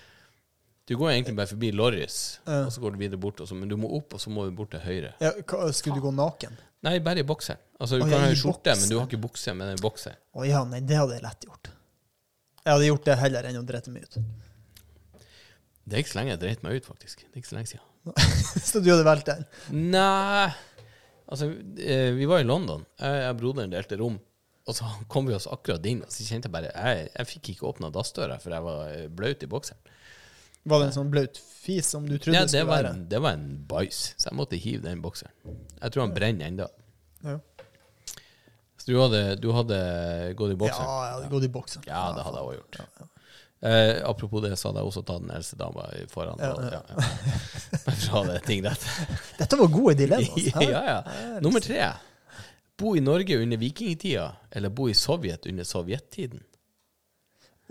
Du 0.86 0.94
går 0.98 1.16
egentlig 1.16 1.34
bare 1.34 1.50
forbi 1.50 1.72
Lorris, 1.74 2.38
og 2.46 2.68
så 2.70 2.82
går 2.82 2.94
du 2.94 3.00
videre 3.00 3.18
bort, 3.18 3.40
men 3.50 3.66
du 3.70 3.74
må 3.78 3.88
opp, 3.96 4.14
og 4.14 4.20
så 4.22 4.30
må 4.30 4.44
du 4.46 4.52
bort 4.54 4.70
til 4.70 4.84
høyre. 4.84 5.16
Ja, 5.18 5.32
skulle 5.74 5.98
du 5.98 6.04
gå 6.04 6.12
naken? 6.14 6.54
Nei, 6.84 6.98
bare 7.04 7.22
i 7.22 7.26
bokseren. 7.26 7.62
Altså, 7.80 7.98
du 7.98 8.04
Å, 8.04 8.08
kan 8.10 8.22
ha 8.24 8.28
i 8.32 8.36
skjorte, 8.38 8.74
men 8.76 8.90
du 8.90 8.98
har 8.98 9.06
ikke 9.08 9.20
bukse 9.20 9.52
med 9.56 9.72
en 9.74 9.80
bokser. 9.82 10.16
Å 10.36 10.44
ja, 10.48 10.62
nei, 10.68 10.82
det 10.84 10.98
hadde 11.00 11.16
jeg 11.16 11.24
lett 11.24 11.46
gjort. 11.48 11.70
Jeg 12.62 12.72
hadde 12.74 12.88
gjort 12.90 13.08
det 13.08 13.16
heller 13.20 13.48
enn 13.48 13.58
å 13.60 13.64
drite 13.66 13.92
meg 13.94 14.06
ut. 14.06 14.18
Det 15.86 15.94
er 15.96 16.02
ikke 16.02 16.12
så 16.12 16.18
lenge 16.18 16.32
jeg 16.34 16.42
dreit 16.42 16.64
meg 16.66 16.80
ut, 16.80 16.88
faktisk. 16.88 17.22
Det 17.26 17.36
er 17.36 17.42
ikke 17.42 17.52
så 17.52 17.58
lenge 17.58 17.70
siden. 17.70 17.92
Så 18.70 18.80
du 18.82 18.88
hadde 18.92 19.06
valgt 19.06 19.26
den? 19.26 19.40
Nei 19.90 20.46
Altså, 21.26 21.48
eh, 21.82 22.12
vi 22.14 22.28
var 22.30 22.38
i 22.38 22.46
London. 22.46 22.84
Jeg 23.00 23.30
og 23.32 23.38
broderen 23.40 23.72
delte 23.72 23.98
rom. 23.98 24.20
Og 24.66 24.74
så 24.74 24.86
kom 25.10 25.26
vi 25.26 25.34
oss 25.34 25.48
akkurat 25.50 25.84
inn, 25.86 26.04
og 26.06 26.10
så 26.10 26.26
kjente 26.26 26.46
jeg 26.46 26.54
bare 26.54 26.70
Jeg, 26.70 27.08
jeg 27.14 27.28
fikk 27.30 27.50
ikke 27.52 27.66
åpna 27.70 27.90
dassdøra, 27.94 28.38
for 28.42 28.54
jeg 28.54 28.66
var 28.66 28.92
eh, 28.92 29.08
blaut 29.10 29.42
i 29.42 29.48
bokseren. 29.50 29.92
Var 30.66 30.82
det 30.82 30.86
en 30.90 30.94
sånn 30.96 31.10
blaut 31.12 31.38
fis 31.38 31.86
som 31.94 32.06
du 32.08 32.16
trodde 32.18 32.34
Ja, 32.34 32.42
det 32.46 32.50
skulle 32.54 32.68
var 32.68 32.82
være? 32.82 32.94
en, 32.96 33.04
det 33.10 33.20
var 33.22 33.36
en 33.38 33.50
bæsj, 33.70 34.00
så 34.18 34.30
jeg 34.30 34.38
måtte 34.38 34.58
hive 34.58 34.82
den 34.86 35.02
bokseren. 35.04 35.34
Jeg 35.80 35.92
tror 35.94 36.06
han 36.06 36.14
brenner 36.16 36.50
ennå. 36.50 36.66
Ja. 37.26 37.36
Så 38.76 38.90
du 38.90 38.96
hadde, 38.98 39.20
du 39.42 39.50
hadde 39.54 39.76
gått 40.38 40.54
i 40.54 40.56
ja, 40.66 40.72
jeg 40.72 41.12
hadde 41.16 41.30
gått 41.30 41.46
i 41.46 41.52
boksen. 41.54 41.86
Ja, 41.86 42.08
det 42.16 42.26
hadde 42.26 42.42
jeg 42.42 42.50
òg 42.50 42.58
gjort. 42.58 43.06
Eh, 43.66 44.02
apropos 44.10 44.42
det, 44.44 44.52
så 44.56 44.68
hadde 44.68 44.82
jeg 44.82 44.90
også 44.90 45.02
tatt 45.08 45.22
den 45.24 45.32
eldste 45.34 45.56
dama 45.58 45.86
foran. 46.12 46.42
Ja, 46.42 46.52
ja. 46.60 46.72
ja, 46.76 46.82
ja. 47.86 47.94
Ha 48.12 48.24
det 48.28 48.40
ting 48.46 48.66
rett. 48.66 48.84
Dette 49.40 49.58
var 49.58 49.70
gode 49.72 49.96
dilemmaer. 50.02 50.50
hæ? 50.58 50.68
ja, 50.74 50.82
ja. 50.90 50.98
Nummer 51.42 51.64
tre. 51.64 51.88
Bo 52.76 52.92
i 52.98 53.00
Norge 53.00 53.38
under 53.40 53.56
vikingtida, 53.56 54.28
eller 54.50 54.68
bo 54.70 54.90
i 54.90 54.94
Sovjet 54.94 55.46
under 55.48 55.64
sovjettiden? 55.64 56.42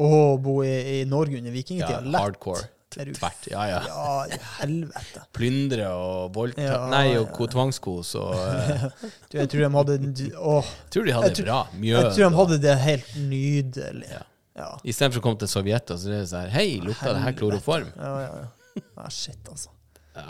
Å 0.01 0.07
bo 0.41 0.57
i, 0.65 0.73
i 0.97 1.03
Norge 1.07 1.37
under 1.37 1.53
vikingtida. 1.53 1.99
Ja, 1.99 2.01
lett. 2.01 2.21
hardcore. 2.23 2.65
Er 2.97 3.09
du- 3.09 3.13
Tvert. 3.17 3.47
Ja, 3.51 3.63
ja. 3.67 3.79
Ja, 3.89 4.11
i 4.31 4.37
helvete. 4.61 5.23
Plyndre 5.35 5.89
og 5.91 6.33
voldta 6.37 6.63
Ja, 6.63 6.77
Nei, 6.91 7.17
og 7.17 7.25
ja. 7.25 7.33
ko- 7.35 7.47
tvangskos 7.51 8.13
og 8.21 8.35
uh... 8.35 8.85
Du, 9.31 9.37
jeg 9.39 9.49
tror 9.51 9.65
de 9.65 9.71
hadde 9.75 10.29
Åh, 10.39 10.69
Tror 10.95 11.09
de 11.09 11.15
hadde 11.17 11.33
det 11.35 11.45
bra. 11.47 11.59
Mjød. 11.75 11.99
jeg 12.03 12.13
tror 12.15 12.29
de 12.29 12.39
hadde 12.39 12.59
det 12.67 12.77
helt 12.85 13.11
nydelig. 13.29 14.11
Ja. 14.13 14.21
Ja. 14.55 14.69
Istedenfor 14.87 15.19
å 15.19 15.23
komme 15.25 15.41
til 15.41 15.49
Sovjet, 15.51 15.91
og 15.91 15.99
så 15.99 16.13
er 16.13 16.21
det 16.21 16.29
sånn 16.31 16.47
Hei, 16.53 16.67
lukta 16.79 17.11
det 17.11 17.23
her 17.25 17.33
kloroform? 17.35 17.89
Ja, 17.99 18.11
ja, 18.23 18.29
ja. 18.45 18.83
ja 19.01 19.09
shit, 19.11 19.41
altså. 19.51 19.73
Ja. 20.15 20.29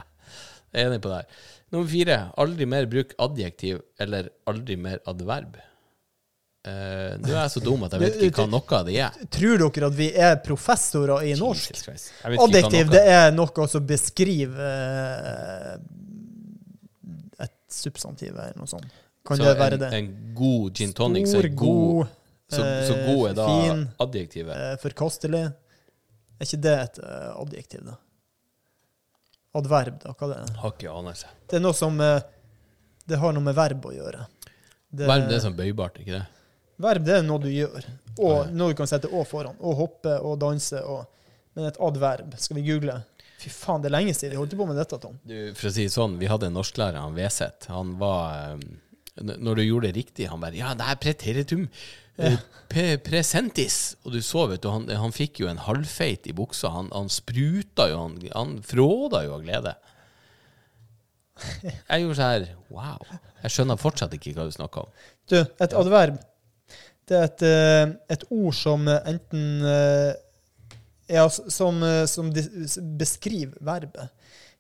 Jeg 0.74 0.82
er 0.82 0.89
enig 0.89 1.03
på 1.05 1.11
det 1.13 1.20
her. 1.22 1.43
Nummer 1.76 1.89
fire. 1.91 2.18
Aldri 2.41 2.66
mer 2.70 2.88
bruk 2.89 3.13
adjektiv 3.22 3.84
eller 4.01 4.32
aldri 4.49 4.76
mer 4.82 4.97
adverb. 5.09 5.59
Eh, 6.66 7.18
Nå 7.22 7.34
er 7.38 7.49
så 7.53 7.61
dum 7.61 7.84
at 7.86 7.93
jeg 7.93 8.01
vet 8.01 8.16
ikke 8.26 8.41
hva 8.41 8.49
noe 8.49 8.78
av 8.80 8.88
det 8.88 8.95
er. 8.97 9.18
Tror 9.30 9.59
dere 9.61 9.89
at 9.91 9.97
vi 9.99 10.07
er 10.28 10.39
professorer 10.41 11.28
i 11.30 11.36
norsk? 11.38 11.78
Adjektiv, 12.41 12.89
det 12.89 13.03
er 13.11 13.28
noe 13.36 13.68
som 13.70 13.86
beskriver 13.86 14.63
eh, 14.66 15.76
et 17.45 17.53
substantiv 17.70 18.34
eller 18.34 18.57
noe 18.57 18.70
sånt. 18.72 18.89
Kan 19.26 19.38
Så 19.38 19.45
det 19.45 19.53
være 19.59 19.78
en, 19.78 19.84
det? 19.84 19.91
En 19.99 20.09
god 20.38 20.82
gin 20.82 20.93
tonic 20.97 21.30
så 21.30 21.38
er 21.43 21.49
god, 21.53 21.59
god, 22.01 22.18
så, 22.49 22.61
så 22.89 22.97
eh, 22.97 23.05
god 23.11 23.22
er 23.30 23.38
da 23.38 23.47
fin, 23.51 23.86
adjektivet. 24.07 24.82
forkastelig. 24.82 25.43
Er 26.36 26.49
ikke 26.49 26.61
det 26.66 26.76
et 26.82 27.01
adjektiv, 27.05 27.86
da? 27.91 27.99
Adverb, 29.55 30.01
da? 30.03 30.11
Hva 30.18 30.28
det 30.34 30.38
er 30.41 30.55
Har 30.66 30.74
ikke 30.74 30.91
anelse. 30.97 31.30
det? 31.45 31.59
er 31.59 31.63
noe 31.63 31.78
som 31.78 32.01
Det 32.01 33.20
har 33.22 33.34
noe 33.38 33.45
med 33.45 33.55
verb 33.55 33.86
å 33.86 33.93
gjøre. 33.93 34.26
Det, 34.89 35.05
Verb 35.05 35.30
det 35.30 35.38
er 35.38 35.43
sånn 35.45 35.55
bøybart, 35.57 36.01
ikke 36.01 36.18
det? 36.18 36.26
Verb 36.82 37.06
det 37.08 37.14
er 37.20 37.24
noe 37.28 37.40
du 37.44 37.50
gjør, 37.52 37.86
og 38.20 38.34
ja. 38.36 38.46
noe 38.52 38.74
du 38.74 38.78
kan 38.80 38.90
sette 38.90 39.08
å 39.12 39.24
foran. 39.28 39.56
Og 39.64 39.78
hoppe 39.80 40.18
og 40.22 40.40
danse 40.42 40.82
og 40.84 41.06
Men 41.56 41.70
et 41.70 41.78
adverb, 41.80 42.34
skal 42.36 42.58
vi 42.58 42.66
google? 42.68 42.98
Fy 43.40 43.48
faen, 43.54 43.80
det 43.80 43.88
er 43.88 43.94
lenge 43.96 44.12
siden 44.16 44.34
vi 44.34 44.40
holdt 44.42 44.56
på 44.60 44.66
med 44.68 44.76
dette, 44.76 44.98
Tom. 45.00 45.14
Du, 45.24 45.36
for 45.56 45.70
å 45.70 45.72
si 45.72 45.86
det 45.86 45.94
sånn, 45.94 46.18
vi 46.20 46.28
hadde 46.28 46.50
en 46.50 46.58
norsklærer, 46.58 46.98
han 47.00 47.16
Veseth. 47.16 47.70
Han 47.72 47.94
var 48.02 48.58
eh, 48.58 49.24
Når 49.24 49.56
du 49.56 49.64
gjorde 49.64 49.88
det 49.88 49.96
riktig, 50.02 50.28
han 50.28 50.42
bare 50.44 50.58
Ja, 50.60 50.74
det 50.76 50.84
er 50.92 51.00
preteritum 51.00 51.64
Ja. 52.20 52.34
pe- 52.72 52.98
presentis. 53.04 53.96
Og 54.04 54.12
du 54.16 54.20
så, 54.24 54.46
vet 54.52 54.64
du, 54.64 54.70
han, 54.72 54.88
han 54.92 55.16
fikk 55.16 55.40
jo 55.46 55.48
en 55.48 55.64
halvfeit 55.64 56.28
i 56.28 56.36
buksa. 56.36 56.74
Han, 56.76 56.92
han 56.92 57.08
spruta 57.12 57.88
jo, 57.92 58.02
han, 58.04 58.20
han 58.36 58.54
fråda 58.64 59.24
jo 59.30 59.38
av 59.38 59.44
glede. 59.48 59.76
Jeg 61.90 62.02
gjorde 62.04 62.16
sånn 62.20 62.32
her 62.32 62.46
Wow. 62.72 63.08
Jeg 63.44 63.52
skjønner 63.54 63.80
fortsatt 63.80 64.14
ikke 64.18 64.32
hva 64.38 64.46
du 64.48 64.54
snakker 64.56 64.88
om. 64.88 64.94
Du, 65.30 65.38
et 65.40 65.76
adverb. 65.76 66.20
Det 67.06 67.18
er 67.18 67.28
et, 67.28 67.43
eh, 67.45 67.89
et 68.16 68.24
ord 68.34 68.56
som 68.58 68.88
eh, 68.89 69.01
enten 69.12 69.66
eh, 69.70 70.14
Ja, 71.06 71.28
som, 71.30 71.84
som 72.10 72.32
beskriver 72.97 73.60
verbet. 73.62 74.10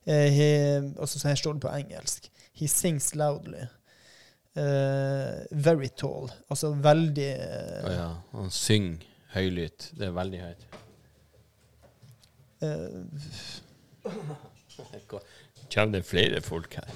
He, 0.05 0.49
altså, 1.01 1.17
så 1.17 1.31
her 1.31 1.39
står 1.39 1.55
det 1.55 1.61
på 1.63 1.71
engelsk. 1.73 2.27
He 2.53 2.67
sings 2.69 3.15
loudly. 3.17 3.63
Uh, 4.55 5.41
very 5.51 5.89
tall. 5.97 6.29
Altså 6.47 6.69
veldig 6.79 7.31
uh, 7.33 7.81
oh, 7.81 7.91
ja, 7.91 8.05
han 8.37 8.53
synger 8.53 9.01
høylytt. 9.33 9.89
Det 9.97 10.05
er 10.05 10.13
veldig 10.21 10.43
høyt. 10.45 10.67
Uh, 12.65 13.03
Kommer 15.73 15.97
det 15.97 16.05
flere 16.07 16.39
folk 16.41 16.77
her? 16.77 16.93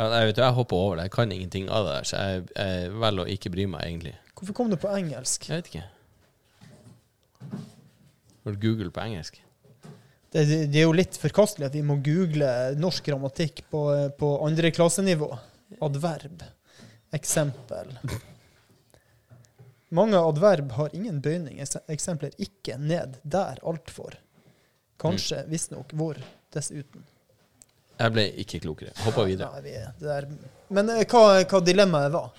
Ja, 0.00 0.06
jeg, 0.14 0.30
vet, 0.30 0.38
du, 0.38 0.40
jeg 0.40 0.56
hopper 0.56 0.78
over 0.80 0.96
det. 0.96 1.02
Jeg 1.10 1.12
kan 1.12 1.32
ingenting 1.34 1.66
av 1.68 1.84
det 1.84 1.96
der, 1.98 2.06
så 2.08 2.20
jeg, 2.24 2.44
jeg 2.56 2.92
velger 3.02 3.26
å 3.26 3.32
ikke 3.34 3.50
bry 3.52 3.66
meg, 3.68 3.82
egentlig. 3.84 4.14
Hvorfor 4.38 4.56
kom 4.56 4.70
det 4.72 4.78
på 4.80 4.88
engelsk? 4.96 5.44
Jeg 5.50 5.60
vet 5.60 5.68
ikke. 5.68 5.82
Har 8.40 8.56
du 8.56 8.62
Google 8.62 8.88
på 8.96 9.02
engelsk? 9.04 9.36
Det, 10.30 10.46
det, 10.48 10.58
det 10.72 10.80
er 10.80 10.86
jo 10.86 10.96
litt 10.96 11.18
forkastelig 11.20 11.68
at 11.68 11.76
vi 11.76 11.84
må 11.84 11.98
google 12.00 12.48
norsk 12.80 13.10
grammatikk 13.10 13.60
på, 13.68 13.84
på 14.16 14.32
andreklassenivå. 14.46 15.28
Adverb. 15.84 16.46
Eksempel. 17.20 17.92
Mange 20.00 20.16
adverb 20.16 20.72
har 20.80 20.96
ingen 20.96 21.20
bøyning. 21.20 21.60
Eksempler 21.92 22.32
ikke, 22.40 22.80
ned, 22.80 23.20
der, 23.20 23.60
altfor. 23.68 24.16
Kanskje, 25.02 25.44
visstnok, 25.52 25.92
hvor, 25.92 26.24
dessuten. 26.56 27.04
Jeg 28.00 28.16
ble 28.16 28.24
ikke 28.40 28.62
klokere. 28.64 28.96
Hoppa 29.04 29.28
videre. 29.28 29.60
Nei, 29.60 29.68
vi. 29.68 29.74
Men 30.72 30.88
eh, 30.94 31.04
hva, 31.10 31.42
hva 31.44 31.60
dilemmaet 31.64 32.14
var? 32.14 32.30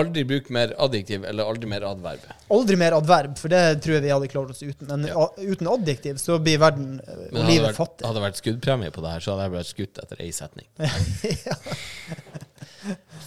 Aldri 0.00 0.22
bruk 0.24 0.46
mer 0.48 0.70
adjektiv 0.80 1.24
eller 1.28 1.44
aldri 1.44 1.68
mer 1.68 1.84
adverb. 1.84 2.22
Aldri 2.56 2.78
mer 2.80 2.94
adverb, 2.96 3.34
for 3.36 3.52
det 3.52 3.60
tror 3.84 3.98
jeg 3.98 4.04
vi 4.06 4.12
hadde 4.14 4.28
klart 4.32 4.52
oss 4.54 4.62
uten. 4.64 4.88
Men 4.88 5.04
ja. 5.10 5.26
uten 5.36 5.68
adjektiv 5.68 6.16
så 6.20 6.38
blir 6.40 6.60
verden 6.62 6.94
eh, 7.04 7.26
og 7.28 7.44
livet 7.44 7.68
vært, 7.70 7.80
fattig. 7.80 8.06
hadde 8.08 8.20
det 8.20 8.24
vært 8.24 8.40
skuddpremie 8.40 8.92
på 8.94 9.04
det 9.04 9.12
her, 9.12 9.24
så 9.24 9.34
hadde 9.34 9.48
jeg 9.48 9.54
blitt 9.56 9.72
skutt 9.72 10.00
etter 10.04 10.16
ei 10.24 10.30
setning. 10.36 10.68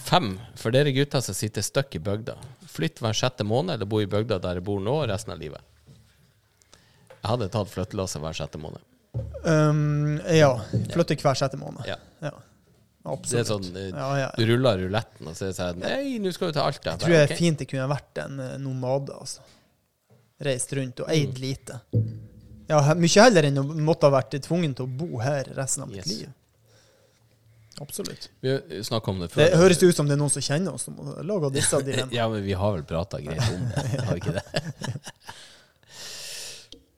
Fem. 0.06 0.34
For 0.58 0.74
dere 0.74 0.94
gutter 0.94 1.22
som 1.24 1.34
sitter 1.38 1.64
støkk 1.64 1.98
i 1.98 2.02
bygda. 2.02 2.34
Flytt 2.70 3.00
hver 3.02 3.14
sjette 3.16 3.46
måned, 3.46 3.76
eller 3.76 3.90
bo 3.90 4.02
i 4.02 4.10
bygda 4.10 4.40
der 4.42 4.58
jeg 4.58 4.66
bor 4.66 4.82
nå, 4.82 4.98
resten 5.10 5.34
av 5.34 5.42
livet. 5.42 5.62
Jeg 7.26 7.30
hadde 7.30 7.48
tatt 7.54 7.70
flyttelasset 7.72 8.22
hver 8.22 8.36
sjette 8.38 8.58
måned. 8.62 8.82
Um, 9.44 10.20
ja. 10.32 10.50
Flytte 10.92 11.16
hver 11.22 11.34
sjette 11.38 11.58
måned. 11.60 11.86
Ja. 11.88 11.96
Ja. 12.22 12.30
Det 13.06 13.12
er 13.12 13.14
Absolutt. 13.14 13.46
sånn, 13.46 13.76
eh, 13.78 13.90
ja, 13.94 14.06
ja. 14.18 14.30
Du 14.34 14.42
ruller 14.48 14.78
ruletten, 14.82 15.28
og 15.30 15.36
så 15.38 15.44
er 15.46 15.52
det 15.52 15.56
sånn 15.60 15.78
Nei, 15.84 16.16
nå 16.18 16.32
skal 16.34 16.48
vi 16.48 16.56
til 16.56 16.62
Alta. 16.64 16.90
Jeg 16.96 16.98
tror 17.04 17.12
det 17.14 17.20
er 17.30 17.36
fint 17.38 17.58
det 17.62 17.68
kunne 17.70 17.86
vært 17.92 18.18
en 18.24 18.40
eh, 18.42 18.56
nomade, 18.58 19.14
altså. 19.14 19.44
Reist 20.42 20.72
rundt 20.76 21.00
og 21.00 21.06
Mm. 21.06 21.12
eid 21.14 21.38
lite. 21.38 21.80
Ja, 22.68 22.80
mye 22.98 23.22
heller 23.22 23.46
enn 23.46 23.60
å 23.62 23.64
måtte 23.78 24.08
ha 24.10 24.10
vært 24.16 24.34
tvungen 24.42 24.74
til 24.74 24.88
å 24.88 24.90
bo 24.90 25.20
her 25.22 25.44
resten 25.54 25.84
av 25.84 25.88
mitt 25.88 26.02
Yes. 26.02 26.06
liv. 26.18 26.32
Absolutt. 27.80 28.28
Vi 28.40 28.48
har 28.50 28.60
snakka 28.82 29.10
om 29.12 29.18
det 29.20 29.30
før. 29.30 29.44
Det 29.44 29.58
høres 29.60 29.82
ut 29.82 29.94
som 29.94 30.06
det 30.08 30.14
er 30.16 30.20
noen 30.22 30.30
som 30.32 30.42
kjenner 30.42 30.74
oss, 30.74 30.82
som 30.88 30.96
laga 31.22 31.50
disse 31.52 31.76
dilemmaene. 31.86 32.12
Ja, 32.16 32.26
men 32.28 32.42
vi 32.42 32.52
har 32.56 32.72
vel 32.72 32.82
prata 32.88 33.20
greit 33.20 33.38
om 33.54 33.68
det, 33.68 34.00
har 34.02 34.14
vi 34.14 34.20
ikke 34.20 34.32
det? 34.40 34.44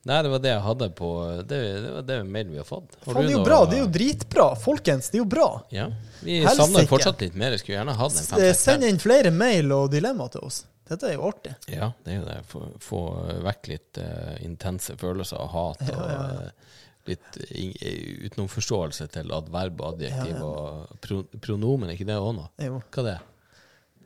Nei, 0.07 0.21
det 0.23 0.29
var 0.31 0.39
det 0.39 0.51
jeg 0.53 0.61
hadde 0.63 0.87
på 0.95 1.07
Det, 1.43 1.57
det 1.83 1.89
var 1.91 2.03
det 2.07 2.17
mailen 2.23 2.53
vi 2.53 2.59
har 2.61 2.67
fått. 2.67 2.93
Faen, 3.03 3.17
det 3.25 3.33
er 3.33 3.35
jo 3.35 3.43
bra. 3.43 3.57
Det 3.67 3.75
er 3.77 3.81
jo 3.83 3.89
dritbra. 3.97 4.45
Folkens, 4.55 5.09
det 5.11 5.19
er 5.19 5.23
jo 5.25 5.29
bra. 5.29 5.47
Ja. 5.75 5.89
Vi 6.23 6.37
Helsike. 6.39 6.55
savner 6.61 6.87
fortsatt 6.87 7.21
litt 7.25 7.35
mer. 7.35 7.51
Jeg 7.55 7.63
skulle 7.65 7.77
gjerne 7.81 7.95
hatt 7.99 8.15
en 8.15 8.23
S- 8.23 8.29
fem-seks 8.31 8.63
Send 8.63 8.87
inn 8.87 8.99
flere 9.03 9.31
mail 9.35 9.71
og 9.75 9.89
dilemmaer 9.91 10.31
til 10.37 10.47
oss. 10.47 10.61
Dette 10.89 11.11
er 11.11 11.17
jo 11.19 11.27
artig. 11.27 11.51
Ja, 11.69 11.91
det 12.05 12.13
er 12.15 12.17
jo 12.21 12.25
det. 12.29 12.37
Få, 12.49 12.63
få 12.81 13.01
vekk 13.45 13.67
litt 13.73 13.99
uh, 14.01 14.37
intense 14.47 14.95
følelser 14.97 15.43
og 15.43 15.51
hat. 15.53 15.83
Og 15.91 15.99
uh, 16.07 16.79
litt 17.11 17.37
uh, 17.43 18.25
utenomforståelse 18.29 19.05
til 19.13 19.35
adverb 19.35 19.83
og 19.83 19.91
adjektiv 19.99 20.31
Ja, 20.33 20.39
ja. 20.39 20.47
og 20.47 20.95
pro, 21.03 21.19
pronomen. 21.43 21.91
Er 21.91 21.99
ikke 21.99 22.07
det 22.09 22.17
òg 22.17 22.33
noe? 22.39 22.49
Hva 22.57 23.05
det 23.05 23.17
er 23.19 23.27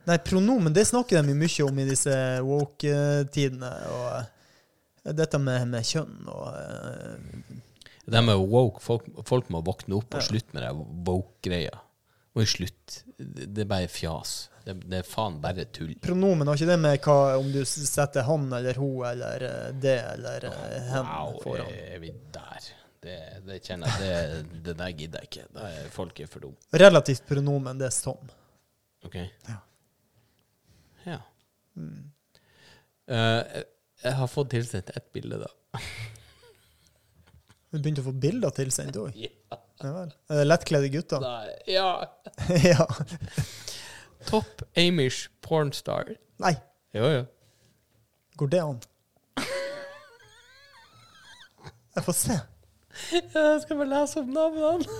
Nei, 0.04 0.18
pronomen 0.20 0.74
det 0.76 0.84
snakker 0.90 1.24
de 1.24 1.32
mye 1.40 1.64
om 1.64 1.78
i 1.80 1.86
disse 1.88 2.12
woke-tidene. 2.44 3.70
Og 3.94 4.08
eh, 4.18 4.26
dette 5.04 5.40
med, 5.42 5.68
med 5.68 5.84
kjønn 5.84 6.28
og 6.32 6.46
eh, 6.56 7.58
Det 8.06 8.22
med 8.24 8.40
woke, 8.52 8.80
folk, 8.84 9.10
folk 9.28 9.50
må 9.52 9.62
våkne 9.64 9.98
opp 10.00 10.16
og 10.16 10.24
slutte 10.24 10.56
med 10.56 10.64
det 10.64 10.72
woke-greia. 11.08 11.80
Må 12.34 12.44
jo 12.46 12.50
slutte. 12.50 13.04
Det 13.18 13.50
det 13.54 13.64
er 13.66 13.70
bare 13.70 13.88
fjas. 13.92 14.32
Det, 14.64 14.78
det 14.90 15.02
er 15.02 15.08
faen 15.08 15.42
bare 15.44 15.66
tull. 15.76 15.92
Pronomen 16.02 16.48
har 16.48 16.56
ikke 16.56 16.70
det 16.72 16.80
med 16.80 17.02
hva, 17.04 17.18
om 17.40 17.50
du 17.52 17.60
setter 17.68 18.24
han 18.28 18.46
eller 18.56 18.80
hun 18.80 19.04
eller 19.10 19.44
eh, 19.50 19.68
det 19.84 19.98
eller 20.14 20.48
oh, 20.50 20.64
hen 20.94 21.10
Wow, 21.12 21.36
foran. 21.44 21.68
er 21.74 22.00
vi 22.00 22.14
der? 22.34 22.70
Det, 23.04 23.18
det 23.44 23.58
kjenner 23.68 23.92
jeg 24.00 24.00
Det, 24.40 24.62
det 24.70 24.78
der 24.80 24.94
gidder 24.96 25.20
jeg 25.26 25.30
ikke. 25.30 25.46
Er 25.68 25.90
folk 25.92 26.20
er 26.24 26.32
for 26.32 26.46
dumme. 26.48 26.56
Relativt 26.80 27.26
pronomen, 27.28 27.78
det 27.82 27.90
er 27.90 27.96
som. 27.96 28.32
OK? 29.04 29.20
Ja. 29.50 29.58
Ja. 31.04 31.20
Mm. 31.76 32.12
jeg- 33.08 33.66
jeg 34.04 34.16
har 34.20 34.30
fått 34.32 34.52
tilsendt 34.54 34.92
ett 34.98 35.10
bilde, 35.16 35.40
da. 35.44 35.82
Du 37.74 37.80
begynte 37.80 38.04
å 38.04 38.08
få 38.10 38.14
bilder 38.22 38.52
tilsendt 38.54 38.98
òg. 39.02 39.16
Ja. 39.18 39.32
Ja 39.84 39.90
vel. 39.92 40.12
Er 40.32 40.38
det 40.40 40.44
lettkledde 40.48 40.90
gutter? 40.94 41.24
Nei, 41.24 41.56
ja. 41.74 41.88
ja. 42.70 42.86
Top 44.30 44.62
Amish 44.80 45.26
pornstar. 45.44 46.14
Nei, 46.44 46.54
Jo, 46.96 47.08
jo. 47.10 47.24
går 48.40 48.52
det 48.54 48.62
an? 48.64 48.80
Jeg 51.94 52.04
får 52.06 52.16
se. 52.18 52.38
Jeg 53.12 53.60
skal 53.66 53.78
bare 53.82 53.90
lese 53.92 54.22
opp 54.22 54.30
navnene. 54.34 54.88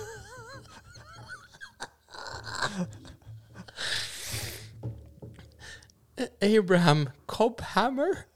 Abraham 6.42 7.10
Cobhammer. 7.26 8.26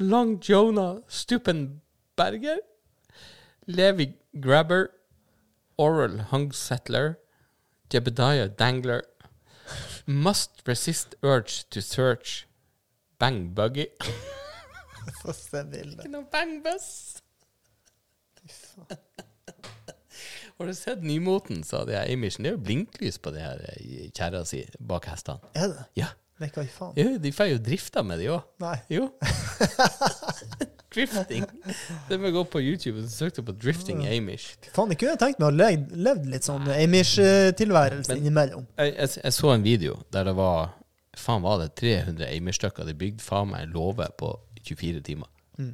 Long 0.00 0.40
Jonah 0.40 1.02
Stupenberger. 1.08 2.58
Levi 3.66 4.14
Grabber. 4.40 4.90
Oral 5.76 6.26
Hungsettler. 6.30 7.16
Jebediah 7.90 8.48
Dangler. 8.48 9.02
Must 10.06 10.62
resist 10.66 11.14
urge 11.22 11.68
to 11.70 11.80
search. 11.82 12.46
Bang 13.18 13.54
Buggy. 13.54 13.86
Få 15.22 15.32
se 15.32 15.64
bildet. 15.64 16.00
Ikke 16.00 16.12
noe 16.12 16.24
bangbuss. 16.32 17.20
Har 20.58 20.66
du 20.66 20.74
sett 20.76 21.02
nymoten, 21.04 21.62
sa 21.64 21.84
de 21.84 21.94
her? 21.96 22.08
Det 22.08 22.46
er 22.46 22.50
jo 22.52 22.60
blinklys 22.60 23.18
på 23.18 23.32
det 23.32 23.40
her 23.44 23.60
eh, 23.74 24.08
kjerra 24.16 24.44
si 24.48 24.64
bak 24.80 25.08
hestene. 25.08 25.40
Er 25.56 25.72
det? 25.72 25.84
Ja. 25.96 26.08
Nei, 26.40 26.48
hva 26.54 26.62
i 26.64 26.70
faen? 26.72 26.94
Jo, 26.96 27.18
de 27.20 27.32
får 27.36 27.50
jo 27.52 27.58
drifta 27.64 28.02
med 28.06 28.22
de 28.22 28.30
òg. 28.32 28.44
Nei. 28.64 28.76
Jo. 28.88 29.10
drifting. 30.94 31.44
Det 32.08 32.18
må 32.20 32.30
gå 32.34 32.42
på 32.50 32.62
YouTube 32.64 33.04
og 33.04 33.10
søke 33.12 33.44
på 33.46 33.52
drifting 33.60 34.02
Amish. 34.08 34.54
Faen, 34.74 34.90
jeg 34.94 35.00
kunne 35.02 35.18
tenkt 35.20 35.42
meg 35.42 35.50
å 35.50 35.54
levd, 35.54 35.92
levd 36.06 36.30
litt 36.32 36.46
sånn 36.48 36.66
Amish-tilværelse 36.74 38.16
innimellom. 38.18 38.66
Jeg, 38.80 38.94
jeg, 38.96 39.12
jeg 39.24 39.36
så 39.36 39.52
en 39.54 39.66
video 39.66 39.98
der 40.14 40.26
det 40.30 40.36
var 40.38 40.72
Faen, 41.20 41.42
var 41.44 41.58
det 41.60 41.72
300 41.78 42.30
Amish-stykker? 42.38 42.86
De 42.88 42.94
bygde 42.96 43.22
faen 43.24 43.50
meg 43.52 43.66
en 43.66 43.72
låve 43.74 44.06
på 44.18 44.32
24 44.62 45.00
timer. 45.04 45.28
Mm. 45.58 45.72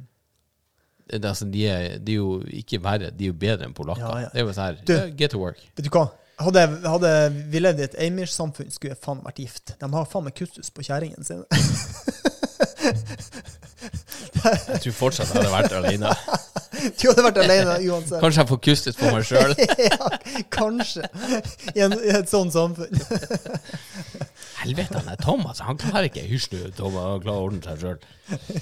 Det, 1.07 1.19
altså, 1.23 1.45
de, 1.47 1.61
er, 1.71 1.97
de 2.03 2.15
er 2.17 2.17
jo 2.19 2.39
ikke 2.59 2.81
verre, 2.83 3.11
de 3.15 3.27
er 3.29 3.31
jo 3.31 3.35
bedre 3.39 3.67
enn 3.69 3.75
polakker. 3.77 4.03
Ja, 4.03 4.25
ja. 4.25 4.31
Det 4.33 4.41
er 4.41 4.47
jo 4.49 4.55
sånn 4.57 4.65
her 4.65 4.79
Du- 4.83 5.15
Get 5.21 5.31
to 5.31 5.39
work. 5.39 5.61
Vet 5.77 5.87
du 5.87 5.91
hva? 5.93 6.07
Hadde, 6.37 6.63
hadde 6.85 7.11
vi 7.49 7.59
levd 7.63 7.79
i 7.81 7.85
et 7.87 7.95
Amish-samfunn, 8.07 8.69
skulle 8.69 8.93
jeg 8.93 9.01
faen 9.01 9.23
vært 9.25 9.39
gift. 9.41 9.73
De 9.81 9.89
har 9.89 10.09
faen 10.09 10.27
meg 10.27 10.35
kustus 10.37 10.69
på 10.69 10.85
kjerringene 10.85 11.25
sine. 11.25 11.45
Jeg 14.47 14.79
tror 14.83 14.93
fortsatt 14.95 15.31
jeg 15.33 15.41
hadde 15.41 15.51
vært 15.51 15.73
alene. 15.75 16.13
Du 16.77 17.07
hadde 17.09 17.23
vært 17.25 17.39
alene 17.41 17.73
uansett. 17.89 18.19
Kanskje 18.21 18.43
jeg 18.43 18.49
får 18.51 18.59
kustus 18.67 18.97
på 18.99 19.09
meg 19.09 19.23
sjøl. 19.25 19.53
ja, 19.89 20.09
kanskje. 20.53 21.07
I, 21.73 21.81
en, 21.83 21.95
I 21.97 22.11
et 22.19 22.29
sånt 22.29 22.53
samfunn. 22.53 22.93
Helvete, 24.61 24.99
han 24.99 25.09
er 25.09 25.17
Thomas. 25.19 25.63
Han 25.65 25.79
klarer 25.81 26.07
ikke 26.07 26.23
Hysj 26.29 26.51
Thomas. 26.77 27.07
Han 27.15 27.23
klarer 27.25 27.41
å 27.41 27.47
ordne 27.49 27.63
seg 27.65 27.81
sjøl. 27.81 28.61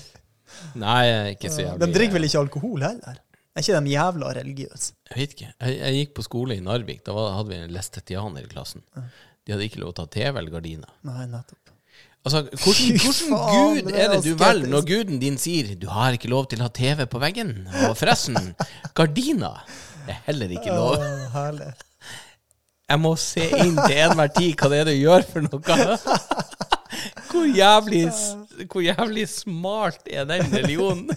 Nei, 0.79 1.33
ikke 1.33 1.51
så 1.51 1.65
jævlig 1.65 1.81
De 1.83 1.97
drikker 1.97 2.15
vel 2.15 2.27
ikke 2.29 2.41
alkohol 2.45 2.85
heller? 2.87 3.19
Er 3.55 3.63
ikke 3.63 3.79
de 3.85 3.91
jævla 3.93 4.31
religiøse? 4.35 4.95
Jeg 5.11 5.19
vet 5.21 5.35
ikke. 5.37 5.51
Jeg, 5.63 5.75
jeg 5.79 5.99
gikk 6.01 6.15
på 6.17 6.25
skole 6.25 6.57
i 6.57 6.63
Narvik. 6.63 7.05
Da 7.05 7.13
var, 7.15 7.37
hadde 7.37 7.53
vi 7.53 7.59
en 7.63 7.71
lestetianer 7.71 8.43
i 8.43 8.49
klassen. 8.51 8.83
De 9.45 9.53
hadde 9.53 9.69
ikke 9.69 9.79
lov 9.79 9.93
til 9.95 10.03
å 10.03 10.09
ta 10.09 10.11
TV 10.17 10.41
eller 10.41 10.51
gardiner. 10.57 10.91
Nei, 11.07 11.23
nettopp. 11.31 11.71
Altså, 12.25 12.41
hvordan, 12.49 12.95
hvordan 12.99 13.17
faen, 13.29 13.75
gud 13.85 13.91
er 13.93 14.07
det 14.09 14.21
du 14.25 14.31
velger 14.39 14.71
når 14.73 14.85
guden 14.89 15.19
din 15.21 15.35
sier 15.37 15.75
du 15.77 15.85
har 15.93 16.15
ikke 16.17 16.31
lov 16.31 16.47
til 16.49 16.63
å 16.63 16.65
ha 16.65 16.71
TV 16.73 17.03
på 17.07 17.21
veggen? 17.21 17.51
Og 17.85 17.93
forresten, 17.99 18.49
gardiner 18.97 19.61
er 20.09 20.17
heller 20.25 20.55
ikke 20.57 20.73
lov. 20.73 20.97
Åh, 20.97 21.27
herlig. 21.35 21.69
Jeg 22.89 23.01
må 23.01 23.11
se 23.17 23.45
inn 23.61 23.77
til 23.77 24.01
enhver 24.07 24.33
tid 24.33 24.57
hva 24.59 24.71
det 24.73 24.81
er 24.81 24.89
du 24.89 24.95
gjør 24.97 25.23
for 25.29 25.45
noe. 25.45 25.87
Hvor 27.29 27.47
jævlig, 27.49 28.03
hvor 28.71 28.83
jævlig 28.85 29.25
smart 29.29 30.05
er 30.09 30.27
den 30.29 30.49
religionen? 30.53 31.09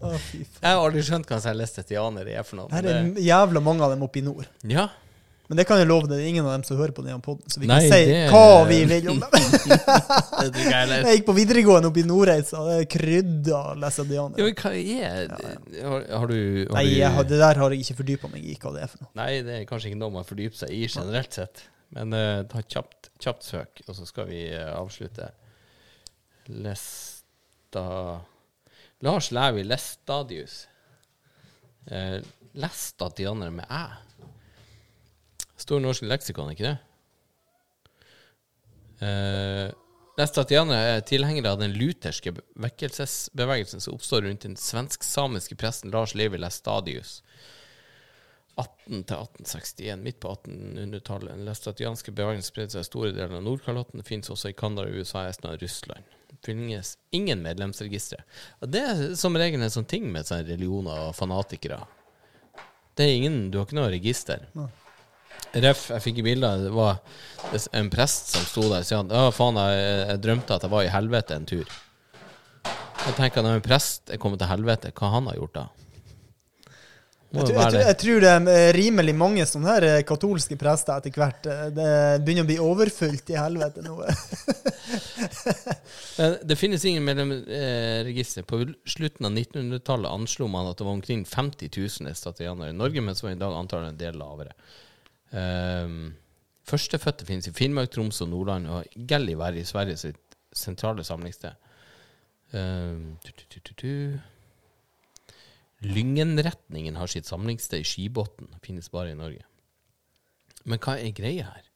Å, 0.00 0.14
fy 0.16 0.40
faen. 0.46 0.62
Jeg 0.64 0.70
har 0.72 0.80
aldri 0.86 1.02
skjønt 1.04 1.28
hva 1.30 1.54
lestetianere 1.60 2.34
er 2.40 2.46
for 2.48 2.56
noe. 2.62 2.68
Men 2.72 2.90
er 3.16 3.22
jævla 3.26 3.60
mange 3.64 3.84
av 3.84 3.92
dem 3.94 4.02
oppe 4.06 4.20
i 4.22 4.24
nord. 4.24 4.46
Ja. 4.64 4.88
Men 5.50 5.58
det 5.58 5.64
kan 5.66 5.80
jeg 5.80 5.88
love 5.90 6.06
deg, 6.06 6.20
det 6.20 6.24
er 6.24 6.28
ingen 6.30 6.46
av 6.46 6.52
dem 6.54 6.62
som 6.62 6.76
hører 6.78 6.92
på 6.94 7.02
denne 7.02 7.18
poden, 7.24 7.42
så 7.50 7.58
vi 7.58 7.66
Nei, 7.66 7.80
kan 7.82 7.90
si 7.90 8.04
det- 8.06 8.30
hva 8.30 8.64
vi 8.68 8.76
vil 8.86 9.08
om 9.10 9.18
dem. 9.18 9.30
Det 9.34 9.74
tror 9.74 10.46
ikke 10.46 10.62
jeg 10.62 10.76
heller. 10.76 11.02
Jeg 11.08 11.18
gikk 11.18 11.24
på 11.26 11.34
videregående 11.40 11.90
oppe 11.90 12.00
i 12.00 12.04
Nordreisa, 12.06 12.60
det 12.68 12.76
er 12.76 12.86
krydda 12.94 13.50
Ja, 13.50 13.74
læsadianer. 13.82 14.38
men 14.38 14.54
hva 14.60 14.70
er 14.78 15.34
Har, 15.34 16.06
har 16.22 16.30
du 16.30 16.36
har 16.38 16.76
Nei, 16.78 16.84
du, 16.86 16.94
jeg, 17.00 17.10
har- 17.16 17.26
det 17.32 17.40
der 17.42 17.60
har 17.64 17.74
jeg 17.74 17.82
ikke 17.82 17.98
fordypa 18.04 18.30
meg 18.30 18.46
i 18.46 18.54
hva 18.62 18.72
det 18.76 18.84
er 18.86 18.92
for 18.94 19.02
noe. 19.02 19.10
Nei, 19.18 19.28
det 19.42 19.56
er 19.58 19.66
kanskje 19.72 19.90
ikke 19.90 20.00
noe 20.04 20.14
man 20.20 20.28
fordyper 20.30 20.62
seg 20.62 20.70
i 20.78 20.84
generelt 20.86 21.34
sett. 21.40 21.64
Men 21.98 22.14
eh, 22.14 22.44
ta 22.46 22.62
kjapt, 22.62 23.10
kjapt 23.18 23.42
søk, 23.50 23.82
og 23.88 23.98
så 23.98 24.06
skal 24.06 24.30
vi 24.30 24.44
eh, 24.54 24.70
avslutte. 24.78 25.32
Lesta 26.62 27.84
Lars 29.00 29.30
Lævi 29.32 29.64
Lestadius. 29.64 30.66
Eh, 31.90 32.20
Lestadianer 32.52 33.50
med 33.50 33.64
æ. 33.70 33.84
Stor 35.60 35.80
norsk 35.80 36.02
leksikon, 36.02 36.50
ikke 36.52 36.66
det? 36.66 36.76
Eh, 39.00 39.70
Lestadianere 40.20 40.96
er 40.96 41.06
tilhengere 41.06 41.54
av 41.54 41.60
den 41.62 41.72
lutherske 41.72 42.34
vekkelsesbevegelsen 42.60 43.80
som 43.80 43.96
oppstår 43.96 44.26
rundt 44.26 44.44
den 44.44 44.56
svensk-samiske 44.58 45.56
presten 45.56 45.94
Lars 45.94 46.12
Levi 46.14 46.40
Lestadius. 46.40 47.22
18-1861, 48.60 49.96
midt 49.96 50.20
på 50.20 50.34
1800-tallet. 50.34 51.32
Den 51.32 51.46
lestatianske 51.48 52.12
bevegelsen 52.12 52.50
spredte 52.50 52.76
seg 52.76 52.84
i 52.84 52.90
store 52.90 53.12
deler 53.16 53.38
av 53.38 53.46
Nordkalotten. 53.46 54.04
Finnes 54.04 54.28
også 54.28 54.50
i 54.50 54.58
Canada, 54.58 54.90
USA, 54.90 55.24
Estland 55.30 55.56
og 55.56 55.64
Russland. 55.64 56.18
Finnes 56.44 56.94
ingen 57.12 57.42
medlemsregistre. 57.44 58.22
Og 58.64 58.70
det 58.72 58.80
er 58.80 59.00
som 59.20 59.36
regel 59.36 59.60
en 59.60 59.72
sånn 59.72 59.88
ting 59.88 60.06
med 60.12 60.28
sånne 60.28 60.48
religioner 60.48 61.08
og 61.08 61.16
fanatikere. 61.18 61.82
Det 62.96 63.06
er 63.06 63.16
ingen, 63.16 63.50
Du 63.50 63.58
har 63.58 63.66
ikke 63.68 63.76
noe 63.76 63.90
register. 63.92 64.46
Ref, 65.50 65.88
jeg 65.90 66.04
fikk 66.04 66.18
i 66.20 66.24
bilder, 66.24 66.64
det 66.66 66.72
var 66.72 67.00
en 67.74 67.90
prest 67.90 68.34
som 68.34 68.44
sto 68.46 68.64
der 68.70 68.84
og 68.84 68.88
sa 68.88 69.00
at 69.02 69.34
faen, 69.34 69.58
jeg, 69.58 69.86
jeg 70.12 70.22
drømte 70.24 70.56
at 70.56 70.66
jeg 70.66 70.72
var 70.72 70.86
i 70.86 70.92
helvete 70.92 71.36
en 71.36 71.48
tur. 71.48 71.78
Jeg 73.00 73.16
tenker 73.16 73.42
når 73.42 73.58
en 73.58 73.64
prest 73.64 74.12
er 74.12 74.20
kommet 74.20 74.42
til 74.42 74.50
helvete, 74.50 74.92
hva 74.94 75.10
han 75.16 75.30
har 75.30 75.38
gjort 75.40 75.56
da? 75.56 75.64
Jeg 77.30 77.44
tror, 77.46 77.54
jeg, 77.54 77.70
tror, 77.70 77.82
jeg 77.86 77.96
tror 78.00 78.24
det 78.24 78.30
er 78.30 78.48
eh, 78.50 78.68
rimelig 78.74 79.12
mange 79.14 79.44
sånne 79.46 79.70
her 79.70 79.84
eh, 79.86 80.00
katolske 80.06 80.56
prester 80.58 80.96
etter 80.98 81.14
hvert. 81.14 81.46
eh, 81.46 81.68
Det 81.76 81.90
begynner 82.26 82.42
å 82.42 82.48
bli 82.48 82.56
overfylt 82.64 83.30
i 83.30 83.36
helvete 83.38 83.84
nå. 83.84 83.92
Men 86.18 86.34
Det 86.42 86.56
finnes 86.58 86.84
ingen 86.90 87.06
medlemsregister. 87.06 88.42
På 88.50 88.58
slutten 88.82 89.28
av 89.28 89.36
1900-tallet 89.36 90.10
anslo 90.10 90.48
man 90.50 90.72
at 90.72 90.80
det 90.80 90.88
var 90.88 90.96
omkring 90.98 91.22
50 91.28 91.70
000 91.76 92.10
estatianer 92.10 92.72
i 92.72 92.76
Norge, 92.76 93.00
mens 93.04 93.22
var 93.22 93.36
i 93.36 93.38
dag 93.38 93.54
antallet 93.54 93.92
en 93.92 94.00
del 94.02 94.18
lavere. 94.18 94.52
Um, 95.30 96.10
Førstefødte 96.66 97.26
finnes 97.26 97.46
i 97.46 97.54
Finnmark, 97.54 97.90
Troms 97.94 98.18
og 98.26 98.30
Nordland, 98.30 98.66
og 98.70 98.82
Gällivare 99.10 99.62
i 99.62 99.66
Sverige 99.66 99.96
sitt 100.02 100.18
sentrale 100.54 101.04
samlingssted. 101.06 101.54
Um, 102.50 103.16
tu, 103.22 103.30
tu, 103.32 103.44
tu, 103.46 103.60
tu, 103.62 103.74
tu. 103.74 103.94
Lyngenretningen 105.80 106.98
har 107.00 107.08
sitt 107.08 107.28
samlingssted 107.28 107.80
i 107.80 107.88
Skibotn. 107.88 108.50
Finnes 108.64 108.90
bare 108.92 109.14
i 109.14 109.18
Norge. 109.18 109.46
Men 110.68 110.80
hva 110.82 110.98
er 111.00 111.14
greia 111.16 111.48
her? 111.54 111.70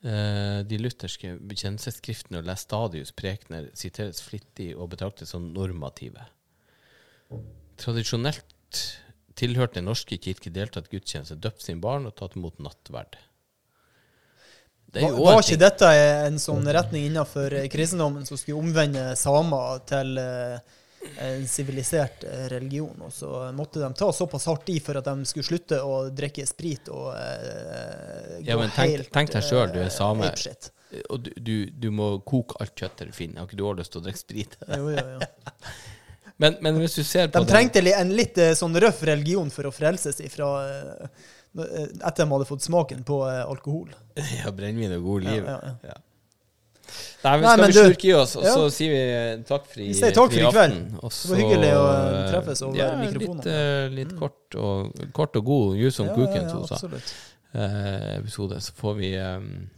Eh, 0.00 0.60
de 0.64 0.78
lutherske 0.80 1.34
bekjennelsesskriftene 1.44 2.40
og 2.40 2.46
Lestadius 2.48 3.12
prekener 3.16 3.68
siteres 3.76 4.22
flittig 4.24 4.70
og 4.72 4.92
betraktes 4.94 5.32
som 5.34 5.50
normative. 5.52 6.24
Tradisjonelt 7.80 8.80
tilhørte 9.36 9.78
Den 9.78 9.88
norske 9.88 10.16
kirke 10.20 10.52
deltatt 10.52 10.88
gudstjeneste, 10.92 11.36
døpt 11.36 11.64
sin 11.64 11.80
barn 11.80 12.08
og 12.08 12.16
tatt 12.16 12.36
imot 12.36 12.58
nattverd. 12.60 13.16
Det 14.90 15.04
er 15.04 15.12
Var, 15.12 15.20
var 15.20 15.38
ikke 15.38 15.54
ting. 15.54 15.62
dette 15.62 15.90
en 16.26 16.38
sånn 16.42 16.66
retning 16.66 17.06
innenfor 17.06 17.54
kristendommen 17.70 18.26
som 18.26 18.36
skulle 18.40 18.58
omvende 18.58 19.14
samer 19.16 19.84
til, 19.86 20.18
eh, 20.18 20.58
en 21.20 21.46
sivilisert 21.48 22.24
eh, 22.24 22.46
religion. 22.52 22.96
Og 23.06 23.12
så 23.12 23.30
måtte 23.56 23.80
de 23.80 23.88
ta 23.96 24.10
såpass 24.12 24.44
hardt 24.50 24.68
i 24.72 24.78
for 24.84 24.98
at 25.00 25.04
de 25.08 25.24
skulle 25.28 25.46
slutte 25.48 25.78
å 25.82 26.02
drikke 26.12 26.44
sprit 26.48 26.88
og 26.92 27.08
gå 27.12 28.44
Ja, 28.48 28.56
men 28.60 28.70
tenk- 28.74 29.08
tenk 29.12 29.32
deg 29.32 29.42
selv, 29.46 29.72
du 29.74 29.80
er 29.80 29.88
eh, 29.88 29.94
same. 29.94 30.32
Og 31.10 31.20
du, 31.22 31.30
du, 31.38 31.54
du 31.70 31.88
må 31.94 32.16
koke 32.26 32.56
alt 32.60 32.74
kjøttet 32.74 33.12
du 33.12 33.14
finner. 33.14 33.40
Har 33.42 33.46
ikke 33.50 33.56
du 33.60 33.64
også 33.68 33.78
lyst 33.80 33.92
til 33.94 34.00
å 34.00 34.04
drikke 34.08 34.22
sprit? 34.24 34.56
Jo, 34.76 34.88
jo, 34.96 35.04
jo. 35.16 35.20
Men, 36.40 36.54
men 36.64 36.78
hvis 36.80 36.94
du 36.96 37.02
ser 37.04 37.26
på 37.28 37.42
De 37.44 37.50
trengte 37.50 37.82
li- 37.84 37.92
en 37.92 38.14
litt 38.16 38.38
sånn 38.56 38.72
røff 38.80 39.02
religion 39.04 39.50
for 39.52 39.68
å 39.68 39.72
frelse 39.76 40.08
seg 40.16 40.30
fra 40.32 40.46
når- 41.52 41.68
eh, 41.76 41.90
Etter 42.08 42.24
de 42.24 42.30
hadde 42.30 42.46
fått 42.48 42.64
smaken 42.64 43.02
på 43.04 43.18
alkohol. 43.28 43.90
Ja, 44.38 44.48
brennevin 44.48 44.94
og 44.96 45.04
god 45.04 45.26
liv. 45.26 45.44
Ja, 45.44 45.58
ja, 45.66 45.74
Ja. 45.90 45.98
Nei, 47.24 47.32
vi 47.36 47.42
Nei, 47.44 47.50
skal 47.52 47.60
men 47.60 47.70
vi 47.70 47.76
slurke 47.76 48.08
i 48.08 48.12
oss, 48.16 48.36
og 48.36 48.44
Ja. 48.44 48.54
så 48.56 48.70
sier 48.72 48.90
vi 48.94 49.00
eh, 49.16 49.42
takk 49.48 49.66
for 49.66 49.80
i, 49.80 49.88
Vi 49.90 49.94
sier 49.98 50.14
takk 50.16 50.32
for 50.32 50.40
i 50.40 50.52
kveld. 50.54 50.78
Det 51.00 51.30
var 51.30 51.40
hyggelig 51.42 51.72
å, 51.76 51.82
eh, 51.90 52.30
treffes 52.30 52.62
over 52.66 52.78
ja, 52.80 52.88
mikrofonen. 52.96 53.42
Litt, 53.44 53.50
uh, 53.50 53.88
litt 53.98 54.14
kort, 54.18 54.56
og, 54.56 55.04
kort 55.12 55.36
og 55.36 55.44
god, 55.44 55.76
just 55.76 55.96
som 56.00 56.06
Ja, 56.08 56.14
kuken, 56.16 56.48
ja, 56.48 56.62
absolutt. 56.64 57.12
eh, 57.54 58.16
episode, 58.18 58.60
så 58.60 58.72
får 58.80 58.96
vi 58.96 59.12
um, 59.18 59.68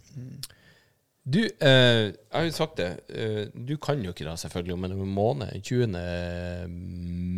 Du, 1.24 1.38
eh, 1.38 2.10
jeg 2.10 2.14
har 2.34 2.44
jo 2.48 2.50
sagt 2.50 2.76
det. 2.76 2.90
eh, 3.14 3.44
du 3.54 3.76
kan 3.76 4.02
jo 4.02 4.10
ikke 4.10 4.24
da, 4.26 4.34
selvfølgelig, 4.34 4.74
om 4.74 4.84
en 4.84 5.14
måned. 5.14 5.62
20. 5.62 5.86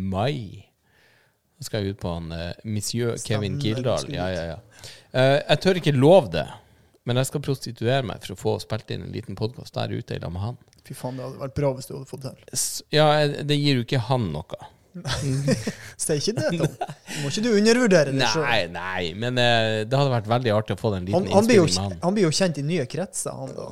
mai. 0.09 0.65
Skal 1.61 1.83
jeg 1.85 1.93
ut 1.95 1.99
på 2.01 2.11
han 2.13 2.33
monsieur 2.67 3.15
Kevin 3.21 3.59
Stemmer, 3.59 3.61
Kildahl. 3.61 4.09
Ja, 4.13 4.27
ja, 4.33 4.43
ja. 4.53 4.57
Eh, 5.15 5.37
jeg 5.49 5.59
tør 5.63 5.79
ikke 5.79 5.93
love 5.95 6.29
det, 6.33 6.47
men 7.05 7.19
jeg 7.21 7.29
skal 7.29 7.43
prostituere 7.45 8.03
meg 8.05 8.23
for 8.25 8.35
å 8.35 8.39
få 8.39 8.53
spilt 8.63 8.89
inn 8.95 9.03
en 9.07 9.13
liten 9.15 9.37
podkast 9.39 9.75
der 9.77 9.93
ute 9.93 10.17
i 10.17 10.21
lag 10.23 10.31
med 10.33 10.41
han. 10.41 10.57
Fy 10.85 10.93
faen, 10.97 11.17
det 11.17 11.25
hadde 11.25 11.41
vært 11.41 11.55
bra 11.57 11.73
hvis 11.77 11.87
du 11.89 11.95
hadde 11.97 12.09
fått 12.09 12.25
til. 12.27 12.39
S- 12.53 12.83
Ja, 12.93 13.09
det 13.27 13.57
gir 13.57 13.79
jo 13.79 13.85
ikke 13.87 14.01
han 14.11 14.31
noe. 14.35 14.59
Sier 15.99 16.19
ikke 16.21 16.33
det, 16.37 16.51
Tom. 16.55 16.75
Må 17.23 17.31
ikke 17.31 17.41
du 17.43 17.49
undervurdere 17.51 18.13
det 18.15 18.29
sjøl. 18.31 18.45
Nei, 18.45 18.59
nei, 18.71 19.09
men 19.19 19.35
uh, 19.41 19.81
det 19.83 19.97
hadde 19.99 20.13
vært 20.13 20.29
veldig 20.31 20.53
artig 20.55 20.77
å 20.77 20.79
få 20.79 20.91
den 20.93 21.09
liten 21.09 21.27
han, 21.33 21.49
jo, 21.51 21.65
med 21.65 21.81
han. 21.81 21.97
han 22.05 22.15
blir 22.15 22.27
jo 22.29 22.31
kjent 22.37 22.61
i 22.61 22.63
nye 22.69 22.85
kretser, 22.89 23.35
han 23.35 23.51
da. 23.57 23.67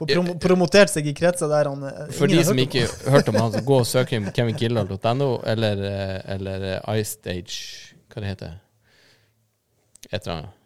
Får 0.00 0.08
prom 0.08 0.30
promotert 0.42 0.90
seg 0.90 1.06
i 1.06 1.12
kretser 1.14 1.50
der 1.52 1.68
han 1.68 1.82
eh, 1.84 2.06
For 2.16 2.26
de 2.32 2.38
som 2.42 2.56
om. 2.56 2.62
ikke 2.64 2.86
hørte 3.12 3.28
om 3.30 3.36
han, 3.38 3.52
så 3.52 3.60
gå 3.68 3.76
og 3.82 3.86
søk 3.86 4.14
inn 4.16 4.24
kevinkildahl.no, 4.34 5.28
eller, 5.52 5.82
eh, 5.84 6.14
eller 6.32 6.64
iStage 6.96 7.92
Hva 8.08 8.22
det 8.24 8.30
heter 8.32 8.54
Et 10.08 10.16
eller 10.16 10.32
annet. 10.38 10.58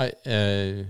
I, 0.00 0.08
eh, 0.32 0.80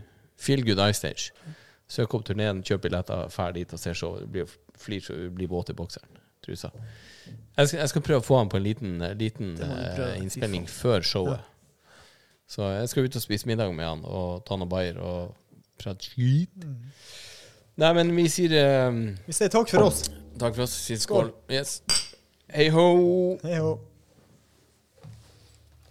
Feel 0.45 0.65
Good 0.67 0.83
Ice 0.89 1.01
Stage. 1.01 1.55
Søk 1.91 2.15
opp 2.17 2.25
turneen, 2.29 2.63
kjøp 2.65 2.87
billetter, 2.87 3.27
drar 3.33 3.57
dit 3.57 3.73
og 3.73 3.81
ser 3.81 3.97
showet. 3.99 4.29
Blir 4.33 4.49
flir 4.81 5.01
så 5.05 5.17
blir 5.31 5.49
våt 5.49 5.71
i 5.71 5.77
bokseren. 5.77 6.21
Trusa. 6.45 6.71
Jeg 7.57 7.69
skal, 7.69 7.79
jeg 7.79 7.89
skal 7.89 8.03
prøve 8.05 8.21
å 8.21 8.25
få 8.25 8.39
han 8.43 8.51
på 8.53 8.59
en 8.61 8.65
liten, 8.65 8.97
liten. 9.17 9.55
Fy 9.57 10.09
innspilling 10.21 10.67
før 10.69 11.07
showet. 11.07 11.51
Så 12.51 12.67
jeg 12.75 12.91
skal 12.93 13.07
ut 13.07 13.17
og 13.17 13.25
spise 13.25 13.49
middag 13.49 13.73
med 13.73 13.89
han 13.89 14.03
og 14.05 14.45
ta 14.45 14.59
noe 14.61 14.69
bayer 14.69 14.99
og 15.01 15.33
prate 15.81 16.11
skit. 16.11 16.53
Mm. 16.61 16.77
Nei, 17.81 17.91
men 17.97 18.13
vi 18.15 18.29
sier 18.31 18.53
um, 18.89 19.01
Vi 19.27 19.35
sier 19.35 19.51
takk 19.51 19.73
for 19.73 19.89
oss. 19.89 20.05
Takk 20.39 20.55
for 20.55 20.67
oss. 20.67 20.77
Sier 20.85 21.01
skål. 21.01 21.33
Yes. 21.51 21.81
Hei 22.53 22.69
ho! 22.75 22.87
Hei 23.43 23.59
hå. 23.65 23.73